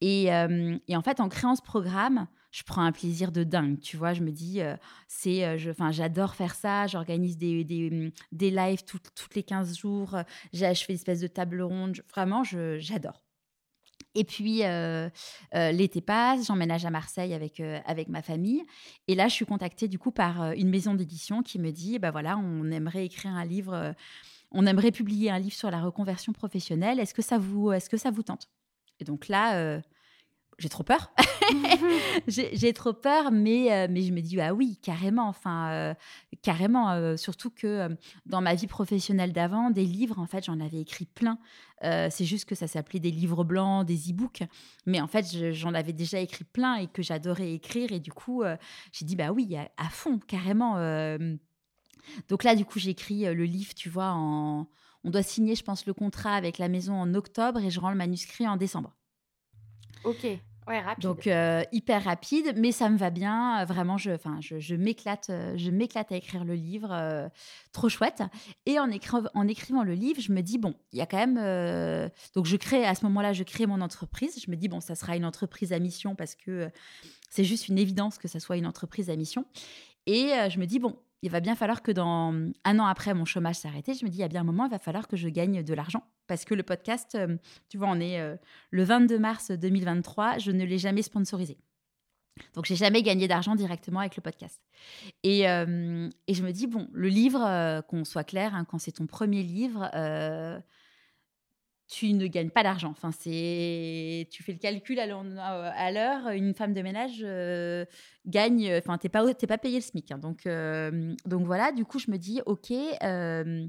Et, 0.01 0.27
et 0.27 0.97
en 0.97 1.03
fait, 1.03 1.21
en 1.21 1.29
créant 1.29 1.55
ce 1.57 1.63
programme, 1.63 2.27
je 2.51 2.63
prends 2.63 2.83
un 2.83 2.93
plaisir 2.93 3.33
de 3.33 3.45
dingue, 3.45 3.81
tu 3.81 3.97
vois. 3.97 4.13
Je 4.15 4.23
me 4.23 4.31
dis, 4.31 4.61
c'est, 5.09 5.59
enfin, 5.71 5.91
j'adore 5.91 6.35
faire 6.35 6.55
ça. 6.55 6.87
J'organise 6.87 7.37
des, 7.37 7.65
des, 7.65 8.13
des 8.31 8.51
lives 8.51 8.85
toutes 8.85 9.35
les 9.35 9.43
15 9.43 9.77
jours. 9.77 10.17
J'ai, 10.53 10.73
je 10.75 10.85
fais 10.85 10.93
une 10.93 10.99
espèce 10.99 11.21
de 11.21 11.27
table 11.27 11.63
ronde. 11.63 12.01
Vraiment, 12.15 12.43
j'adore. 12.45 13.23
Et 14.15 14.25
puis, 14.25 14.63
l'été 15.53 16.01
passe, 16.01 16.47
j'emménage 16.47 16.85
à 16.85 16.91
Marseille 16.91 17.33
avec, 17.35 17.61
avec 17.61 18.09
ma 18.09 18.23
famille. 18.23 18.63
Et 19.09 19.15
là, 19.15 19.29
je 19.29 19.35
suis 19.35 19.47
contactée 19.47 19.89
du 19.89 19.99
coup 19.99 20.13
par 20.13 20.53
une 20.53 20.69
maison 20.69 20.95
d'édition 20.95 21.43
qui 21.43 21.59
me 21.59 21.71
dit, 21.71 21.99
bah 21.99 22.11
voilà, 22.11 22.37
on 22.37 22.71
aimerait 22.71 23.07
écrire 23.07 23.33
un 23.33 23.45
livre, 23.45 23.95
on 24.51 24.67
aimerait 24.67 24.91
publier 24.91 25.31
un 25.31 25.39
livre 25.39 25.55
sur 25.55 25.71
la 25.71 25.81
reconversion 25.81 26.33
professionnelle. 26.33 27.01
Est-ce 27.01 27.15
que 27.15 27.23
ça 27.23 27.39
vous, 27.39 27.73
est-ce 27.73 27.89
que 27.89 27.97
ça 27.97 28.11
vous 28.11 28.23
tente? 28.23 28.51
Et 29.01 29.05
donc 29.05 29.29
là, 29.29 29.81
j'ai 30.59 30.69
trop 30.69 30.83
peur. 30.83 31.13
j'ai 32.29 32.73
trop 32.73 32.93
peur, 32.93 33.33
mais, 33.33 33.73
euh, 33.73 33.87
mais 33.91 34.03
je 34.03 34.13
me 34.13 34.21
dis, 34.21 34.41
ah 34.41 34.55
oui, 34.55 34.79
carrément. 34.83 35.29
Enfin, 35.29 35.71
euh, 35.71 35.95
carrément. 36.43 36.91
Euh, 36.91 37.17
surtout 37.17 37.51
que 37.51 37.89
dans 38.27 38.41
ma 38.41 38.55
vie 38.55 38.67
professionnelle 38.67 39.33
d'avant, 39.33 39.71
des 39.71 39.85
livres, 39.85 40.19
en 40.19 40.27
fait, 40.27 40.45
j'en 40.45 40.61
avais 40.61 40.81
écrit 40.81 41.07
plein. 41.07 41.39
c'est 41.83 42.25
juste 42.25 42.45
que 42.45 42.55
ça 42.55 42.67
s'appelait 42.67 43.01
des 43.01 43.11
livres 43.11 43.45
blancs, 43.45 43.87
des 43.87 44.11
e-books. 44.11 44.45
Mais 44.87 45.01
en 45.01 45.09
fait, 45.09 45.53
j'en 45.53 45.75
avais 45.75 45.93
déjà 45.93 46.21
écrit 46.21 46.45
plein 46.45 46.77
et 46.77 46.87
que 46.87 47.03
j'adorais 47.03 47.53
écrire. 47.53 47.93
Et 47.93 48.01
du 48.01 48.13
coup, 48.13 48.43
j'ai 48.93 49.05
dit, 49.05 49.17
bah 49.17 49.33
oui, 49.33 49.57
à, 49.57 49.89
fond, 49.89 50.19
carrément. 50.19 50.77
Donc 52.29 52.45
là, 52.45 52.55
du 52.55 52.65
coup, 52.65 52.79
j'écris 52.79 53.25
le 53.25 53.45
livre, 53.45 53.75
tu 53.75 53.89
vois, 53.89 54.15
on 54.17 54.67
doit 55.05 55.23
signer, 55.23 55.57
je 55.57 55.65
pense, 55.65 55.87
le 55.87 55.95
contrat 55.95 56.35
avec 56.35 56.59
la 56.59 56.69
maison 56.69 56.95
en 56.95 57.15
octobre 57.15 57.61
et 57.61 57.71
je 57.71 57.81
rends 57.81 57.91
le 57.91 57.97
manuscrit 57.97 58.47
en 58.47 58.57
décembre. 58.57 58.93
Ok. 60.05 60.27
Ouais, 60.69 60.81
rapide. 60.81 61.03
Donc 61.03 61.27
euh, 61.27 61.65
hyper 61.73 62.05
rapide, 62.05 62.55
mais 62.57 62.71
ça 62.71 62.89
me 62.89 62.97
va 62.97 63.11
bien. 63.11 63.65
Vraiment, 63.65 63.99
je, 63.99 64.13
je, 64.41 64.75
m'éclate, 64.77 65.29
euh, 65.31 65.55
je 65.57 65.71
m'éclate 65.71 66.13
à 66.13 66.17
écrire 66.17 66.45
le 66.45 66.55
livre, 66.55 66.93
euh, 66.93 67.29
trop 67.73 67.89
chouette. 67.89 68.23
Et 68.67 68.79
en, 68.79 68.89
en 69.35 69.49
écrivant 69.49 69.83
le 69.83 69.95
livre, 69.95 70.21
je 70.21 70.31
me 70.33 70.41
dis 70.41 70.59
bon, 70.59 70.75
il 70.93 70.99
y 70.99 71.03
a 71.03 71.07
quand 71.07 71.19
même. 71.19 72.11
donc 72.35 72.47
je 72.47 72.57
crée 72.57 72.85
à 72.85 72.95
ce 72.95 73.05
moment-là, 73.07 73.33
je 73.33 73.43
crée 73.43 73.67
mon 73.67 73.81
entreprise. 73.81 74.41
Je 74.45 74.51
me 74.51 74.57
dis 74.57 74.69
bon, 74.69 74.81
ça 74.81 74.95
sera 74.95 75.17
une 75.17 75.25
entreprise 75.25 75.73
à 75.73 75.81
mission 75.81 76.15
parce 76.15 76.37
que 76.37 76.71
c'est 77.29 77.45
juste 77.45 77.69
une 77.69 77.79
évidence 77.79 78.19
que 78.19 78.29
ça 78.29 78.39
soit 78.39 78.57
une 78.57 78.67
entreprise 78.67 79.11
à 79.11 79.17
mission. 79.17 79.47
Et 80.07 80.31
je 80.49 80.59
me 80.59 80.67
dis 80.67 80.79
bon, 80.79 80.97
il 81.23 81.31
va 81.31 81.41
bien 81.41 81.55
falloir 81.55 81.83
que 81.83 81.93
dans 81.93 82.35
un 82.65 82.79
an 82.79 82.87
après 82.87 83.15
mon 83.15 83.25
chômage 83.25 83.57
s'est 83.57 83.69
arrêté, 83.69 83.95
je 83.95 84.05
me 84.05 84.11
dis, 84.11 84.19
il 84.19 84.21
y 84.21 84.25
a 84.25 84.29
bien 84.29 84.41
un 84.41 84.45
moment, 84.45 84.67
il 84.67 84.71
va 84.71 84.79
falloir 84.79 85.07
que 85.07 85.17
je 85.17 85.29
gagne 85.29 85.63
de 85.63 85.75
l'argent. 85.75 86.03
Parce 86.27 86.45
que 86.45 86.55
le 86.55 86.63
podcast, 86.63 87.15
euh, 87.15 87.37
tu 87.69 87.79
vois, 87.79 87.89
on 87.89 88.01
est 88.01 88.21
euh, 88.21 88.37
le 88.71 88.83
22 88.85 89.19
mars 89.19 89.51
2023, 89.53 90.39
je 90.39 90.51
ne 90.51 90.65
l'ai 90.65 90.79
jamais 90.79 91.03
sponsorisé. 91.03 91.59
Donc, 92.55 92.65
j'ai 92.65 92.77
jamais 92.77 93.03
gagné 93.03 93.29
d'argent 93.29 93.55
directement 93.55 94.01
avec 94.01 94.17
le 94.17 94.23
podcast. 94.23 94.61
Et, 95.23 95.49
euh, 95.49 96.09
et, 96.27 96.35
je 96.35 96.43
me 96.43 96.51
dis, 96.51 96.67
bon, 96.67 96.89
le 96.93 97.09
livre, 97.09 97.83
qu'on 97.89 98.05
soit 98.05 98.25
clair, 98.25 98.55
hein, 98.55 98.65
quand 98.65 98.79
c'est 98.79 98.93
ton 98.93 99.07
premier 99.07 99.43
livre, 99.43 99.91
tu 101.93 102.15
ne 102.15 102.27
gagnes 102.27 102.49
pas 102.49 102.63
d'argent. 102.63 102.89
Enfin, 102.89 103.11
c'est, 103.13 104.27
tu 104.31 104.43
fais 104.43 104.53
le 104.53 104.59
calcul 104.59 104.99
à 104.99 105.07
l'heure. 105.07 106.29
Une 106.31 106.55
femme 106.55 106.73
de 106.73 106.81
ménage 106.81 107.21
euh, 107.23 107.85
gagne. 108.25 108.75
Enfin, 108.79 108.97
t'es 108.97 109.11
pas, 109.11 109.23
pas 109.35 109.59
payé 109.59 109.77
le 109.77 109.83
SMIC. 109.83 110.11
Hein. 110.11 110.19
donc, 110.19 110.47
euh, 110.47 111.15
donc 111.27 111.45
voilà. 111.45 111.71
Du 111.71 111.85
coup, 111.85 111.99
je 111.99 112.11
me 112.11 112.17
dis, 112.17 112.41
ok, 112.47 112.73
euh, 113.03 113.67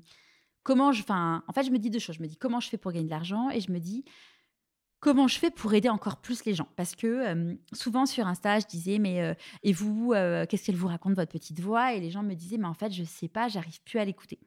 comment 0.64 0.94
je, 0.94 1.02
enfin, 1.02 1.44
en 1.50 1.52
fait, 1.52 1.64
je 1.64 1.72
me 1.72 1.78
dis 1.78 1.90
deux 1.90 2.00
choses. 2.00 2.16
Je 2.16 2.22
me 2.22 2.28
dis 2.28 2.38
comment 2.38 2.62
je 2.62 2.70
fais 2.70 2.78
pour 2.78 2.94
gagner 2.94 3.08
de 3.08 3.12
l'argent 3.12 3.50
et 3.50 3.60
je 3.60 3.70
me 3.72 3.80
dis 3.80 4.06
comment 5.02 5.28
je 5.28 5.38
fais 5.38 5.52
pour 5.52 5.74
aider 5.74 5.90
encore 5.90 6.22
plus 6.22 6.46
les 6.46 6.54
gens? 6.54 6.70
Parce 6.78 6.96
que 6.96 7.58
souvent 7.74 8.06
sur 8.06 8.26
Insta, 8.26 8.60
je 8.60 8.68
disais, 8.68 9.00
mais 9.00 9.36
et 9.64 9.74
vous, 9.74 10.14
qu'est-ce 10.48 10.66
qu'elle 10.66 10.78
vous 10.78 10.88
raconte 10.88 11.16
votre 11.16 11.34
petite 11.34 11.60
voix? 11.60 11.94
Et 11.94 12.00
les 12.00 12.10
gens 12.10 12.24
me 12.24 12.36
disaient, 12.36 12.58
mais 12.58 12.68
en 12.68 12.74
fait, 12.74 12.94
je 12.94 13.04
sais 13.04 13.28
pas, 13.28 13.50
j'arrive 13.50 13.82
plus 13.84 14.00
à 14.00 14.06
l'écouter. 14.06 14.40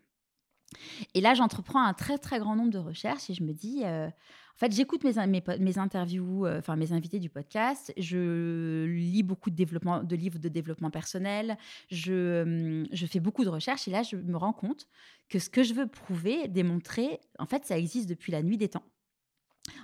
Et 1.15 1.21
là, 1.21 1.35
j'entreprends 1.35 1.83
un 1.83 1.95
très 1.95 2.19
très 2.19 2.39
grand 2.39 2.57
nombre 2.57 2.71
de 2.71 2.79
recherches 2.79 3.31
et 3.31 3.35
je 3.35 3.43
me 3.43 3.53
dis, 3.53 3.83
euh, 3.85 4.07
en 4.09 4.59
fait, 4.59 4.73
j'écoute 4.73 5.05
mes, 5.05 5.43
mes, 5.59 5.79
interviews, 5.79 6.47
euh, 6.47 6.59
enfin 6.59 6.77
mes 6.77 6.93
invités 6.93 7.19
du 7.19 7.29
podcast, 7.29 7.93
je 7.97 8.85
lis 8.85 9.23
beaucoup 9.23 9.51
de, 9.51 9.55
développement, 9.55 10.03
de 10.03 10.17
livres 10.17 10.39
de 10.39 10.49
développement 10.49 10.91
personnel, 10.91 11.57
je, 11.91 12.43
hum, 12.43 12.87
je 12.91 13.07
fais 13.07 13.21
beaucoup 13.21 13.45
de 13.45 13.51
recherches 13.51 13.87
et 13.89 13.91
là, 13.91 14.03
je 14.03 14.17
me 14.17 14.37
rends 14.37 14.53
compte 14.53 14.89
que 15.29 15.39
ce 15.39 15.51
que 15.51 15.63
je 15.63 15.75
veux 15.75 15.87
prouver, 15.87 16.49
démontrer, 16.49 17.21
en 17.39 17.47
fait, 17.47 17.65
ça 17.65 17.79
existe 17.79 18.09
depuis 18.09 18.33
la 18.33 18.43
nuit 18.43 18.57
des 18.57 18.69
temps. 18.69 18.85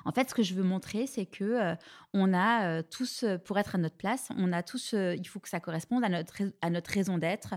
En 0.05 0.13
fait, 0.13 0.31
ce 0.31 0.35
que 0.35 0.45
je 0.45 0.55
veux 0.55 0.63
montrer, 0.63 1.09
c'est 1.09 1.27
que 1.27 1.43
euh, 1.43 1.75
on 2.13 2.33
a 2.33 2.85
tous, 2.85 3.25
pour 3.45 3.59
être 3.59 3.75
à 3.75 3.79
notre 3.79 3.97
place, 3.97 4.29
on 4.37 4.53
a 4.53 4.63
tous, 4.63 4.93
il 4.95 5.27
faut 5.27 5.41
que 5.41 5.49
ça 5.49 5.59
corresponde 5.59 6.05
à 6.05 6.09
notre, 6.09 6.43
à 6.61 6.71
notre 6.71 6.91
raison 6.91 7.19
d'être, 7.19 7.55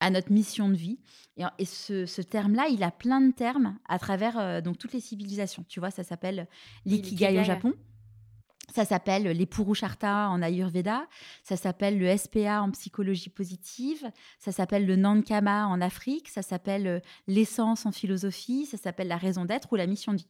à 0.00 0.10
notre 0.10 0.32
mission 0.32 0.68
de 0.68 0.74
vie. 0.74 0.98
Et, 1.58 1.64
ce, 1.64 2.20
terme-là, 2.20 2.66
il 2.68 2.82
a 2.82 2.90
plein 2.90 3.20
de 3.20 3.32
termes 3.32 3.78
à 3.88 3.98
travers 3.98 4.38
euh, 4.38 4.60
donc 4.60 4.78
toutes 4.78 4.92
les 4.92 5.00
civilisations. 5.00 5.64
Tu 5.68 5.80
vois, 5.80 5.90
ça 5.90 6.02
s'appelle 6.02 6.48
l'ikigai 6.84 7.38
au 7.38 7.44
Japon. 7.44 7.74
Ça 8.74 8.84
s'appelle 8.84 9.24
les 9.24 9.46
Purusharta 9.46 10.28
en 10.28 10.42
Ayurveda, 10.42 11.06
ça 11.42 11.56
s'appelle 11.56 11.98
le 11.98 12.16
SPA 12.16 12.62
en 12.62 12.70
psychologie 12.70 13.28
positive, 13.28 14.08
ça 14.38 14.52
s'appelle 14.52 14.86
le 14.86 14.94
Nankama 14.94 15.66
en 15.66 15.80
Afrique, 15.80 16.28
ça 16.28 16.42
s'appelle 16.42 16.86
euh, 16.86 17.00
l'essence 17.26 17.84
en 17.84 17.90
philosophie, 17.90 18.66
ça 18.66 18.76
s'appelle 18.76 19.08
la 19.08 19.16
raison 19.16 19.44
d'être 19.44 19.72
ou 19.72 19.76
la 19.76 19.88
mission 19.88 20.12
de 20.12 20.18
vie. 20.18 20.28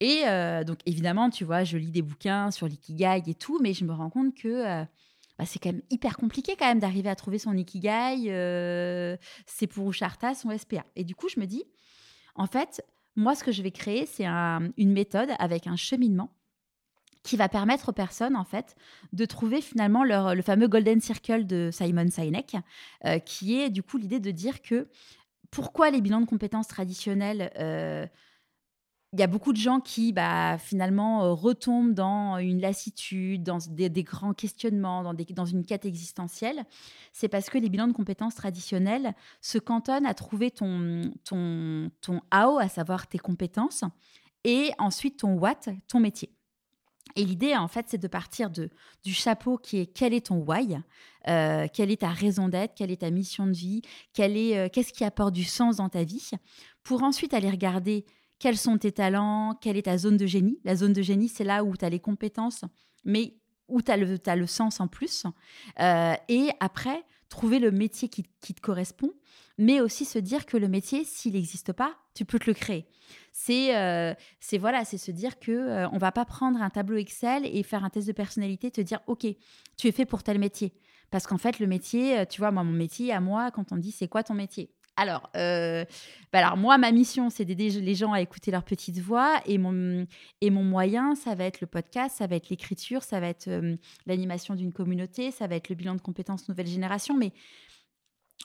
Et 0.00 0.24
euh, 0.26 0.64
donc 0.64 0.80
évidemment, 0.84 1.30
tu 1.30 1.44
vois, 1.44 1.64
je 1.64 1.78
lis 1.78 1.90
des 1.90 2.02
bouquins 2.02 2.50
sur 2.50 2.66
l'ikigai 2.66 3.22
et 3.26 3.34
tout, 3.34 3.58
mais 3.62 3.72
je 3.72 3.86
me 3.86 3.94
rends 3.94 4.10
compte 4.10 4.34
que 4.34 4.84
bah, 5.38 5.44
c'est 5.46 5.58
quand 5.58 5.72
même 5.72 5.82
hyper 5.90 6.16
compliqué 6.16 6.56
quand 6.58 6.66
même 6.66 6.78
d'arriver 6.78 7.08
à 7.08 7.14
trouver 7.14 7.38
son 7.38 7.56
ikigai, 7.56 8.26
euh, 8.28 9.16
c'est 9.46 9.66
pour 9.66 9.92
son 9.94 10.56
SPA. 10.56 10.84
Et 10.96 11.04
du 11.04 11.14
coup, 11.14 11.28
je 11.28 11.38
me 11.38 11.46
dis, 11.46 11.64
en 12.34 12.46
fait, 12.46 12.82
moi, 13.16 13.34
ce 13.34 13.44
que 13.44 13.52
je 13.52 13.62
vais 13.62 13.70
créer, 13.70 14.06
c'est 14.06 14.26
une 14.26 14.92
méthode 14.92 15.30
avec 15.38 15.66
un 15.66 15.76
cheminement 15.76 16.30
qui 17.22 17.36
va 17.36 17.48
permettre 17.48 17.88
aux 17.88 17.92
personnes, 17.92 18.36
en 18.36 18.44
fait, 18.44 18.76
de 19.12 19.24
trouver 19.24 19.60
finalement 19.60 20.04
leur, 20.04 20.34
le 20.34 20.42
fameux 20.42 20.68
Golden 20.68 21.00
Circle 21.00 21.44
de 21.44 21.70
Simon 21.72 22.08
Sinek, 22.08 22.56
euh, 23.04 23.18
qui 23.18 23.58
est 23.58 23.68
du 23.68 23.82
coup 23.82 23.96
l'idée 23.96 24.20
de 24.20 24.30
dire 24.30 24.62
que 24.62 24.88
pourquoi 25.50 25.90
les 25.90 26.00
bilans 26.00 26.20
de 26.20 26.26
compétences 26.26 26.68
traditionnels 26.68 27.50
euh, 27.58 28.06
il 29.12 29.20
y 29.20 29.22
a 29.22 29.26
beaucoup 29.26 29.52
de 29.52 29.58
gens 29.58 29.80
qui, 29.80 30.12
bah, 30.12 30.58
finalement, 30.58 31.24
euh, 31.24 31.32
retombent 31.32 31.94
dans 31.94 32.38
une 32.38 32.60
lassitude, 32.60 33.42
dans 33.42 33.58
des, 33.70 34.02
grands 34.02 34.34
questionnements, 34.34 35.14
dans, 35.14 35.44
une 35.44 35.64
quête 35.64 35.84
existentielle. 35.84 36.64
C'est 37.12 37.28
parce 37.28 37.48
que 37.48 37.58
les 37.58 37.68
bilans 37.68 37.86
de 37.86 37.92
compétences 37.92 38.34
traditionnels 38.34 39.14
se 39.40 39.58
cantonnent 39.58 40.06
à 40.06 40.14
trouver 40.14 40.50
ton, 40.50 41.12
ton, 41.24 41.90
ton 42.00 42.20
AO, 42.30 42.58
à 42.58 42.68
savoir 42.68 43.06
tes 43.06 43.18
compétences, 43.18 43.84
et 44.44 44.70
ensuite 44.78 45.20
ton 45.20 45.34
what, 45.34 45.60
ton 45.88 46.00
métier. 46.00 46.30
Et 47.14 47.24
l'idée, 47.24 47.54
en 47.54 47.68
fait, 47.68 47.86
c'est 47.88 47.98
de 47.98 48.08
partir 48.08 48.50
de, 48.50 48.68
du 49.04 49.14
chapeau 49.14 49.56
qui 49.56 49.78
est 49.78 49.86
quel 49.86 50.12
est 50.12 50.26
ton 50.26 50.44
why, 50.44 50.76
euh, 51.28 51.66
quelle 51.72 51.90
est 51.90 52.02
ta 52.02 52.10
raison 52.10 52.48
d'être, 52.48 52.74
quelle 52.74 52.90
est 52.90 53.00
ta 53.00 53.10
mission 53.10 53.46
de 53.46 53.52
vie, 53.52 53.82
euh, 54.18 54.68
qu'est-ce 54.70 54.92
qui 54.92 55.04
apporte 55.04 55.32
du 55.32 55.44
sens 55.44 55.76
dans 55.76 55.88
ta 55.88 56.04
vie, 56.04 56.30
pour 56.82 57.02
ensuite 57.02 57.32
aller 57.32 57.50
regarder 57.50 58.04
quels 58.38 58.56
sont 58.56 58.78
tes 58.78 58.92
talents, 58.92 59.58
quelle 59.60 59.76
est 59.76 59.82
ta 59.82 59.98
zone 59.98 60.16
de 60.16 60.26
génie. 60.26 60.58
La 60.64 60.76
zone 60.76 60.92
de 60.92 61.02
génie, 61.02 61.28
c'est 61.28 61.44
là 61.44 61.64
où 61.64 61.76
tu 61.76 61.84
as 61.84 61.90
les 61.90 62.00
compétences, 62.00 62.64
mais 63.04 63.34
où 63.68 63.82
tu 63.82 63.90
as, 63.90 64.36
le 64.36 64.46
sens 64.46 64.80
en 64.80 64.88
plus. 64.88 65.24
Euh, 65.80 66.14
et 66.28 66.50
après, 66.60 67.02
trouver 67.28 67.58
le 67.58 67.70
métier 67.70 68.08
qui, 68.08 68.22
te 68.22 68.60
correspond, 68.60 69.10
mais 69.58 69.80
aussi 69.80 70.04
se 70.04 70.18
dire 70.18 70.46
que 70.46 70.56
le 70.56 70.68
métier, 70.68 71.04
s'il 71.04 71.32
n'existe 71.32 71.72
pas, 71.72 71.96
tu 72.14 72.24
peux 72.24 72.38
te 72.38 72.48
le 72.48 72.54
créer. 72.54 72.86
C'est 73.32 73.76
euh, 73.76 74.14
voilà, 74.58 74.84
c'est 74.84 74.98
se 74.98 75.10
dire 75.10 75.38
que 75.38 75.52
euh, 75.52 75.88
on 75.90 75.98
va 75.98 76.12
pas 76.12 76.24
prendre 76.24 76.60
un 76.62 76.70
tableau 76.70 76.96
Excel 76.96 77.44
et 77.46 77.62
faire 77.62 77.84
un 77.84 77.90
test 77.90 78.06
de 78.06 78.12
personnalité, 78.12 78.70
te 78.70 78.80
dire 78.80 79.00
ok, 79.06 79.26
tu 79.76 79.88
es 79.88 79.92
fait 79.92 80.06
pour 80.06 80.22
tel 80.22 80.38
métier. 80.38 80.74
Parce 81.10 81.26
qu'en 81.26 81.38
fait, 81.38 81.60
le 81.60 81.66
métier, 81.68 82.24
tu 82.28 82.40
vois, 82.40 82.50
moi, 82.50 82.64
mon 82.64 82.72
métier, 82.72 83.12
à 83.12 83.20
moi, 83.20 83.52
quand 83.52 83.70
on 83.70 83.76
dit 83.76 83.92
c'est 83.92 84.08
quoi 84.08 84.24
ton 84.24 84.34
métier? 84.34 84.74
Alors, 84.96 85.30
euh, 85.36 85.84
bah 86.32 86.38
alors, 86.38 86.56
moi, 86.56 86.78
ma 86.78 86.90
mission, 86.90 87.28
c'est 87.28 87.44
d'aider 87.44 87.68
les 87.68 87.94
gens 87.94 88.12
à 88.12 88.20
écouter 88.20 88.50
leur 88.50 88.64
petite 88.64 88.98
voix. 88.98 89.40
Et 89.44 89.58
mon, 89.58 90.06
et 90.40 90.50
mon 90.50 90.64
moyen, 90.64 91.14
ça 91.14 91.34
va 91.34 91.44
être 91.44 91.60
le 91.60 91.66
podcast, 91.66 92.16
ça 92.16 92.26
va 92.26 92.36
être 92.36 92.48
l'écriture, 92.48 93.02
ça 93.02 93.20
va 93.20 93.28
être 93.28 93.48
euh, 93.48 93.76
l'animation 94.06 94.54
d'une 94.54 94.72
communauté, 94.72 95.30
ça 95.30 95.46
va 95.46 95.56
être 95.56 95.68
le 95.68 95.74
bilan 95.74 95.94
de 95.94 96.00
compétences 96.00 96.48
nouvelle 96.48 96.66
génération. 96.66 97.14
Mais 97.16 97.32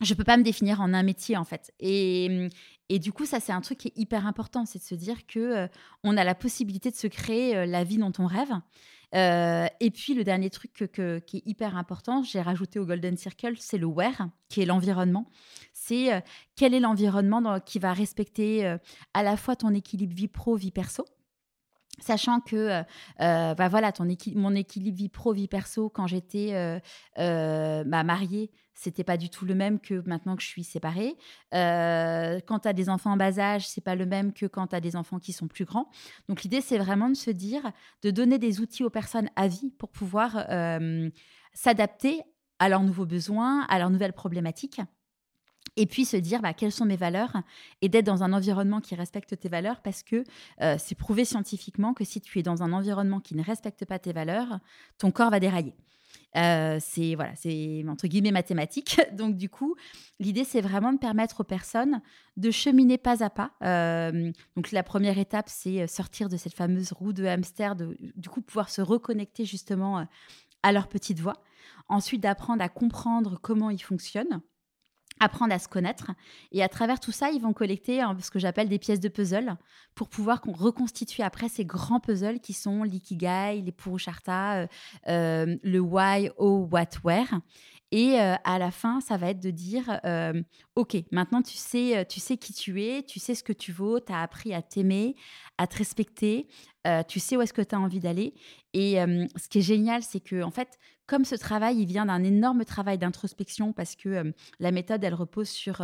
je 0.02 0.14
peux 0.14 0.24
pas 0.24 0.38
me 0.38 0.44
définir 0.44 0.80
en 0.80 0.94
un 0.94 1.04
métier, 1.04 1.36
en 1.36 1.44
fait. 1.44 1.74
Et, 1.80 2.48
et 2.90 3.00
du 3.00 3.12
coup, 3.12 3.26
ça, 3.26 3.40
c'est 3.40 3.52
un 3.52 3.62
truc 3.62 3.80
qui 3.80 3.90
est 3.90 3.98
hyper 3.98 4.26
important, 4.26 4.66
c'est 4.66 4.80
de 4.80 4.84
se 4.84 4.96
dire 4.96 5.26
que 5.28 5.68
on 6.04 6.16
a 6.18 6.24
la 6.24 6.36
possibilité 6.36 6.92
de 6.92 6.96
se 6.96 7.08
créer 7.08 7.66
la 7.66 7.84
vie 7.84 7.98
dont 7.98 8.14
on 8.20 8.26
rêve. 8.26 8.52
Et 9.14 9.92
puis, 9.92 10.14
le 10.14 10.24
dernier 10.24 10.50
truc 10.50 10.72
qui 11.26 11.38
est 11.38 11.44
hyper 11.46 11.76
important, 11.76 12.24
j'ai 12.24 12.42
rajouté 12.42 12.80
au 12.80 12.86
Golden 12.86 13.18
Circle, 13.18 13.56
c'est 13.60 13.78
le 13.78 13.86
where, 13.86 14.30
qui 14.48 14.62
est 14.62 14.66
l'environnement. 14.66 15.30
C'est 15.74 16.24
quel 16.56 16.74
est 16.74 16.80
l'environnement 16.80 17.60
qui 17.60 17.80
va 17.80 17.94
respecter 17.94 18.78
à 19.14 19.24
la 19.24 19.38
fois 19.38 19.56
ton 19.56 19.74
équilibre 19.74 20.16
vie 20.16 20.30
pro, 20.30 20.56
vie 20.56 20.72
perso, 20.72 21.06
Sachant 22.00 22.40
que, 22.40 22.56
euh, 22.56 22.84
euh, 23.22 23.54
bah 23.54 23.68
voilà, 23.68 23.92
mon 24.36 24.56
équilibre 24.56 24.98
vie 24.98 25.10
pro, 25.10 25.34
vie 25.34 25.48
perso, 25.48 25.90
quand 25.90 26.08
j'étais 26.08 26.80
euh 27.20 27.84
bah, 27.84 28.04
mariée, 28.04 28.52
c'était 28.74 29.04
pas 29.04 29.18
du 29.18 29.30
tout 29.30 29.46
le 29.46 29.54
même 29.54 29.80
que 29.80 30.02
maintenant 30.08 30.36
que 30.36 30.42
je 30.42 30.48
suis 30.48 30.64
séparée. 30.64 31.16
quand 31.52 32.60
tu 32.60 32.68
as 32.68 32.74
des 32.74 32.90
enfants 32.90 33.12
en 33.12 33.18
bas 33.18 33.38
âge, 33.40 33.68
c'est 33.68 33.82
pas 33.82 33.96
le 33.96 34.06
même 34.06 34.34
que 34.34 34.46
quand 34.46 34.68
tu 34.68 34.76
as 34.76 34.82
des 34.82 34.96
enfants 34.96 35.20
qui 35.20 35.34
sont 35.34 35.48
plus 35.48 35.66
grands. 35.66 35.90
Donc 36.28 36.44
l'idée, 36.44 36.62
c'est 36.62 36.80
vraiment 36.80 37.10
de 37.10 37.16
se 37.16 37.30
dire, 37.30 37.72
de 38.02 38.10
donner 38.10 38.40
des 38.40 38.62
outils 38.62 38.84
aux 38.84 38.90
personnes 38.90 39.30
à 39.36 39.48
vie 39.48 39.72
pour 39.78 39.90
pouvoir 39.90 40.48
s'adapter 41.54 42.24
à 42.60 42.70
leurs 42.70 42.84
nouveaux 42.84 43.06
besoins, 43.06 43.66
à 43.70 43.78
leurs 43.78 43.90
nouvelles 43.90 44.14
problématiques. 44.14 44.82
Et 45.78 45.86
puis 45.86 46.06
se 46.06 46.18
dire 46.18 46.42
bah, 46.42 46.54
quelles 46.54 46.72
sont 46.72 46.86
mes 46.86 46.98
valeurs 46.98 47.38
et 47.82 47.88
d'être 47.88 48.06
dans 48.06 48.24
un 48.24 48.34
environnement 48.34 48.82
qui 48.82 48.96
respecte 48.96 49.40
tes 49.40 49.50
valeurs 49.50 49.82
parce 49.82 50.04
que 50.04 50.24
euh, 50.62 50.76
c'est 50.78 50.96
prouvé 50.96 51.24
scientifiquement 51.24 51.94
que 51.94 52.04
si 52.04 52.20
tu 52.20 52.40
es 52.40 52.44
dans 52.44 52.62
un 52.62 52.74
environnement 52.74 53.22
qui 53.22 53.36
ne 53.36 53.44
respecte 53.44 53.86
pas 53.86 53.98
tes 53.98 54.12
valeurs, 54.12 54.60
ton 54.98 55.12
corps 55.12 55.32
va 55.32 55.40
dérailler. 55.40 55.74
Euh, 56.36 56.78
c'est 56.82 57.16
voilà, 57.16 57.34
c'est 57.36 57.86
entre 57.88 58.08
guillemets 58.08 58.32
mathématique. 58.32 59.00
Donc 59.14 59.38
du 59.38 59.48
coup, 59.48 59.76
l'idée 60.20 60.44
c'est 60.44 60.60
vraiment 60.60 60.92
de 60.92 60.98
permettre 60.98 61.40
aux 61.40 61.46
personnes 61.46 62.02
de 62.36 62.52
cheminer 62.52 62.98
pas 62.98 63.24
à 63.24 63.30
pas. 63.30 63.52
Euh, 63.64 64.32
donc 64.58 64.72
la 64.74 64.84
première 64.84 65.18
étape, 65.18 65.48
c'est 65.48 65.88
sortir 65.88 66.28
de 66.28 66.36
cette 66.36 66.54
fameuse 66.54 66.92
roue 66.92 67.14
de 67.14 67.26
hamster, 67.26 67.78
de, 67.78 67.96
du 68.16 68.28
coup 68.28 68.42
pouvoir 68.42 68.70
se 68.70 68.82
reconnecter 68.82 69.46
justement 69.46 70.06
à 70.64 70.72
leur 70.74 70.90
petite 70.90 71.20
voix. 71.20 71.42
Ensuite, 71.88 72.22
d'apprendre 72.22 72.62
à 72.62 72.70
comprendre 72.70 73.38
comment 73.42 73.70
ils 73.70 73.82
fonctionnent 73.82 74.42
apprendre 75.22 75.54
à 75.54 75.60
se 75.60 75.68
connaître. 75.68 76.12
Et 76.52 76.62
à 76.64 76.68
travers 76.68 77.00
tout 77.00 77.12
ça, 77.12 77.30
ils 77.30 77.42
vont 77.42 77.54
collecter 77.54 78.02
hein, 78.02 78.18
ce 78.20 78.32
que 78.32 78.40
j'appelle 78.40 78.68
des 78.68 78.80
pièces 78.80 79.00
de 79.00 79.08
puzzle 79.08 79.56
pour 79.96 80.10
pouvoir 80.10 80.42
reconstituer 80.46 81.24
après 81.24 81.48
ces 81.48 81.64
grands 81.64 82.00
puzzles 82.00 82.40
qui 82.40 82.54
sont 82.54 82.84
l'ikigai, 82.84 83.62
les 83.62 83.72
purusharta, 83.72 84.56
euh, 84.56 84.68
euh, 85.08 85.58
le 85.64 85.80
why, 85.80 86.30
oh, 86.38 86.68
what, 86.72 86.90
where. 87.04 87.40
Et 87.94 88.20
euh, 88.20 88.36
à 88.46 88.58
la 88.58 88.72
fin, 88.72 89.02
ça 89.02 89.18
va 89.18 89.30
être 89.30 89.42
de 89.42 89.52
dire, 89.52 90.00
OK, 90.76 90.96
maintenant 91.12 91.42
tu 91.42 91.58
sais, 91.58 92.06
tu 92.10 92.22
sais 92.22 92.38
qui 92.38 92.54
tu 92.54 92.82
es, 92.82 93.04
tu 93.04 93.20
sais 93.20 93.36
ce 93.36 93.44
que 93.44 93.54
tu 93.54 93.74
vaux, 93.74 94.00
tu 94.00 94.14
as 94.14 94.22
appris 94.22 94.54
à 94.54 94.62
t'aimer, 94.62 95.16
à 95.58 95.68
te 95.68 95.78
respecter, 95.78 96.48
tu 97.10 97.20
sais 97.20 97.36
où 97.36 97.42
est-ce 97.42 97.52
que 97.52 97.62
tu 97.62 97.76
as 97.76 97.80
envie 97.80 98.00
d'aller. 98.00 98.34
Et 98.74 98.94
ce 99.36 99.50
qui 99.50 99.58
est 99.58 99.62
génial, 99.62 100.04
c'est 100.04 100.22
que 100.22 100.42
en 100.42 100.52
fait, 100.52 100.80
comme 101.08 101.26
ce 101.26 101.36
travail, 101.36 101.80
il 101.80 101.86
vient 101.86 102.06
d'un 102.06 102.24
énorme 102.24 102.64
travail 102.66 102.98
d'introspection 102.98 103.74
parce 103.74 103.96
que 103.96 104.34
la 104.60 104.72
méthode, 104.72 105.04
elle 105.04 105.14
repose 105.14 105.50
sur 105.50 105.84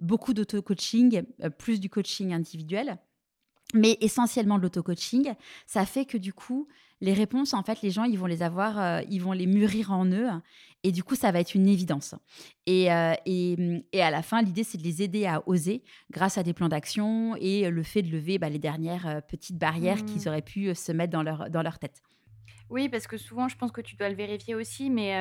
beaucoup 0.00 0.34
d'auto-coaching, 0.34 1.22
plus 1.58 1.80
du 1.80 1.88
coaching 1.88 2.32
individuel 2.32 2.98
mais 3.74 3.98
essentiellement 4.00 4.56
de 4.56 4.62
l'auto-coaching, 4.62 5.34
ça 5.66 5.84
fait 5.84 6.04
que 6.04 6.16
du 6.16 6.32
coup, 6.32 6.68
les 7.00 7.12
réponses, 7.12 7.54
en 7.54 7.62
fait, 7.62 7.82
les 7.82 7.90
gens, 7.90 8.04
ils 8.04 8.18
vont 8.18 8.26
les 8.26 8.42
avoir, 8.42 9.02
ils 9.02 9.20
vont 9.20 9.32
les 9.32 9.46
mûrir 9.46 9.92
en 9.92 10.06
eux, 10.06 10.26
et 10.82 10.90
du 10.90 11.04
coup, 11.04 11.14
ça 11.14 11.30
va 11.30 11.40
être 11.40 11.54
une 11.54 11.68
évidence. 11.68 12.14
Et, 12.66 12.88
et, 13.26 13.84
et 13.92 14.02
à 14.02 14.10
la 14.10 14.22
fin, 14.22 14.42
l'idée, 14.42 14.64
c'est 14.64 14.78
de 14.78 14.82
les 14.82 15.02
aider 15.02 15.26
à 15.26 15.42
oser 15.46 15.82
grâce 16.10 16.38
à 16.38 16.42
des 16.42 16.54
plans 16.54 16.68
d'action 16.68 17.36
et 17.36 17.70
le 17.70 17.82
fait 17.82 18.02
de 18.02 18.10
lever 18.10 18.38
bah, 18.38 18.48
les 18.48 18.58
dernières 18.58 19.22
petites 19.28 19.58
barrières 19.58 20.04
qu'ils 20.04 20.22
mmh. 20.22 20.28
auraient 20.28 20.42
pu 20.42 20.74
se 20.74 20.92
mettre 20.92 21.12
dans 21.12 21.22
leur, 21.22 21.50
dans 21.50 21.62
leur 21.62 21.78
tête. 21.78 22.02
Oui, 22.70 22.88
parce 22.88 23.06
que 23.06 23.16
souvent, 23.16 23.48
je 23.48 23.56
pense 23.56 23.72
que 23.72 23.80
tu 23.80 23.96
dois 23.96 24.08
le 24.08 24.14
vérifier 24.14 24.54
aussi, 24.54 24.90
mais 24.90 25.16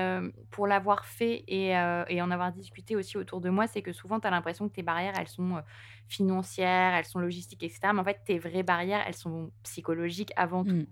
pour 0.50 0.68
l'avoir 0.68 1.06
fait 1.06 1.44
et, 1.48 1.70
et, 1.70 2.22
en 2.22 2.32
avoir 2.32 2.52
discuté 2.52 2.96
aussi 2.96 3.18
autour 3.18 3.40
de 3.40 3.50
moi, 3.50 3.68
c'est 3.68 3.82
que 3.82 3.94
souvent, 3.94 4.20
tu 4.20 4.28
as 4.28 4.32
l'impression 4.32 4.68
que 4.68 4.74
tes 4.74 4.84
barrières, 4.84 5.14
elles 5.18 5.30
sont 5.30 5.62
financières, 6.08 6.94
elles 6.94 7.06
sont 7.06 7.20
logistiques, 7.20 7.64
etc. 7.64 7.80
Mais 7.94 8.00
en 8.00 8.04
fait, 8.04 8.20
tes 8.26 8.38
vraies 8.38 8.64
barrières, 8.64 9.04
elles 9.08 9.16
sont 9.16 9.52
psychologiques 9.64 10.32
avant 10.36 10.66
tout. 10.66 10.76
Mmh. 10.76 10.88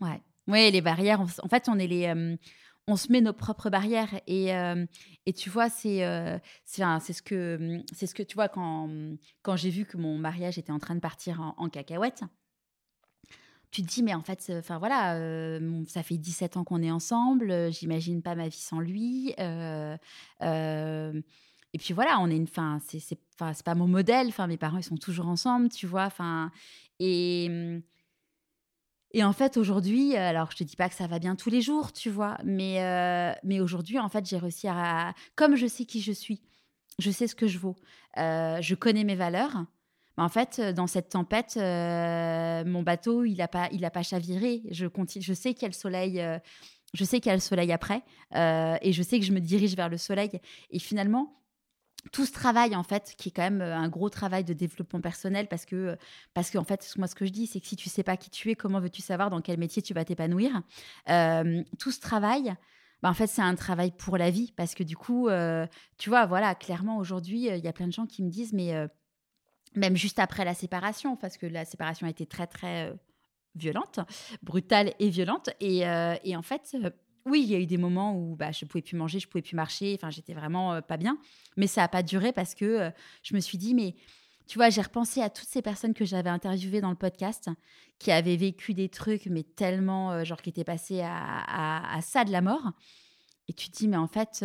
Ouais. 0.00 0.22
Oui, 0.46 0.70
les 0.70 0.80
barrières, 0.80 1.20
en 1.20 1.26
fait, 1.26 1.68
on 1.68 1.78
est 1.78 1.86
les. 1.88 2.38
on 2.86 2.96
se 2.96 3.10
met 3.12 3.20
nos 3.20 3.32
propres 3.32 3.68
barrières 3.68 4.20
et, 4.26 4.50
et 5.26 5.32
tu 5.32 5.50
vois 5.50 5.68
c'est 5.68 6.40
c'est 6.64 7.12
ce 7.12 7.22
que 7.22 7.82
c'est 7.92 8.06
ce 8.06 8.14
que 8.14 8.22
tu 8.22 8.34
vois 8.34 8.48
quand 8.48 8.88
quand 9.42 9.56
j'ai 9.56 9.70
vu 9.70 9.84
que 9.84 9.96
mon 9.96 10.16
mariage 10.16 10.58
était 10.58 10.72
en 10.72 10.78
train 10.78 10.94
de 10.94 11.00
partir 11.00 11.40
en, 11.40 11.54
en 11.58 11.68
cacahuète 11.68 12.24
tu 13.70 13.82
te 13.82 13.86
dis, 13.86 14.02
mais 14.02 14.14
en 14.14 14.22
fait, 14.22 14.50
enfin 14.58 14.78
voilà, 14.78 15.16
euh, 15.16 15.84
ça 15.86 16.02
fait 16.02 16.16
17 16.16 16.56
ans 16.56 16.64
qu'on 16.64 16.82
est 16.82 16.90
ensemble, 16.90 17.50
euh, 17.50 17.70
j'imagine 17.70 18.22
pas 18.22 18.34
ma 18.34 18.48
vie 18.48 18.56
sans 18.56 18.80
lui. 18.80 19.34
Euh, 19.38 19.96
et 20.40 21.78
puis 21.78 21.92
voilà, 21.92 22.18
on 22.20 22.30
est 22.30 22.36
une. 22.36 22.46
Fin, 22.46 22.80
c'est, 22.86 23.00
c'est, 23.00 23.18
pas 23.36 23.74
mon 23.74 23.86
modèle. 23.86 24.28
Enfin, 24.28 24.46
mes 24.46 24.56
parents, 24.56 24.78
ils 24.78 24.84
sont 24.84 24.96
toujours 24.96 25.28
ensemble, 25.28 25.68
tu 25.68 25.86
vois. 25.86 26.04
Enfin, 26.04 26.50
et. 26.98 27.80
Et 29.12 29.24
en 29.24 29.32
fait, 29.32 29.56
aujourd'hui, 29.56 30.16
alors 30.16 30.50
je 30.50 30.58
te 30.58 30.64
dis 30.64 30.76
pas 30.76 30.90
que 30.90 30.94
ça 30.94 31.06
va 31.06 31.18
bien 31.18 31.34
tous 31.34 31.48
les 31.48 31.62
jours, 31.62 31.94
tu 31.94 32.10
vois, 32.10 32.36
mais, 32.44 32.76
mais 33.42 33.58
aujourd'hui, 33.58 33.98
en 33.98 34.10
fait, 34.10 34.26
j'ai 34.26 34.36
réussi 34.36 34.68
à. 34.68 35.14
Comme 35.34 35.56
je 35.56 35.66
sais 35.66 35.86
qui 35.86 36.02
je 36.02 36.12
suis, 36.12 36.42
je 36.98 37.10
sais 37.10 37.26
ce 37.26 37.34
que 37.34 37.46
je 37.46 37.58
vaux, 37.58 37.76
je 38.16 38.74
connais 38.74 39.04
mes 39.04 39.14
valeurs, 39.14 39.64
en 40.18 40.28
fait, 40.28 40.58
euh, 40.58 40.72
dans 40.72 40.86
cette 40.86 41.10
tempête, 41.10 41.54
euh, 41.56 42.64
mon 42.64 42.82
bateau, 42.82 43.24
il 43.24 43.36
n'a 43.36 43.48
pas, 43.48 43.68
il 43.72 43.88
pas 43.88 44.02
chaviré. 44.02 44.62
Je, 44.70 44.86
continue, 44.86 45.24
je 45.24 45.32
sais 45.32 45.54
qu'il 45.54 45.62
y 45.62 45.64
a 45.66 45.68
le 45.68 45.74
soleil. 45.74 46.20
Euh, 46.20 46.38
je 46.94 47.04
sais 47.04 47.20
qu'il 47.20 47.28
y 47.28 47.32
a 47.32 47.36
le 47.36 47.40
soleil 47.40 47.70
après, 47.70 48.02
et 48.34 48.92
je 48.94 49.02
sais 49.02 49.20
que 49.20 49.26
je 49.26 49.32
me 49.32 49.40
dirige 49.40 49.76
vers 49.76 49.90
le 49.90 49.98
soleil. 49.98 50.40
Et 50.70 50.78
finalement, 50.78 51.36
tout 52.12 52.24
ce 52.24 52.32
travail 52.32 52.74
en 52.74 52.82
fait 52.82 53.14
qui 53.18 53.28
est 53.28 53.32
quand 53.32 53.42
même 53.42 53.60
un 53.60 53.90
gros 53.90 54.08
travail 54.08 54.42
de 54.42 54.54
développement 54.54 55.02
personnel 55.02 55.48
parce 55.48 55.66
que 55.66 55.98
parce 56.32 56.50
qu'en 56.50 56.64
fait 56.64 56.90
moi 56.96 57.06
ce 57.06 57.14
que 57.14 57.26
je 57.26 57.32
dis 57.32 57.46
c'est 57.46 57.60
que 57.60 57.66
si 57.66 57.76
tu 57.76 57.90
sais 57.90 58.04
pas 58.04 58.16
qui 58.16 58.30
tu 58.30 58.50
es 58.50 58.54
comment 58.54 58.80
veux-tu 58.80 59.02
savoir 59.02 59.28
dans 59.28 59.42
quel 59.42 59.58
métier 59.58 59.82
tu 59.82 59.92
vas 59.92 60.04
t'épanouir 60.04 60.62
tout 61.78 61.90
ce 61.90 62.00
travail 62.00 62.54
bah, 63.02 63.10
en 63.10 63.14
fait 63.14 63.26
c'est 63.26 63.42
un 63.42 63.56
travail 63.56 63.90
pour 63.90 64.16
la 64.16 64.30
vie 64.30 64.54
parce 64.56 64.74
que 64.74 64.84
du 64.84 64.96
coup 64.96 65.28
tu 65.98 66.08
vois 66.08 66.24
voilà 66.24 66.54
clairement 66.54 66.96
aujourd'hui 66.96 67.48
il 67.48 67.62
y 67.62 67.68
a 67.68 67.72
plein 67.74 67.88
de 67.88 67.92
gens 67.92 68.06
qui 68.06 68.22
me 68.22 68.30
disent 68.30 68.54
mais 68.54 68.88
même 69.74 69.96
juste 69.96 70.18
après 70.18 70.44
la 70.44 70.54
séparation, 70.54 71.16
parce 71.16 71.36
que 71.36 71.46
la 71.46 71.64
séparation 71.64 72.06
a 72.06 72.10
été 72.10 72.26
très, 72.26 72.46
très 72.46 72.90
euh, 72.90 72.94
violente, 73.54 74.00
brutale 74.42 74.94
et 74.98 75.10
violente. 75.10 75.50
Et, 75.60 75.86
euh, 75.86 76.14
et 76.24 76.36
en 76.36 76.42
fait, 76.42 76.74
euh, 76.74 76.90
oui, 77.26 77.42
il 77.42 77.50
y 77.50 77.54
a 77.54 77.58
eu 77.58 77.66
des 77.66 77.76
moments 77.76 78.16
où 78.16 78.36
bah, 78.36 78.52
je 78.52 78.64
ne 78.64 78.68
pouvais 78.68 78.82
plus 78.82 78.96
manger, 78.96 79.18
je 79.20 79.26
ne 79.26 79.30
pouvais 79.30 79.42
plus 79.42 79.56
marcher, 79.56 79.94
enfin, 79.98 80.10
j'étais 80.10 80.34
vraiment 80.34 80.80
pas 80.82 80.96
bien. 80.96 81.18
Mais 81.56 81.66
ça 81.66 81.82
n'a 81.82 81.88
pas 81.88 82.02
duré 82.02 82.32
parce 82.32 82.54
que 82.54 82.90
je 83.22 83.34
me 83.34 83.40
suis 83.40 83.58
dit, 83.58 83.74
mais 83.74 83.94
tu 84.46 84.58
vois, 84.58 84.70
j'ai 84.70 84.80
repensé 84.80 85.20
à 85.20 85.28
toutes 85.28 85.48
ces 85.48 85.60
personnes 85.60 85.92
que 85.92 86.06
j'avais 86.06 86.30
interviewées 86.30 86.80
dans 86.80 86.88
le 86.88 86.96
podcast, 86.96 87.50
qui 87.98 88.10
avaient 88.12 88.36
vécu 88.36 88.72
des 88.72 88.88
trucs, 88.88 89.26
mais 89.26 89.42
tellement, 89.42 90.24
genre, 90.24 90.40
qui 90.40 90.48
étaient 90.48 90.64
passés 90.64 91.02
à, 91.02 91.12
à, 91.12 91.96
à, 91.96 92.00
ça 92.00 92.24
de 92.24 92.32
la 92.32 92.40
mort. 92.40 92.72
Et 93.48 93.52
tu 93.52 93.68
te 93.68 93.76
dis, 93.76 93.88
mais 93.88 93.98
en 93.98 94.08
fait, 94.08 94.42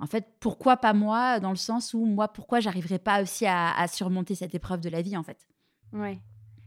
en 0.00 0.06
fait, 0.06 0.26
pourquoi 0.40 0.76
pas 0.76 0.92
moi, 0.92 1.40
dans 1.40 1.50
le 1.50 1.56
sens 1.56 1.94
où 1.94 2.04
moi, 2.04 2.28
pourquoi 2.28 2.60
j'arriverais 2.60 2.98
pas 2.98 3.22
aussi 3.22 3.46
à, 3.46 3.86
surmonter 3.88 4.34
cette 4.34 4.54
épreuve 4.54 4.80
de 4.80 4.88
la 4.88 5.02
vie, 5.02 5.16
en 5.16 5.22
fait? 5.22 5.46
Ouais. 5.92 6.18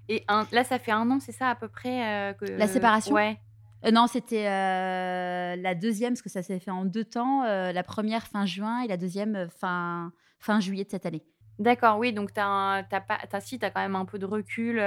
Et 0.10 0.24
là, 0.52 0.64
ça 0.64 0.80
fait 0.80 0.92
un 0.92 1.10
an, 1.12 1.20
c'est 1.20 1.34
ça 1.34 1.50
à 1.50 1.56
peu 1.56 1.68
près 1.68 2.32
euh, 2.32 2.34
que... 2.34 2.46
La 2.46 2.68
séparation? 2.68 3.14
Ouais. 3.14 3.38
Euh, 3.86 3.92
non, 3.92 4.08
c'était 4.08 4.48
euh, 4.48 5.56
la 5.58 5.76
deuxième, 5.76 6.14
parce 6.14 6.22
que 6.22 6.30
ça 6.30 6.42
s'est 6.42 6.60
fait 6.60 6.72
en 6.72 6.86
deux 6.86 7.04
temps. 7.04 7.44
la 7.44 7.84
première 7.84 8.26
fin 8.28 8.46
juin 8.46 8.82
et 8.82 8.88
la 8.88 8.98
deuxième 8.98 9.50
fin, 9.50 10.14
fin 10.40 10.60
juillet 10.60 10.86
de 10.86 10.90
cette 10.90 11.06
année. 11.06 11.26
D'accord, 11.60 11.98
oui, 11.98 12.14
donc 12.14 12.34
tu 12.34 12.40
as, 12.40 12.86
pas, 12.90 13.18
as, 13.32 13.42
si, 13.42 13.60
as 13.62 13.70
quand 13.72 13.82
même 13.82 13.96
un 13.96 14.06
peu 14.06 14.20
de 14.20 14.26
recul 14.26 14.80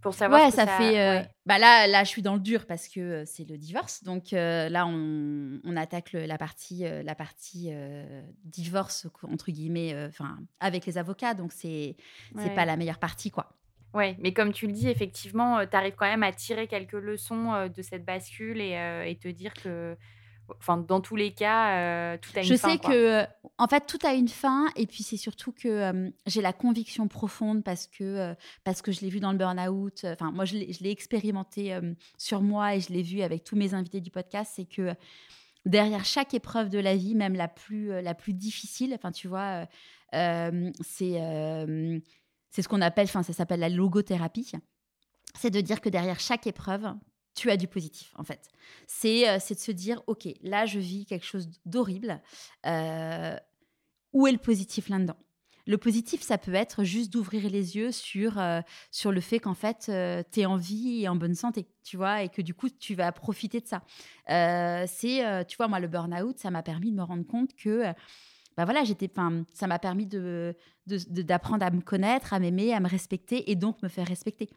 pour 0.00 0.14
savoir 0.14 0.44
ouais, 0.44 0.50
ça, 0.50 0.66
fait. 0.66 1.00
Euh, 1.00 1.22
bah 1.44 1.58
là, 1.58 1.86
là, 1.86 2.04
je 2.04 2.08
suis 2.08 2.22
dans 2.22 2.34
le 2.34 2.40
dur 2.40 2.66
parce 2.66 2.88
que 2.88 3.00
euh, 3.00 3.24
c'est 3.26 3.48
le 3.48 3.58
divorce. 3.58 4.04
Donc 4.04 4.32
euh, 4.32 4.68
là, 4.68 4.86
on, 4.86 5.60
on 5.64 5.76
attaque 5.76 6.12
la 6.12 6.38
partie, 6.38 6.84
la 7.04 7.14
partie 7.14 7.70
divorce 8.44 9.06
entre 9.22 9.50
guillemets, 9.50 9.94
enfin 10.08 10.38
avec 10.60 10.86
les 10.86 10.98
avocats. 10.98 11.34
Donc 11.34 11.52
c'est 11.52 11.96
c'est 12.36 12.54
pas 12.54 12.64
la 12.64 12.76
meilleure 12.76 12.98
partie, 12.98 13.30
quoi. 13.30 13.52
Ouais, 13.94 14.16
mais 14.20 14.32
comme 14.32 14.52
tu 14.52 14.66
le 14.66 14.72
dis, 14.72 14.88
effectivement, 14.88 15.66
tu 15.66 15.74
arrives 15.76 15.94
quand 15.96 16.06
même 16.06 16.22
à 16.22 16.32
tirer 16.32 16.66
quelques 16.66 16.92
leçons 16.92 17.68
de 17.74 17.82
cette 17.82 18.04
bascule 18.04 18.60
et, 18.60 18.74
et 19.06 19.16
te 19.16 19.28
dire 19.28 19.54
que 19.54 19.96
Enfin, 20.58 20.78
dans 20.78 21.00
tous 21.00 21.16
les 21.16 21.32
cas, 21.32 21.76
euh, 21.76 22.18
tout 22.18 22.30
a 22.34 22.40
une 22.40 22.46
je 22.46 22.56
fin. 22.56 22.68
Je 22.68 22.72
sais 22.72 22.78
que, 22.78 23.24
en 23.58 23.66
fait, 23.66 23.86
tout 23.86 23.98
a 24.04 24.14
une 24.14 24.28
fin. 24.28 24.66
Et 24.76 24.86
puis, 24.86 25.02
c'est 25.02 25.16
surtout 25.16 25.52
que 25.52 25.68
euh, 25.68 26.10
j'ai 26.26 26.40
la 26.40 26.52
conviction 26.52 27.08
profonde 27.08 27.62
parce 27.62 27.86
que, 27.86 28.04
euh, 28.04 28.34
parce 28.64 28.82
que 28.82 28.92
je 28.92 29.00
l'ai 29.00 29.10
vu 29.10 29.20
dans 29.20 29.32
le 29.32 29.38
burn-out. 29.38 30.04
Enfin, 30.04 30.30
moi, 30.32 30.44
je 30.44 30.54
l'ai 30.56 30.90
expérimenté 30.90 31.78
sur 32.16 32.40
moi 32.40 32.76
et 32.76 32.80
je 32.80 32.92
l'ai 32.92 33.02
vu 33.02 33.22
avec 33.22 33.44
tous 33.44 33.56
mes 33.56 33.74
invités 33.74 34.00
du 34.00 34.10
podcast. 34.10 34.52
C'est 34.56 34.64
que 34.64 34.94
derrière 35.66 36.04
chaque 36.04 36.34
épreuve 36.34 36.68
de 36.70 36.78
la 36.78 36.96
vie, 36.96 37.14
même 37.14 37.34
la 37.34 37.48
plus, 37.48 37.88
la 38.00 38.14
plus 38.14 38.32
difficile, 38.32 38.94
enfin, 38.94 39.12
tu 39.12 39.28
vois, 39.28 39.66
c'est 40.12 41.18
c'est 42.50 42.62
ce 42.62 42.68
qu'on 42.68 42.80
appelle, 42.80 43.04
enfin, 43.04 43.22
ça 43.22 43.32
s'appelle 43.32 43.60
la 43.60 43.68
logothérapie. 43.68 44.52
C'est 45.34 45.50
de 45.50 45.60
dire 45.60 45.80
que 45.80 45.88
derrière 45.88 46.18
chaque 46.18 46.46
épreuve, 46.46 46.86
tu 47.38 47.50
as 47.50 47.56
du 47.56 47.68
positif, 47.68 48.12
en 48.16 48.24
fait. 48.24 48.48
C'est 48.86 49.28
euh, 49.28 49.38
de 49.38 49.58
se 49.58 49.70
dire, 49.70 50.02
OK, 50.06 50.28
là, 50.42 50.66
je 50.66 50.78
vis 50.78 51.06
quelque 51.06 51.24
chose 51.24 51.48
d'horrible. 51.64 52.20
Euh, 52.66 53.36
où 54.12 54.26
est 54.26 54.32
le 54.32 54.38
positif 54.38 54.88
là-dedans? 54.88 55.16
Le 55.66 55.78
positif, 55.78 56.22
ça 56.22 56.38
peut 56.38 56.54
être 56.54 56.82
juste 56.82 57.12
d'ouvrir 57.12 57.48
les 57.50 57.76
yeux 57.76 57.92
sur, 57.92 58.38
euh, 58.38 58.60
sur 58.90 59.12
le 59.12 59.20
fait 59.20 59.38
qu'en 59.38 59.54
fait, 59.54 59.90
tu 60.32 60.40
es 60.40 60.46
en 60.46 60.56
vie 60.56 61.02
et 61.02 61.08
en 61.08 61.14
bonne 61.14 61.34
santé, 61.34 61.68
tu 61.84 61.98
vois, 61.98 62.22
et 62.22 62.30
que 62.30 62.40
du 62.40 62.54
coup, 62.54 62.70
tu 62.70 62.94
vas 62.94 63.12
profiter 63.12 63.60
de 63.60 63.66
ça. 63.66 63.82
c'est, 64.86 65.46
tu 65.46 65.56
vois, 65.58 65.68
moi, 65.68 65.78
le 65.78 65.88
burn-out, 65.88 66.38
ça 66.38 66.50
m'a 66.50 66.62
permis 66.62 66.90
de 66.90 66.96
me 66.96 67.02
rendre 67.02 67.26
compte 67.26 67.54
que 67.54 67.84
bah 68.56 68.64
voilà, 68.64 68.82
j'étais, 68.82 69.08
ça 69.54 69.66
m'a 69.68 69.78
permis 69.78 70.06
de, 70.06 70.56
d'apprendre 70.86 71.64
à 71.64 71.70
me 71.70 71.80
connaître, 71.80 72.32
à 72.32 72.40
m'aimer, 72.40 72.72
à 72.72 72.80
me 72.80 72.88
respecter 72.88 73.50
et 73.50 73.54
donc 73.54 73.80
me 73.82 73.88
faire 73.88 74.08
respecter. 74.08 74.48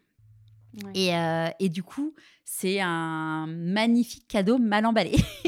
Et, 0.93 1.15
euh, 1.15 1.49
et, 1.59 1.69
du 1.69 1.83
coup, 1.83 2.13
c'est 2.45 2.79
un 2.79 3.47
magnifique 3.47 4.27
cadeau 4.27 4.57
mal 4.57 4.85
emballé. 4.85 5.15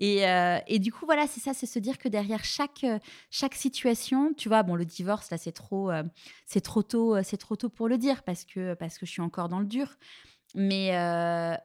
et, 0.00 0.26
euh, 0.26 0.58
et, 0.66 0.78
du 0.78 0.92
coup, 0.92 1.06
voilà, 1.06 1.26
c'est 1.26 1.40
ça, 1.40 1.54
c'est 1.54 1.66
se 1.66 1.78
dire 1.78 1.98
que 1.98 2.08
derrière 2.08 2.44
chaque, 2.44 2.84
chaque 3.30 3.54
situation, 3.54 4.34
tu 4.34 4.48
vois, 4.48 4.62
bon, 4.62 4.74
le 4.74 4.84
divorce, 4.84 5.30
là, 5.30 5.38
c'est 5.38 5.52
trop, 5.52 5.90
euh, 5.90 6.02
c'est 6.44 6.60
trop 6.60 6.82
tôt, 6.82 7.22
c'est 7.22 7.38
trop 7.38 7.56
tôt 7.56 7.68
pour 7.68 7.88
le 7.88 7.98
dire 7.98 8.22
parce 8.24 8.44
que, 8.44 8.74
parce 8.74 8.98
que 8.98 9.06
je 9.06 9.12
suis 9.12 9.22
encore 9.22 9.48
dans 9.48 9.60
le 9.60 9.66
dur. 9.66 9.96
Mais, 10.54 10.90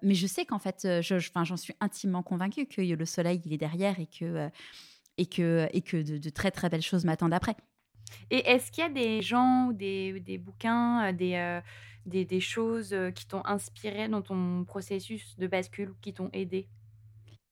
mais 0.01 0.15
je 0.15 0.27
sais 0.27 0.45
qu'en 0.45 0.59
fait, 0.59 1.01
je, 1.01 1.19
j'en 1.19 1.57
suis 1.57 1.75
intimement 1.79 2.23
convaincue 2.23 2.65
que 2.65 2.81
le 2.81 3.05
soleil, 3.05 3.41
il 3.45 3.53
est 3.53 3.57
derrière 3.57 3.99
et 3.99 4.07
que, 4.07 4.49
et 5.17 5.25
que, 5.27 5.67
et 5.71 5.81
que 5.81 5.97
de, 5.97 6.17
de 6.17 6.29
très, 6.29 6.51
très 6.51 6.69
belles 6.69 6.81
choses 6.81 7.05
m'attendent 7.05 7.33
après. 7.33 7.55
Et 8.29 8.49
est-ce 8.49 8.71
qu'il 8.71 8.83
y 8.83 8.87
a 8.87 8.89
des 8.89 9.21
gens 9.21 9.67
ou 9.67 9.73
des, 9.73 10.19
des 10.19 10.37
bouquins, 10.37 11.09
euh, 11.09 11.11
des, 11.11 11.35
euh, 11.35 11.61
des, 12.05 12.25
des, 12.25 12.39
choses 12.39 12.93
euh, 12.93 13.11
qui 13.11 13.27
t'ont 13.27 13.41
inspiré 13.45 14.07
dans 14.07 14.21
ton 14.21 14.63
processus 14.65 15.37
de 15.37 15.47
bascule, 15.47 15.93
qui 16.01 16.13
t'ont 16.13 16.29
aidé? 16.33 16.67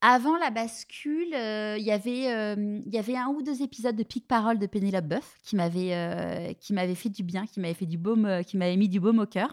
Avant 0.01 0.37
la 0.37 0.49
bascule, 0.49 1.33
il 1.33 1.83
y 1.83 1.91
avait 1.91 2.53
il 2.85 2.93
y 2.93 2.97
avait 2.97 3.17
un 3.17 3.27
ou 3.27 3.41
deux 3.41 3.61
épisodes 3.61 3.97
de 3.97 4.03
Pic 4.03 4.25
Parole 4.29 4.57
de 4.57 4.65
Pénélope 4.65 5.03
Boeuf 5.03 5.35
qui 5.43 5.57
m'avait 5.57 6.55
qui 6.61 6.71
m'avait 6.71 6.95
fait 6.95 7.09
du 7.09 7.21
bien, 7.21 7.45
qui 7.45 7.59
m'avait 7.59 7.73
fait 7.73 7.85
du 7.85 7.97
baume, 7.97 8.41
qui 8.47 8.55
m'avait 8.55 8.77
mis 8.77 8.87
du 8.87 9.01
baume 9.01 9.19
au 9.19 9.25
cœur. 9.25 9.51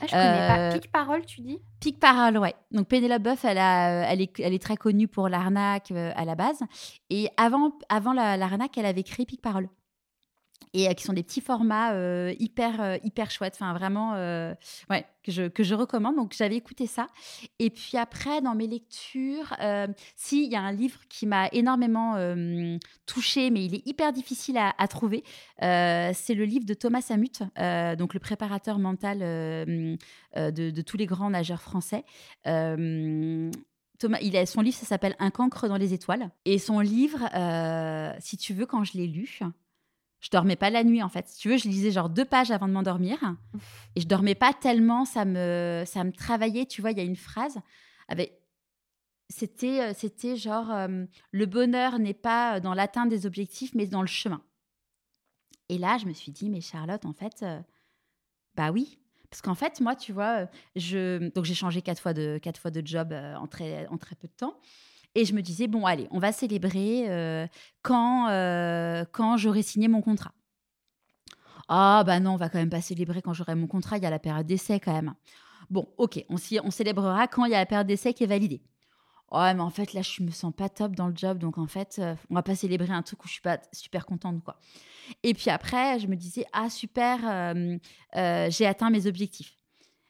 Ah, 0.00 0.06
je 0.06 0.10
connais 0.10 0.70
pas. 0.72 0.78
Pic 0.80 0.90
Parole, 0.90 1.24
tu 1.24 1.42
dis? 1.42 1.60
Pic 1.78 2.00
Parole, 2.00 2.38
ouais. 2.38 2.56
Donc 2.72 2.88
Pénélope 2.88 3.22
Boeuf, 3.22 3.44
elle 3.44 3.58
a 3.58 4.10
elle 4.10 4.20
est 4.20 4.40
elle 4.40 4.52
est 4.52 4.60
très 4.60 4.76
connue 4.76 5.06
pour 5.06 5.28
l'arnaque 5.28 5.92
à 5.92 6.24
la 6.24 6.34
base. 6.34 6.58
Et 7.10 7.28
avant 7.36 7.70
avant 7.88 8.12
l'arnaque, 8.12 8.76
elle 8.76 8.86
avait 8.86 9.04
créé 9.04 9.24
Pic 9.24 9.40
Parole 9.40 9.68
et 10.72 10.88
euh, 10.88 10.92
qui 10.92 11.04
sont 11.04 11.12
des 11.12 11.22
petits 11.22 11.40
formats 11.40 11.92
euh, 11.92 12.34
hyper 12.38 12.80
euh, 12.80 12.96
hyper 13.04 13.30
chouettes. 13.30 13.54
Enfin 13.54 13.72
vraiment 13.74 14.12
ouais 14.90 15.06
que 15.22 15.32
je, 15.32 15.48
que 15.48 15.62
je 15.62 15.74
recommande. 15.74 16.16
Donc 16.16 16.34
j'avais 16.36 16.56
écouté 16.56 16.86
ça. 16.86 17.06
Et 17.58 17.70
puis 17.70 17.96
après 17.96 18.40
dans 18.40 18.54
mes 18.54 18.66
lectures 18.66 19.54
si 20.16 20.44
il 20.44 20.52
y 20.52 20.56
a 20.56 20.60
un 20.60 20.72
livre 20.72 21.00
qui 21.08 21.26
m'a 21.26 21.48
énormément 21.52 22.16
touchée 23.06 23.50
mais 23.50 23.64
il 23.64 23.74
est 23.74 23.86
hyper 23.86 24.12
difficile 24.12 24.58
à, 24.58 24.88
trouver 24.88 25.24
c'est 25.60 26.34
le 26.34 26.44
livre 26.44 26.66
de 26.66 26.74
Thomas 26.74 27.00
Samut 27.00 27.42
donc 27.98 28.14
le 28.14 28.20
préparateur 28.20 28.78
mental 28.78 29.18
de, 29.20 30.80
tous 30.82 30.96
les 30.96 31.06
grands 31.06 31.30
nageurs 31.30 31.62
français. 31.62 32.04
Thomas, 33.98 34.18
son 34.46 34.60
livre, 34.60 34.76
ça 34.76 34.86
s'appelle 34.86 35.14
Un 35.18 35.30
cancre 35.30 35.68
dans 35.68 35.76
les 35.76 35.94
étoiles. 35.94 36.30
Et 36.44 36.58
son 36.58 36.80
livre, 36.80 37.28
si 38.20 38.36
tu 38.36 38.52
veux, 38.52 38.66
quand 38.66 38.84
je 38.84 38.98
l'ai 38.98 39.06
lu, 39.06 39.40
je 40.24 40.30
dormais 40.30 40.56
pas 40.56 40.70
la 40.70 40.84
nuit 40.84 41.02
en 41.02 41.10
fait. 41.10 41.28
Si 41.28 41.38
tu 41.38 41.50
veux, 41.50 41.58
je 41.58 41.68
lisais 41.68 41.90
genre 41.90 42.08
deux 42.08 42.24
pages 42.24 42.50
avant 42.50 42.66
de 42.66 42.72
m'endormir 42.72 43.18
et 43.94 44.00
je 44.00 44.06
dormais 44.06 44.34
pas 44.34 44.54
tellement, 44.54 45.04
ça 45.04 45.26
me 45.26 45.84
ça 45.86 46.02
me 46.02 46.12
travaillait. 46.12 46.64
Tu 46.64 46.80
vois, 46.80 46.92
il 46.92 46.96
y 46.96 47.00
a 47.00 47.04
une 47.04 47.14
phrase 47.14 47.58
avec 48.08 48.40
c'était 49.28 49.82
euh, 49.82 49.92
c'était 49.94 50.36
genre 50.36 50.70
euh, 50.70 51.04
le 51.30 51.44
bonheur 51.44 51.98
n'est 51.98 52.14
pas 52.14 52.58
dans 52.58 52.72
l'atteinte 52.72 53.10
des 53.10 53.26
objectifs 53.26 53.74
mais 53.74 53.86
dans 53.86 54.00
le 54.00 54.06
chemin. 54.06 54.42
Et 55.68 55.76
là, 55.76 55.98
je 55.98 56.06
me 56.06 56.14
suis 56.14 56.32
dit 56.32 56.48
mais 56.48 56.62
Charlotte, 56.62 57.04
en 57.04 57.12
fait, 57.12 57.42
euh, 57.42 57.60
bah 58.54 58.70
oui, 58.70 58.98
parce 59.28 59.42
qu'en 59.42 59.54
fait, 59.54 59.82
moi, 59.82 59.94
tu 59.94 60.14
vois, 60.14 60.48
je 60.74 61.28
donc 61.34 61.44
j'ai 61.44 61.54
changé 61.54 61.82
quatre 61.82 62.00
fois 62.00 62.14
de 62.14 62.38
quatre 62.42 62.58
fois 62.58 62.70
de 62.70 62.86
job 62.86 63.12
en 63.12 63.46
très 63.46 63.86
en 63.88 63.98
très 63.98 64.16
peu 64.16 64.26
de 64.26 64.32
temps. 64.32 64.58
Et 65.14 65.24
je 65.24 65.34
me 65.34 65.42
disais, 65.42 65.68
bon, 65.68 65.86
allez, 65.86 66.08
on 66.10 66.18
va 66.18 66.32
célébrer 66.32 67.08
euh, 67.08 67.46
quand, 67.82 68.28
euh, 68.28 69.04
quand 69.12 69.36
j'aurai 69.36 69.62
signé 69.62 69.86
mon 69.88 70.02
contrat. 70.02 70.32
Ah, 71.68 72.02
bah 72.04 72.20
non, 72.20 72.32
on 72.32 72.36
va 72.36 72.48
quand 72.48 72.58
même 72.58 72.70
pas 72.70 72.82
célébrer 72.82 73.22
quand 73.22 73.32
j'aurai 73.32 73.54
mon 73.54 73.66
contrat, 73.66 73.96
il 73.96 74.02
y 74.02 74.06
a 74.06 74.10
la 74.10 74.18
période 74.18 74.46
d'essai 74.46 74.80
quand 74.80 74.92
même. 74.92 75.14
Bon, 75.70 75.88
ok, 75.96 76.24
on, 76.28 76.36
on 76.64 76.70
célébrera 76.70 77.28
quand 77.28 77.44
il 77.44 77.52
y 77.52 77.54
a 77.54 77.58
la 77.58 77.66
période 77.66 77.86
d'essai 77.86 78.12
qui 78.12 78.24
est 78.24 78.26
validée. 78.26 78.62
Ouais, 79.30 79.54
mais 79.54 79.62
en 79.62 79.70
fait, 79.70 79.94
là, 79.94 80.02
je 80.02 80.22
me 80.22 80.30
sens 80.30 80.52
pas 80.54 80.68
top 80.68 80.94
dans 80.94 81.08
le 81.08 81.16
job, 81.16 81.38
donc 81.38 81.58
en 81.58 81.66
fait, 81.66 81.96
euh, 81.98 82.14
on 82.28 82.34
va 82.34 82.42
pas 82.42 82.54
célébrer 82.54 82.92
un 82.92 83.02
truc 83.02 83.24
où 83.24 83.28
je 83.28 83.32
suis 83.32 83.40
pas 83.40 83.58
super 83.72 84.04
contente, 84.04 84.44
quoi. 84.44 84.60
Et 85.22 85.32
puis 85.32 85.48
après, 85.50 85.98
je 85.98 86.06
me 86.06 86.16
disais, 86.16 86.44
ah 86.52 86.68
super, 86.68 87.54
j'ai 88.50 88.66
atteint 88.66 88.90
mes 88.90 89.06
objectifs. 89.06 89.56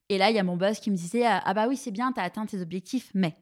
Et 0.09 0.19
là, 0.19 0.31
il 0.31 0.37
y 0.37 0.39
a 0.39 0.43
mon 0.43 0.57
boss 0.57 0.81
qui 0.81 0.91
me 0.91 0.97
disait, 0.97 1.25
ah 1.25 1.55
bah 1.55 1.67
oui, 1.69 1.77
c'est 1.77 1.91
bien, 1.91 2.13
tu 2.13 2.21
as 2.21 2.25
atteint 2.25 2.47
tes 2.47 2.61
objectifs, 2.61 3.11
mais. 3.15 3.37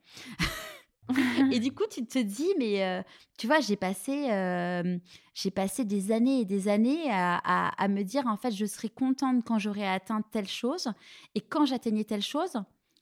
Et 1.50 1.58
du 1.60 1.72
coup, 1.72 1.84
tu 1.90 2.04
te 2.06 2.18
dis, 2.18 2.48
mais 2.58 2.84
euh, 2.84 3.02
tu 3.38 3.46
vois, 3.46 3.60
j'ai 3.60 3.76
passé, 3.76 4.30
euh, 4.30 4.98
j'ai 5.34 5.50
passé 5.50 5.84
des 5.84 6.12
années 6.12 6.40
et 6.40 6.44
des 6.44 6.68
années 6.68 7.10
à, 7.10 7.68
à, 7.68 7.88
me 7.88 8.02
dire, 8.02 8.26
en 8.26 8.36
fait, 8.36 8.52
je 8.52 8.66
serais 8.66 8.88
contente 8.88 9.44
quand 9.44 9.58
j'aurais 9.58 9.86
atteint 9.86 10.22
telle 10.30 10.48
chose. 10.48 10.88
Et 11.34 11.40
quand 11.40 11.66
j'atteignais 11.66 12.04
telle 12.04 12.22
chose, 12.22 12.52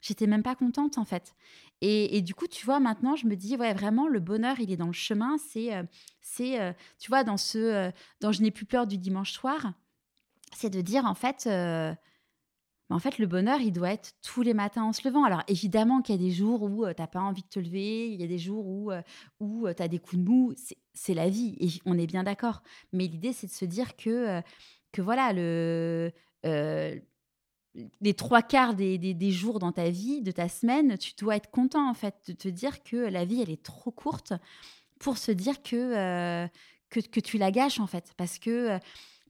j'étais 0.01 0.26
même 0.26 0.42
pas 0.42 0.55
contente, 0.55 0.98
en 0.98 1.05
fait. 1.05 1.34
Et, 1.82 2.16
et, 2.16 2.22
du 2.22 2.34
coup, 2.34 2.46
tu 2.46 2.64
vois, 2.64 2.80
maintenant, 2.80 3.16
je 3.16 3.26
me 3.26 3.36
dis, 3.36 3.57
ouais, 3.57 3.74
vraiment, 3.74 4.09
le 4.09 4.20
bonheur, 4.20 4.61
il 4.61 4.70
est 4.70 4.76
dans 4.76 4.86
le 4.86 4.92
chemin. 4.92 5.36
C'est, 5.38 5.74
euh, 5.74 5.82
c'est 6.20 6.74
tu 6.98 7.09
vois, 7.11 7.24
dans 7.24 7.36
ce, 7.36 7.90
dans 8.20 8.32
Je 8.32 8.42
n'ai 8.42 8.51
plus 8.51 8.66
peur 8.66 8.86
du 8.86 8.98
dimanche 8.98 9.32
soir, 9.32 9.72
c'est 10.55 10.70
de 10.70 10.80
dire, 10.80 11.05
en 11.05 11.14
fait, 11.14 11.48
en 12.91 12.99
fait, 12.99 13.18
le 13.18 13.26
bonheur, 13.26 13.61
il 13.61 13.72
doit 13.72 13.93
être 13.93 14.14
tous 14.20 14.43
les 14.43 14.53
matins 14.53 14.82
en 14.82 14.93
se 14.93 15.07
levant. 15.07 15.22
Alors, 15.24 15.43
évidemment 15.47 16.03
qu'il 16.03 16.16
y 16.16 16.18
a 16.18 16.20
des 16.20 16.32
jours 16.32 16.62
où 16.62 16.84
euh, 16.84 16.93
tu 16.93 17.01
n'as 17.01 17.07
pas 17.07 17.20
envie 17.20 17.43
de 17.43 17.49
te 17.49 17.61
lever, 17.61 18.09
il 18.09 18.20
y 18.20 18.24
a 18.24 18.26
des 18.26 18.38
jours 18.38 18.66
où, 18.66 18.91
euh, 18.91 19.01
où 19.38 19.66
euh, 19.66 19.74
tu 19.74 19.82
as 19.82 19.88
des 19.88 20.01
coups 20.01 20.22
de 20.22 20.28
mou. 20.28 20.53
C'est 20.93 21.14
la 21.14 21.28
vie, 21.28 21.57
et 21.61 21.68
on 21.86 21.97
est 21.97 22.07
bien 22.07 22.24
d'accord. 22.24 22.62
Mais 22.93 23.07
l'idée, 23.07 23.32
c'est 23.32 23.47
de 23.47 23.53
se 23.53 23.64
dire 23.64 23.97
que, 23.97 24.43
que 24.93 25.03
voilà, 25.03 25.32
le, 25.32 26.12
les 28.01 28.14
trois 28.14 28.43
quarts 28.43 28.74
des, 28.74 29.30
jours 29.30 29.61
dans 29.61 29.72
ta 29.72 29.88
vie, 29.88 30.20
de 30.20 30.32
ta 30.32 30.49
semaine, 30.49 30.99
tu 30.99 31.12
dois 31.16 31.36
être 31.36 31.51
content, 31.51 31.88
en 31.88 31.95
fait, 31.95 32.16
de 32.26 32.32
te 32.32 32.49
dire 32.49 32.82
que 32.82 32.97
la 32.97 33.24
vie, 33.24 33.41
elle 33.41 33.51
est 33.51 33.62
trop 33.62 33.93
courte 33.93 34.32
pour 34.99 35.16
se 35.16 35.30
dire 35.30 35.62
que, 35.62 36.49
que 36.91 37.20
tu 37.20 37.38
la 37.38 37.53
gâches, 37.53 37.78
en 37.78 37.86
fait. 37.86 38.12
Parce 38.16 38.41
que 38.41 38.80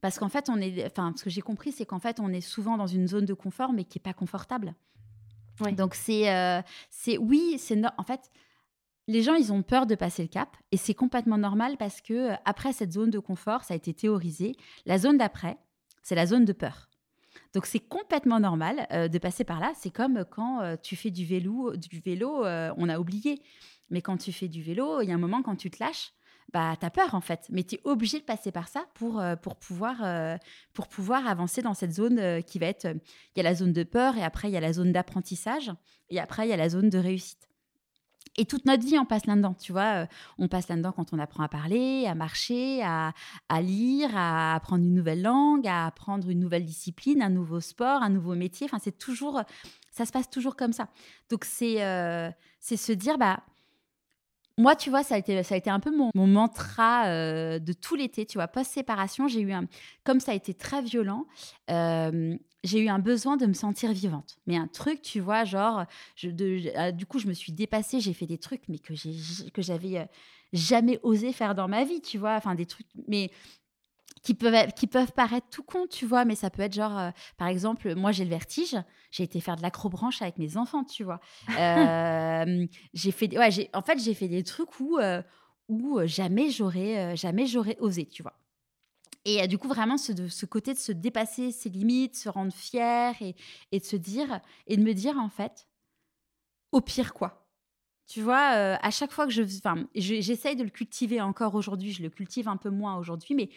parce 0.01 0.19
qu'en 0.19 0.29
fait, 0.29 0.49
on 0.49 0.57
est, 0.61 0.87
enfin, 0.87 1.13
ce 1.17 1.25
que 1.25 1.31
j'ai 1.31 1.43
compris, 1.43 1.73
c'est 1.73 1.85
qu'en 1.85 1.99
fait, 1.99 2.21
on 2.21 2.33
est 2.33 2.41
souvent 2.41 2.77
dans 2.77 2.87
une 2.87 3.07
zone 3.07 3.25
de 3.27 3.35
confort, 3.35 3.73
mais 3.73 3.85
qui 3.85 3.99
est 3.99 4.03
pas 4.03 4.15
confortable. 4.15 4.75
Donc 5.73 5.95
c'est, 5.95 6.31
euh, 6.31 6.63
c'est 6.89 7.19
oui, 7.19 7.57
c'est 7.59 7.81
en 7.99 8.03
fait, 8.03 8.31
les 9.09 9.23
gens, 9.23 9.35
ils 9.35 9.53
ont 9.53 9.63
peur 9.63 9.87
de 9.87 9.95
passer 9.95 10.23
le 10.23 10.29
cap, 10.29 10.57
et 10.73 10.77
c'est 10.77 10.95
complètement 10.95 11.39
normal 11.39 11.77
parce 11.79 12.01
que 12.01 12.33
euh, 12.33 12.35
après 12.45 12.73
cette 12.73 12.93
zone 12.93 13.11
de 13.11 13.19
confort, 13.19 13.65
ça 13.65 13.75
a 13.75 13.77
été 13.77 13.93
théorisé. 13.93 14.57
La 14.87 14.99
zone 14.99 15.19
d'après, 15.19 15.59
c'est 16.03 16.15
la 16.15 16.27
zone 16.27 16.45
de 16.45 16.53
peur. 16.53 16.89
Donc 17.53 17.67
c'est 17.67 17.81
complètement 17.81 18.41
normal 18.41 18.87
euh, 18.93 19.09
de 19.09 19.19
passer 19.19 19.45
par 19.45 19.61
là. 19.61 19.73
C'est 19.77 19.91
comme 19.91 20.25
quand 20.25 20.77
tu 20.83 20.97
fais 20.97 21.11
du 21.11 21.25
vélo, 21.25 21.77
du 21.77 22.01
vélo, 22.01 22.45
on 22.45 22.89
a 22.89 22.99
oublié. 22.99 23.43
Mais 23.91 24.03
quand 24.03 24.17
tu 24.17 24.33
fais 24.33 24.49
du 24.49 24.63
vélo, 24.63 25.03
il 25.03 25.09
y 25.09 25.13
a 25.13 25.15
un 25.15 25.19
moment 25.19 25.43
quand 25.43 25.57
tu 25.57 25.69
te 25.69 25.83
lâches, 25.83 26.13
bah, 26.53 26.75
tu 26.79 26.87
as 26.87 26.91
peur 26.91 27.15
en 27.15 27.21
fait. 27.21 27.47
Mais 27.51 27.63
tu 27.63 27.77
es 27.77 27.81
obligé 27.85 28.19
de 28.19 28.25
passer 28.25 28.51
par 28.51 28.69
ça 28.69 28.85
pour, 28.95 29.21
euh, 29.21 29.37
pour, 29.37 29.57
pouvoir, 29.57 29.97
euh, 30.03 30.37
pour 30.73 30.89
pouvoir 30.89 31.27
avancer 31.27 31.63
dans 31.63 31.75
cette 31.75 31.93
zone 31.93 32.19
euh, 32.19 32.41
qui 32.41 32.59
va 32.59 32.67
être. 32.67 32.87
Il 32.87 33.39
y 33.39 33.41
a 33.41 33.43
la 33.43 33.55
zone 33.55 33.73
de 33.73 33.83
peur 33.83 34.17
et 34.17 34.23
après 34.23 34.49
il 34.49 34.53
y 34.53 34.57
a 34.57 34.61
la 34.61 34.73
zone 34.73 34.93
d'apprentissage 34.93 35.73
et 36.09 36.21
après 36.21 36.47
il 36.47 36.51
y 36.51 36.53
a 36.53 36.57
la 36.57 36.69
zone 36.69 36.91
de 36.91 36.99
réussite. 36.99 37.49
Et 38.37 38.47
toute 38.47 38.65
notre 38.65 38.87
vie, 38.87 38.97
on 38.97 39.05
passe 39.05 39.27
là-dedans, 39.27 39.55
tu 39.55 39.73
vois. 39.73 40.07
On 40.39 40.47
passe 40.47 40.69
là-dedans 40.69 40.93
quand 40.93 41.13
on 41.13 41.19
apprend 41.19 41.43
à 41.43 41.49
parler, 41.49 42.07
à 42.07 42.15
marcher, 42.15 42.81
à, 42.83 43.13
à, 43.49 43.61
lire, 43.61 44.17
à 44.17 44.55
apprendre 44.55 44.85
une 44.85 44.95
nouvelle 44.95 45.23
langue, 45.23 45.67
à 45.67 45.87
apprendre 45.87 46.31
une 46.31 46.39
nouvelle 46.39 46.65
discipline, 46.65 47.23
un 47.23 47.29
nouveau 47.29 47.61
sport, 47.61 48.03
un 48.03 48.09
nouveau 48.09 48.37
métier. 48.37 48.67
Enfin, 48.67 48.79
c'est 48.81 48.97
toujours, 48.97 49.43
ça 49.91 50.07
se 50.07 50.13
passe 50.13 50.31
toujours 50.31 50.55
comme 50.55 50.73
ça. 50.73 50.89
Donc, 51.29 51.45
c'est 51.45 51.81
se 52.61 52.93
dire, 52.93 53.19
bah, 53.19 53.41
moi, 54.61 54.77
tu 54.77 54.91
vois, 54.91 55.03
ça 55.03 55.15
a 55.15 55.19
été, 55.19 55.43
ça 55.43 55.55
a 55.55 55.59
été 55.59 55.71
un 55.71 55.81
peu 55.81 55.91
mon, 55.91 56.27
mantra 56.27 57.07
euh, 57.07 57.59
de 57.59 57.73
tout 57.73 57.97
l'été, 57.97 58.27
tu 58.27 58.39
vois, 58.39 58.47
post-séparation, 58.47 59.27
j'ai 59.27 59.41
eu 59.41 59.53
un, 59.53 59.67
comme 60.05 60.21
ça 60.21 60.33
a 60.33 60.35
été 60.35 60.53
très 60.53 60.83
violent, 60.83 61.27
euh, 61.71 62.37
j'ai 62.63 62.81
eu 62.81 62.89
un 62.89 62.99
besoin 62.99 63.39
de 63.39 63.47
me 63.47 63.55
sentir 63.55 63.93
vivante. 63.93 64.37
Mais 64.47 64.57
un 64.57 64.69
truc, 64.69 65.01
tu 65.01 65.19
vois, 65.21 65.45
genre, 65.45 65.87
je, 66.15 66.29
euh, 66.29 66.93
du 66.93 67.07
coup, 67.07 67.19
je 67.19 67.27
me 67.27 67.33
suis 67.33 67.53
dépassée, 67.53 68.01
j'ai 68.01 68.13
fait 68.13 68.27
des 68.27 68.39
trucs, 68.39 68.69
mais 68.69 68.79
que 68.79 69.63
j'avais 69.63 70.09
jamais 70.53 71.01
osé 71.03 71.33
faire 71.33 71.55
dans 71.55 71.69
ma 71.69 71.85
vie, 71.85 72.03
tu 72.03 72.19
vois, 72.19 72.35
enfin 72.35 72.55
des 72.55 72.67
trucs, 72.67 72.89
mais 73.09 73.31
qui 74.23 74.35
peuvent, 74.35 74.73
qui 74.75 74.87
peuvent 74.87 75.13
paraître 75.13 75.47
tout 75.51 75.63
con, 75.63 75.87
tu 75.87 76.07
vois, 76.07 76.25
mais 76.25 76.35
ça 76.35 76.51
peut 76.51 76.63
être 76.63 76.75
genre, 76.75 76.99
euh, 76.99 77.11
par 77.39 77.49
exemple, 77.49 77.95
moi 77.95 78.13
j'ai 78.13 78.25
le 78.25 78.31
vertige, 78.31 78.77
j'ai 79.11 79.23
été 79.23 79.41
faire 79.41 79.57
de 79.57 79.63
l'acrobranche 79.63 80.21
avec 80.21 80.39
mes 80.39 80.57
enfants, 80.57 80.85
tu 80.85 81.05
vois. 81.05 81.21
Euh, 81.61 82.67
j'ai 82.95 83.11
fait, 83.11 83.37
ouais, 83.37 83.71
en 83.75 83.83
fait, 83.83 83.99
j'ai 83.99 84.15
fait 84.15 84.29
des 84.29 84.43
trucs 84.43 84.81
où, 84.81 84.99
euh, 84.99 85.23
où 85.69 86.01
jamais 86.07 86.51
j'aurais, 86.51 87.15
jamais 87.17 87.47
j'aurais 87.47 87.77
osé, 87.81 88.07
tu 88.07 88.23
vois. 88.23 88.39
Et 89.25 89.47
du 89.47 89.59
coup, 89.59 89.69
vraiment, 89.69 89.99
ce, 89.99 90.13
de, 90.13 90.29
ce 90.29 90.47
côté 90.47 90.73
de 90.73 90.79
se 90.79 90.93
dépasser 90.93 91.53
ses 91.53 91.69
limites, 91.69 92.17
se 92.17 92.29
rendre 92.29 92.53
fier 92.53 93.15
et, 93.21 93.37
et 93.73 93.81
de 93.81 93.85
se 93.85 93.97
dire, 93.97 94.41
et 94.67 94.77
de 94.77 94.83
me 94.83 94.95
dire, 94.95 95.19
en 95.19 95.29
fait, 95.29 95.69
au 96.73 96.81
pire 96.81 97.13
quoi 97.13 97.41
tu 98.11 98.23
vois, 98.23 98.57
euh, 98.57 98.77
à 98.83 98.91
chaque 98.91 99.13
fois 99.13 99.25
que 99.25 99.33
je. 99.33 99.43
Enfin, 99.43 99.87
j'essaye 99.95 100.57
de 100.57 100.65
le 100.65 100.71
cultiver 100.71 101.21
encore 101.21 101.55
aujourd'hui. 101.55 101.93
Je 101.93 102.03
le 102.03 102.11
cultive 102.11 102.49
un 102.49 102.57
peu 102.57 102.69
moins 102.69 102.97
aujourd'hui, 102.97 103.37
mais, 103.37 103.51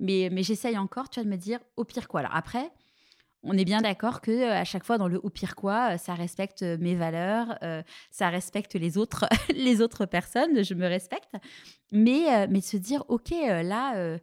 mais, 0.00 0.28
mais 0.32 0.42
j'essaye 0.42 0.78
encore, 0.78 1.10
tu 1.10 1.20
vois, 1.20 1.24
de 1.24 1.30
me 1.30 1.36
dire 1.36 1.60
au 1.76 1.84
pire 1.84 2.08
quoi. 2.08 2.20
Alors 2.20 2.34
après, 2.34 2.70
on 3.42 3.56
est 3.56 3.64
bien 3.64 3.80
d'accord 3.80 4.20
que 4.20 4.30
euh, 4.30 4.52
à 4.52 4.64
chaque 4.64 4.84
fois 4.84 4.98
dans 4.98 5.08
le 5.08 5.18
au 5.22 5.30
pire 5.30 5.54
quoi, 5.54 5.94
euh, 5.94 5.96
ça 5.96 6.14
respecte 6.14 6.62
mes 6.62 6.94
valeurs, 6.94 7.58
ça 8.10 8.28
respecte 8.28 8.74
les 8.74 8.98
autres, 8.98 9.26
les 9.54 9.80
autres 9.80 10.06
personnes. 10.06 10.62
Je 10.62 10.74
me 10.74 10.86
respecte, 10.86 11.34
mais 11.92 12.46
mais 12.48 12.60
de 12.60 12.64
se 12.64 12.76
dire 12.76 13.04
ok 13.08 13.30
là, 13.30 14.18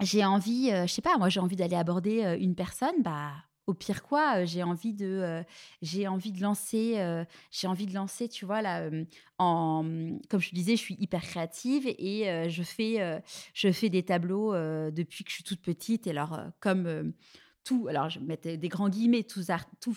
j'ai 0.00 0.24
envie, 0.24 0.70
je 0.70 0.92
sais 0.92 1.02
pas, 1.02 1.16
moi 1.18 1.28
j'ai 1.28 1.40
envie 1.40 1.56
d'aller 1.56 1.76
aborder 1.76 2.36
une 2.40 2.54
personne, 2.54 3.02
bah 3.02 3.32
au 3.66 3.74
pire 3.74 4.02
quoi, 4.02 4.44
j'ai 4.44 4.62
envie 4.62 4.92
de, 4.92 5.42
j'ai 5.82 6.08
envie 6.08 6.32
de 6.32 6.40
lancer, 6.40 7.24
j'ai 7.50 7.66
envie 7.66 7.86
de 7.86 7.94
lancer, 7.94 8.28
tu 8.28 8.44
vois 8.44 8.62
là, 8.62 8.90
en, 9.38 9.84
comme 10.28 10.40
je 10.40 10.50
te 10.50 10.54
disais, 10.54 10.76
je 10.76 10.80
suis 10.80 10.96
hyper 10.98 11.22
créative 11.22 11.86
et 11.86 12.48
je 12.48 12.62
fais, 12.62 13.22
je 13.54 13.72
fais 13.72 13.88
des 13.88 14.02
tableaux 14.02 14.52
depuis 14.90 15.24
que 15.24 15.30
je 15.30 15.36
suis 15.36 15.44
toute 15.44 15.62
petite. 15.62 16.06
Et 16.06 16.10
alors 16.10 16.40
comme 16.60 17.12
tout, 17.64 17.86
alors 17.88 18.10
je 18.10 18.18
mettais 18.18 18.56
des 18.56 18.68
grands 18.68 18.88
guillemets, 18.88 19.22
tous, 19.22 19.50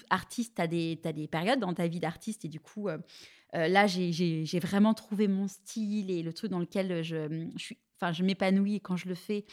artistes, 0.10 0.56
tu 0.56 0.62
as 0.62 0.68
des, 0.68 1.28
périodes 1.32 1.60
dans 1.60 1.74
ta 1.74 1.88
vie 1.88 2.00
d'artiste 2.00 2.46
et 2.46 2.50
du 2.50 2.60
coup. 2.60 2.88
là, 3.54 3.88
j'ai 3.88 4.60
vraiment 4.60 4.94
trouvé 4.94 5.28
mon 5.28 5.48
style 5.48 6.12
et 6.12 6.22
le 6.22 6.34
truc 6.34 6.52
dans 6.52 6.60
lequel 6.60 7.04
je, 7.04 7.50
je 7.56 7.64
suis, 7.64 7.78
enfin, 8.00 8.14
je 8.14 8.24
m'épanouis 8.24 8.80
quand 8.82 8.96
je 8.96 9.08
le 9.08 9.16
fais. 9.16 9.46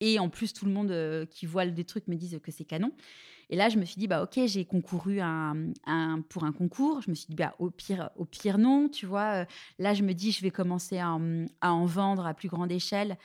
Et 0.00 0.18
en 0.18 0.28
plus, 0.28 0.52
tout 0.52 0.66
le 0.66 0.72
monde 0.72 1.26
qui 1.30 1.46
voit 1.46 1.66
des 1.66 1.84
trucs 1.84 2.06
me 2.08 2.16
disent 2.16 2.38
que 2.42 2.52
c'est 2.52 2.64
canon. 2.64 2.92
Et 3.48 3.56
là, 3.56 3.68
je 3.68 3.78
me 3.78 3.84
suis 3.84 3.98
dit, 3.98 4.08
bah, 4.08 4.22
ok, 4.22 4.40
j'ai 4.46 4.64
concouru 4.64 5.20
un, 5.20 5.54
pour 6.28 6.44
un 6.44 6.52
concours. 6.52 7.00
Je 7.02 7.10
me 7.10 7.14
suis 7.14 7.26
dit, 7.28 7.36
bah, 7.36 7.54
au 7.58 7.70
pire, 7.70 8.10
au 8.16 8.24
pire 8.24 8.58
non, 8.58 8.88
tu 8.88 9.06
vois. 9.06 9.42
Euh, 9.42 9.44
là, 9.78 9.94
je 9.94 10.02
me 10.02 10.14
dis, 10.14 10.32
je 10.32 10.42
vais 10.42 10.50
commencer 10.50 10.98
à, 10.98 11.10
en 11.12 11.84
vendre 11.84 12.26
à 12.26 12.34
plus 12.34 12.48
grande 12.48 12.72
échelle. 12.72 13.16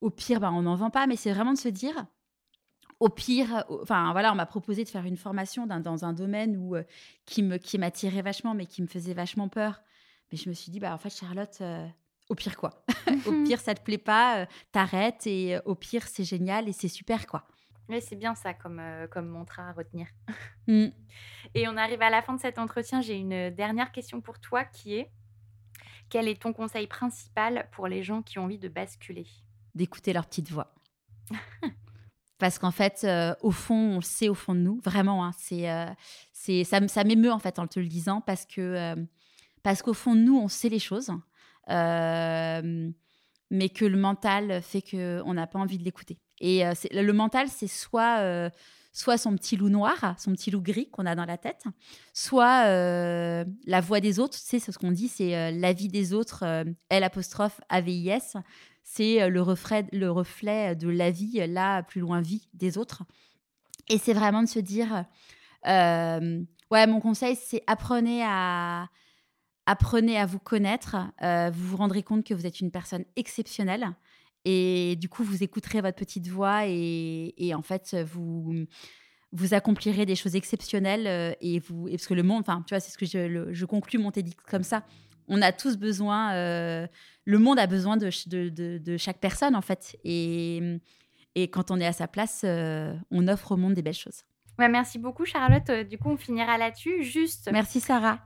Au 0.00 0.10
pire, 0.10 0.40
bah, 0.40 0.50
on 0.52 0.62
n'en 0.62 0.76
vend 0.76 0.90
pas. 0.90 1.06
Mais 1.06 1.16
c'est 1.16 1.32
vraiment 1.32 1.54
de 1.54 1.58
se 1.58 1.68
dire, 1.68 2.06
au 3.00 3.08
pire, 3.08 3.64
enfin 3.82 4.12
voilà, 4.12 4.30
on 4.32 4.34
m'a 4.34 4.46
proposé 4.46 4.84
de 4.84 4.88
faire 4.88 5.06
une 5.06 5.16
formation 5.16 5.66
dans 5.66 6.04
un 6.04 6.12
domaine 6.12 6.56
où, 6.56 6.76
euh, 6.76 6.84
qui 7.24 7.42
me 7.42 7.56
qui 7.56 7.78
m'attirait 7.78 8.22
vachement, 8.22 8.54
mais 8.54 8.66
qui 8.66 8.82
me 8.82 8.86
faisait 8.86 9.14
vachement 9.14 9.48
peur. 9.48 9.80
Mais 10.30 10.38
je 10.38 10.48
me 10.48 10.54
suis 10.54 10.70
dit, 10.70 10.80
bah 10.80 10.92
en 10.94 10.98
fait, 10.98 11.10
Charlotte, 11.10 11.58
euh, 11.62 11.86
au 12.28 12.34
pire 12.34 12.56
quoi. 12.56 12.84
au 13.26 13.44
pire, 13.44 13.60
ça 13.60 13.74
te 13.74 13.82
plaît 13.82 13.98
pas, 13.98 14.46
t'arrêtes 14.70 15.26
et 15.26 15.58
au 15.64 15.74
pire, 15.74 16.06
c'est 16.06 16.24
génial 16.24 16.68
et 16.68 16.72
c'est 16.72 16.88
super 16.88 17.26
quoi. 17.26 17.46
Oui, 17.92 18.00
c'est 18.00 18.16
bien 18.16 18.34
ça 18.34 18.54
comme, 18.54 18.80
euh, 18.80 19.06
comme 19.06 19.28
mantra 19.28 19.68
à 19.68 19.72
retenir. 19.72 20.06
Mmh. 20.66 20.86
Et 21.54 21.68
on 21.68 21.76
arrive 21.76 22.00
à 22.00 22.08
la 22.08 22.22
fin 22.22 22.32
de 22.32 22.40
cet 22.40 22.58
entretien. 22.58 23.02
J'ai 23.02 23.16
une 23.16 23.50
dernière 23.50 23.92
question 23.92 24.22
pour 24.22 24.40
toi 24.40 24.64
qui 24.64 24.94
est 24.94 25.10
quel 26.08 26.26
est 26.26 26.40
ton 26.40 26.54
conseil 26.54 26.86
principal 26.86 27.68
pour 27.72 27.88
les 27.88 28.02
gens 28.02 28.22
qui 28.22 28.38
ont 28.38 28.44
envie 28.44 28.58
de 28.58 28.68
basculer? 28.68 29.26
D'écouter 29.74 30.14
leur 30.14 30.26
petite 30.26 30.50
voix. 30.50 30.74
Parce 32.38 32.58
qu'en 32.58 32.70
fait, 32.70 33.04
euh, 33.04 33.34
au 33.42 33.50
fond, 33.50 33.74
on 33.74 33.96
le 33.96 34.02
sait 34.02 34.30
au 34.30 34.34
fond 34.34 34.54
de 34.54 34.60
nous, 34.60 34.80
vraiment. 34.82 35.24
Hein, 35.24 35.32
c'est, 35.36 35.70
euh, 35.70 35.86
c'est, 36.32 36.64
ça, 36.64 36.86
ça 36.88 37.04
m'émeut 37.04 37.30
en 37.30 37.38
fait 37.38 37.58
en 37.58 37.66
te 37.66 37.78
le 37.78 37.86
disant 37.86 38.22
parce 38.22 38.46
que 38.46 38.94
parce 39.62 39.82
qu'au 39.82 39.94
fond 39.94 40.14
de 40.14 40.20
nous, 40.20 40.38
on 40.38 40.48
sait 40.48 40.68
les 40.68 40.80
choses, 40.80 41.10
mais 41.68 42.88
que 43.68 43.84
le 43.84 43.96
mental 43.96 44.62
fait 44.62 44.82
qu'on 44.82 45.34
n'a 45.34 45.46
pas 45.46 45.58
envie 45.58 45.78
de 45.78 45.84
l'écouter. 45.84 46.18
Et 46.42 46.66
euh, 46.66 46.72
le 46.90 47.12
mental, 47.12 47.48
c'est 47.48 47.68
soit, 47.68 48.18
euh, 48.18 48.50
soit 48.92 49.16
son 49.16 49.34
petit 49.36 49.56
loup 49.56 49.68
noir, 49.68 50.16
son 50.18 50.32
petit 50.32 50.50
loup 50.50 50.60
gris 50.60 50.90
qu'on 50.90 51.06
a 51.06 51.14
dans 51.14 51.24
la 51.24 51.38
tête, 51.38 51.64
soit 52.12 52.66
euh, 52.66 53.44
la 53.64 53.80
voix 53.80 54.00
des 54.00 54.18
autres. 54.18 54.36
C'est 54.36 54.58
ce 54.58 54.76
qu'on 54.76 54.90
dit, 54.90 55.08
c'est 55.08 55.52
la 55.52 55.72
vie 55.72 55.88
des 55.88 56.12
autres, 56.12 56.44
L 56.90 57.04
apostrophe 57.04 57.60
AVIS. 57.68 58.34
C'est 58.82 59.28
le 59.30 59.40
reflet, 59.40 59.86
le 59.92 60.10
reflet 60.10 60.74
de 60.74 60.88
la 60.88 61.12
vie, 61.12 61.46
là, 61.46 61.84
plus 61.84 62.00
loin, 62.00 62.20
vie 62.20 62.48
des 62.54 62.76
autres. 62.76 63.04
Et 63.88 63.98
c'est 63.98 64.12
vraiment 64.12 64.42
de 64.42 64.48
se 64.48 64.58
dire, 64.58 65.04
ouais, 65.64 66.86
mon 66.88 67.00
conseil, 67.00 67.36
c'est 67.36 67.62
apprenez 67.68 68.24
à, 68.24 68.88
apprenez 69.66 70.18
à 70.18 70.26
vous 70.26 70.40
connaître. 70.40 70.96
vous 71.22 71.68
vous 71.68 71.76
rendrez 71.76 72.02
compte 72.02 72.26
que 72.26 72.34
vous 72.34 72.46
êtes 72.46 72.58
une 72.58 72.72
personne 72.72 73.04
exceptionnelle. 73.14 73.94
Et 74.44 74.96
du 74.96 75.08
coup, 75.08 75.22
vous 75.22 75.42
écouterez 75.42 75.80
votre 75.80 75.96
petite 75.96 76.28
voix 76.28 76.66
et, 76.66 77.52
en 77.54 77.62
fait, 77.62 77.96
vous, 78.02 78.66
vous 79.32 79.54
accomplirez 79.54 80.06
des 80.06 80.14
choses 80.14 80.36
exceptionnelles. 80.36 81.06
Euh, 81.06 81.32
et 81.40 81.58
vous, 81.58 81.88
parce 81.88 82.06
que 82.06 82.14
le 82.14 82.22
monde, 82.22 82.40
enfin, 82.46 82.62
tu 82.66 82.74
vois, 82.74 82.80
c'est 82.80 82.90
ce 82.90 82.98
que 82.98 83.06
je, 83.06 83.52
je 83.52 83.64
conclus 83.64 83.98
mon 83.98 84.10
TEDx 84.10 84.36
comme 84.48 84.62
ça. 84.62 84.84
On 85.28 85.40
a 85.40 85.52
tous 85.52 85.76
besoin, 85.76 86.34
euh, 86.34 86.86
le 87.24 87.38
monde 87.38 87.58
a 87.58 87.66
besoin 87.66 87.96
de, 87.96 88.10
de, 88.28 88.78
de, 88.78 88.96
chaque 88.96 89.18
personne, 89.18 89.54
en 89.54 89.62
fait. 89.62 89.96
Et, 90.04 90.60
et 91.34 91.48
quand 91.48 91.70
on 91.70 91.78
est 91.80 91.86
à 91.86 91.92
sa 91.92 92.08
place, 92.08 92.42
euh, 92.44 92.94
on 93.10 93.28
offre 93.28 93.52
au 93.52 93.56
monde 93.56 93.74
des 93.74 93.82
belles 93.82 93.94
choses. 93.94 94.24
Ouais, 94.58 94.68
merci 94.68 94.98
beaucoup 94.98 95.24
Charlotte. 95.24 95.70
Du 95.88 95.96
coup, 95.96 96.10
on 96.10 96.16
finira 96.18 96.58
là-dessus. 96.58 97.04
Juste. 97.04 97.48
Merci 97.52 97.80
Sarah. 97.80 98.18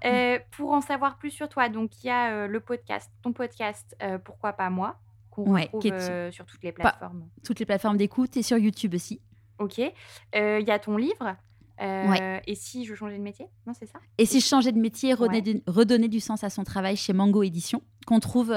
pour 0.53 0.73
en 0.73 0.81
savoir 0.81 1.19
plus 1.19 1.31
sur 1.31 1.49
toi, 1.49 1.69
donc 1.69 2.03
il 2.03 2.09
y 2.09 2.11
a 2.11 2.49
le 2.49 2.61
podcast, 2.61 3.13
ton 3.23 3.33
podcast, 3.33 3.97
pourquoi 4.25 4.55
pas 4.55 4.69
moi, 4.69 4.99
ouais, 5.37 5.71
euh, 5.75 6.31
sur 6.31 6.47
toutes 6.47 6.63
les 6.63 6.73
plateformes. 6.73 7.29
toutes 7.45 7.59
les 7.59 7.67
plateformes 7.67 7.97
d'écoute 7.97 8.37
et 8.37 8.43
sur 8.43 8.59
YouTube 8.59 8.95
aussi. 8.95 9.21
Ok. 9.59 9.81
Euh, 9.81 10.59
il 10.61 10.67
y 10.67 10.71
a 10.71 10.79
ton 10.79 10.97
livre. 10.97 11.37
Euh, 11.83 12.39
et 12.47 12.55
si 12.55 12.87
je 12.87 12.95
changeais 12.95 13.19
de 13.19 13.23
métier? 13.23 13.47
Non, 13.67 13.75
c'est 13.79 13.87
ça? 13.87 13.99
Et 14.17 14.25
si 14.25 14.41
je 14.41 14.47
changeais 14.47 14.73
de 14.73 14.79
métier, 14.79 15.13
redonner, 15.13 16.09
du, 16.09 16.21
sens 16.21 16.43
à 16.43 16.49
son 16.49 16.65
travail 16.65 16.97
chez 16.97 17.13
Mango 17.13 17.43
Édition, 17.43 17.83
qu'on 18.07 18.19
trouve 18.19 18.55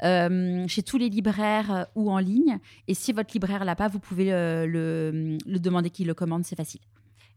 chez 0.00 0.82
tous 0.82 0.98
les 0.98 1.08
libraires 1.08 1.86
ou 1.94 2.10
en 2.10 2.18
ligne. 2.18 2.58
Et 2.88 2.94
si 2.94 3.12
votre 3.12 3.32
libraire 3.34 3.64
l'a 3.64 3.76
pas, 3.76 3.86
vous 3.86 4.00
pouvez 4.00 4.30
le, 4.30 5.38
le 5.46 5.58
demander 5.60 5.90
qu'il 5.90 6.08
le 6.08 6.14
commande, 6.14 6.44
c'est 6.44 6.56
facile. 6.56 6.80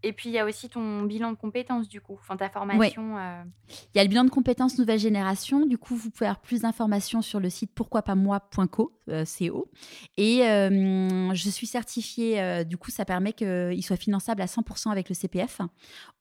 Et 0.03 0.13
puis, 0.13 0.29
il 0.29 0.33
y 0.33 0.39
a 0.39 0.45
aussi 0.45 0.69
ton 0.69 1.03
bilan 1.03 1.31
de 1.31 1.37
compétences, 1.37 1.89
du 1.89 2.01
coup, 2.01 2.17
enfin 2.19 2.37
ta 2.37 2.49
formation. 2.49 3.17
Euh. 3.17 3.43
Il 3.93 3.97
y 3.97 3.99
a 3.99 4.03
le 4.03 4.09
bilan 4.09 4.23
de 4.23 4.29
compétences 4.29 4.77
nouvelle 4.77 4.99
génération. 4.99 5.65
Du 5.65 5.77
coup, 5.77 5.95
vous 5.95 6.09
pouvez 6.09 6.27
avoir 6.27 6.41
plus 6.41 6.61
d'informations 6.61 7.21
sur 7.21 7.39
le 7.39 7.49
site 7.49 7.71
pourquoipasmoi.co. 7.73 8.93
Euh, 9.09 9.25
CO. 9.25 9.71
Et 10.17 10.43
euh, 10.43 11.33
je 11.33 11.49
suis 11.49 11.65
certifiée, 11.65 12.63
du 12.63 12.77
coup, 12.77 12.91
ça 12.91 13.05
permet 13.05 13.33
qu'il 13.33 13.83
soit 13.83 13.95
finançable 13.95 14.39
à 14.43 14.45
100% 14.45 14.91
avec 14.91 15.09
le 15.09 15.15
CPF 15.15 15.61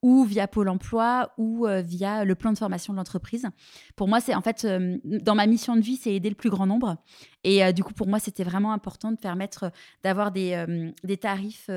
ou 0.00 0.24
via 0.24 0.48
Pôle 0.48 0.70
emploi 0.70 1.32
ou 1.36 1.66
via 1.84 2.24
le 2.24 2.34
plan 2.34 2.50
de 2.50 2.56
formation 2.56 2.94
de 2.94 2.98
l'entreprise. 2.98 3.46
Pour 3.94 4.08
moi, 4.08 4.20
c'est 4.20 4.34
en 4.34 4.40
fait, 4.40 4.66
dans 5.04 5.34
ma 5.34 5.46
mission 5.46 5.76
de 5.76 5.82
vie, 5.82 5.96
c'est 5.96 6.14
aider 6.14 6.30
le 6.30 6.34
plus 6.34 6.48
grand 6.48 6.66
nombre. 6.66 6.96
Et 7.44 7.72
du 7.72 7.84
coup, 7.84 7.94
pour 7.94 8.08
moi, 8.08 8.18
c'était 8.18 8.44
vraiment 8.44 8.72
important 8.72 9.12
de 9.12 9.16
permettre 9.16 9.70
d'avoir 10.02 10.32
des, 10.32 10.92
des 11.04 11.16
tarifs 11.16 11.70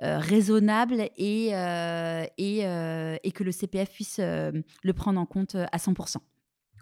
raisonnables 0.00 1.08
et, 1.16 1.52
et, 2.38 2.58
et, 2.58 3.32
que 3.32 3.44
le 3.44 3.52
CPF 3.52 3.90
puisse 3.90 4.18
le 4.18 4.92
prendre 4.92 5.20
en 5.20 5.26
compte 5.26 5.54
à 5.54 5.78
100%. 5.78 6.18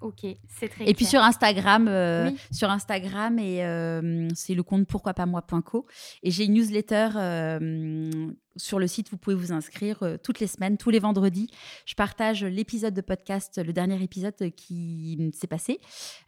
Ok, 0.03 0.26
c'est 0.48 0.68
très. 0.68 0.88
Et 0.88 0.94
puis 0.94 1.05
sur 1.05 1.22
Instagram, 1.22 1.86
euh, 1.88 2.28
sur 2.50 2.70
Instagram 2.70 3.38
et 3.38 3.64
euh, 3.64 4.26
c'est 4.34 4.55
le 4.55 4.64
compte 4.64 4.86
pourquoi 4.88 5.14
pas 5.14 5.26
moi.co 5.26 5.86
et 6.24 6.30
j'ai 6.32 6.44
une 6.44 6.55
newsletter 6.55 7.11
euh, 7.14 8.11
sur 8.57 8.80
le 8.80 8.88
site. 8.88 9.11
Vous 9.11 9.16
pouvez 9.16 9.36
vous 9.36 9.53
inscrire 9.53 10.18
toutes 10.24 10.40
les 10.40 10.48
semaines, 10.48 10.76
tous 10.76 10.90
les 10.90 10.98
vendredis. 10.98 11.48
Je 11.86 11.94
partage 11.94 12.44
l'épisode 12.44 12.94
de 12.94 13.00
podcast, 13.00 13.62
le 13.64 13.72
dernier 13.72 14.03
épisode 14.03 14.34
qui 14.57 15.30
s'est 15.32 15.46
passé. 15.46 15.78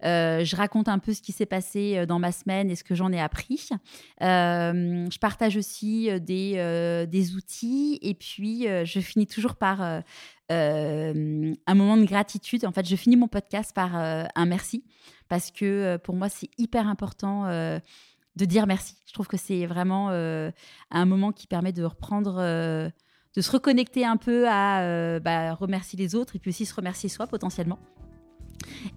je 0.00 0.56
raconte 0.56 0.88
un 0.88 1.00
peu 1.00 1.12
ce 1.12 1.20
qui 1.20 1.32
s'est 1.32 1.44
passé 1.44 2.06
dans 2.06 2.18
ma 2.18 2.32
semaine 2.32 2.70
et 2.70 2.76
ce 2.76 2.84
que 2.84 2.94
j'en 2.94 3.12
ai 3.12 3.20
appris. 3.20 3.68
je 4.20 5.18
partage 5.18 5.56
aussi 5.56 6.08
des, 6.20 7.06
des 7.10 7.34
outils 7.34 7.98
et 8.00 8.14
puis 8.14 8.68
je 8.84 9.00
finis 9.00 9.26
toujours 9.26 9.56
par 9.56 10.02
euh, 10.52 11.54
un 11.66 11.74
moment 11.74 11.96
de 11.96 12.04
gratitude. 12.04 12.66
En 12.66 12.72
fait, 12.72 12.86
je 12.86 12.96
finis 12.96 13.16
mon 13.16 13.28
podcast 13.28 13.74
par 13.74 13.96
euh, 13.96 14.24
un 14.34 14.46
merci 14.46 14.84
parce 15.28 15.50
que 15.50 15.64
euh, 15.64 15.98
pour 15.98 16.14
moi, 16.14 16.28
c'est 16.28 16.50
hyper 16.58 16.86
important 16.86 17.44
de 17.44 18.44
dire 18.44 18.66
merci. 18.66 18.96
Je 19.06 19.12
trouve 19.12 19.26
que 19.26 19.36
c'est 19.36 19.66
vraiment 19.66 20.10
un 20.10 21.04
moment 21.04 21.32
qui 21.32 21.46
permet 21.46 21.72
de 21.72 21.84
reprendre, 21.84 22.34
de 22.42 23.40
se 23.40 23.50
reconnecter 23.50 24.04
un 24.04 24.16
peu 24.16 24.46
à 24.48 25.20
bah, 25.20 25.54
remercier 25.54 25.98
les 25.98 26.14
autres 26.14 26.36
et 26.36 26.38
puis 26.38 26.50
aussi 26.50 26.66
se 26.66 26.74
remercier 26.74 27.08
soi 27.08 27.26
potentiellement. 27.26 27.78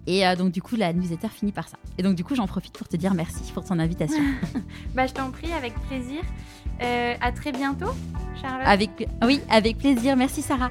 Et 0.06 0.24
donc 0.36 0.50
du 0.50 0.60
coup, 0.60 0.74
la 0.76 0.92
newsletter 0.92 1.28
finit 1.28 1.52
par 1.52 1.68
ça. 1.68 1.78
Et 1.98 2.02
donc 2.02 2.16
du 2.16 2.24
coup, 2.24 2.34
j'en 2.34 2.48
profite 2.48 2.76
pour 2.76 2.88
te 2.88 2.96
dire 2.96 3.14
merci 3.14 3.52
pour 3.52 3.64
ton 3.64 3.78
invitation. 3.78 4.22
bah, 4.94 5.06
je 5.06 5.14
t'en 5.14 5.30
prie, 5.30 5.52
avec 5.52 5.74
plaisir. 5.88 6.20
à 6.80 7.30
très 7.30 7.52
bientôt, 7.52 7.92
Charlotte. 8.42 8.66
Avec, 8.66 9.08
oui, 9.22 9.40
avec 9.48 9.78
plaisir. 9.78 10.16
Merci, 10.16 10.42
Sarah. 10.42 10.70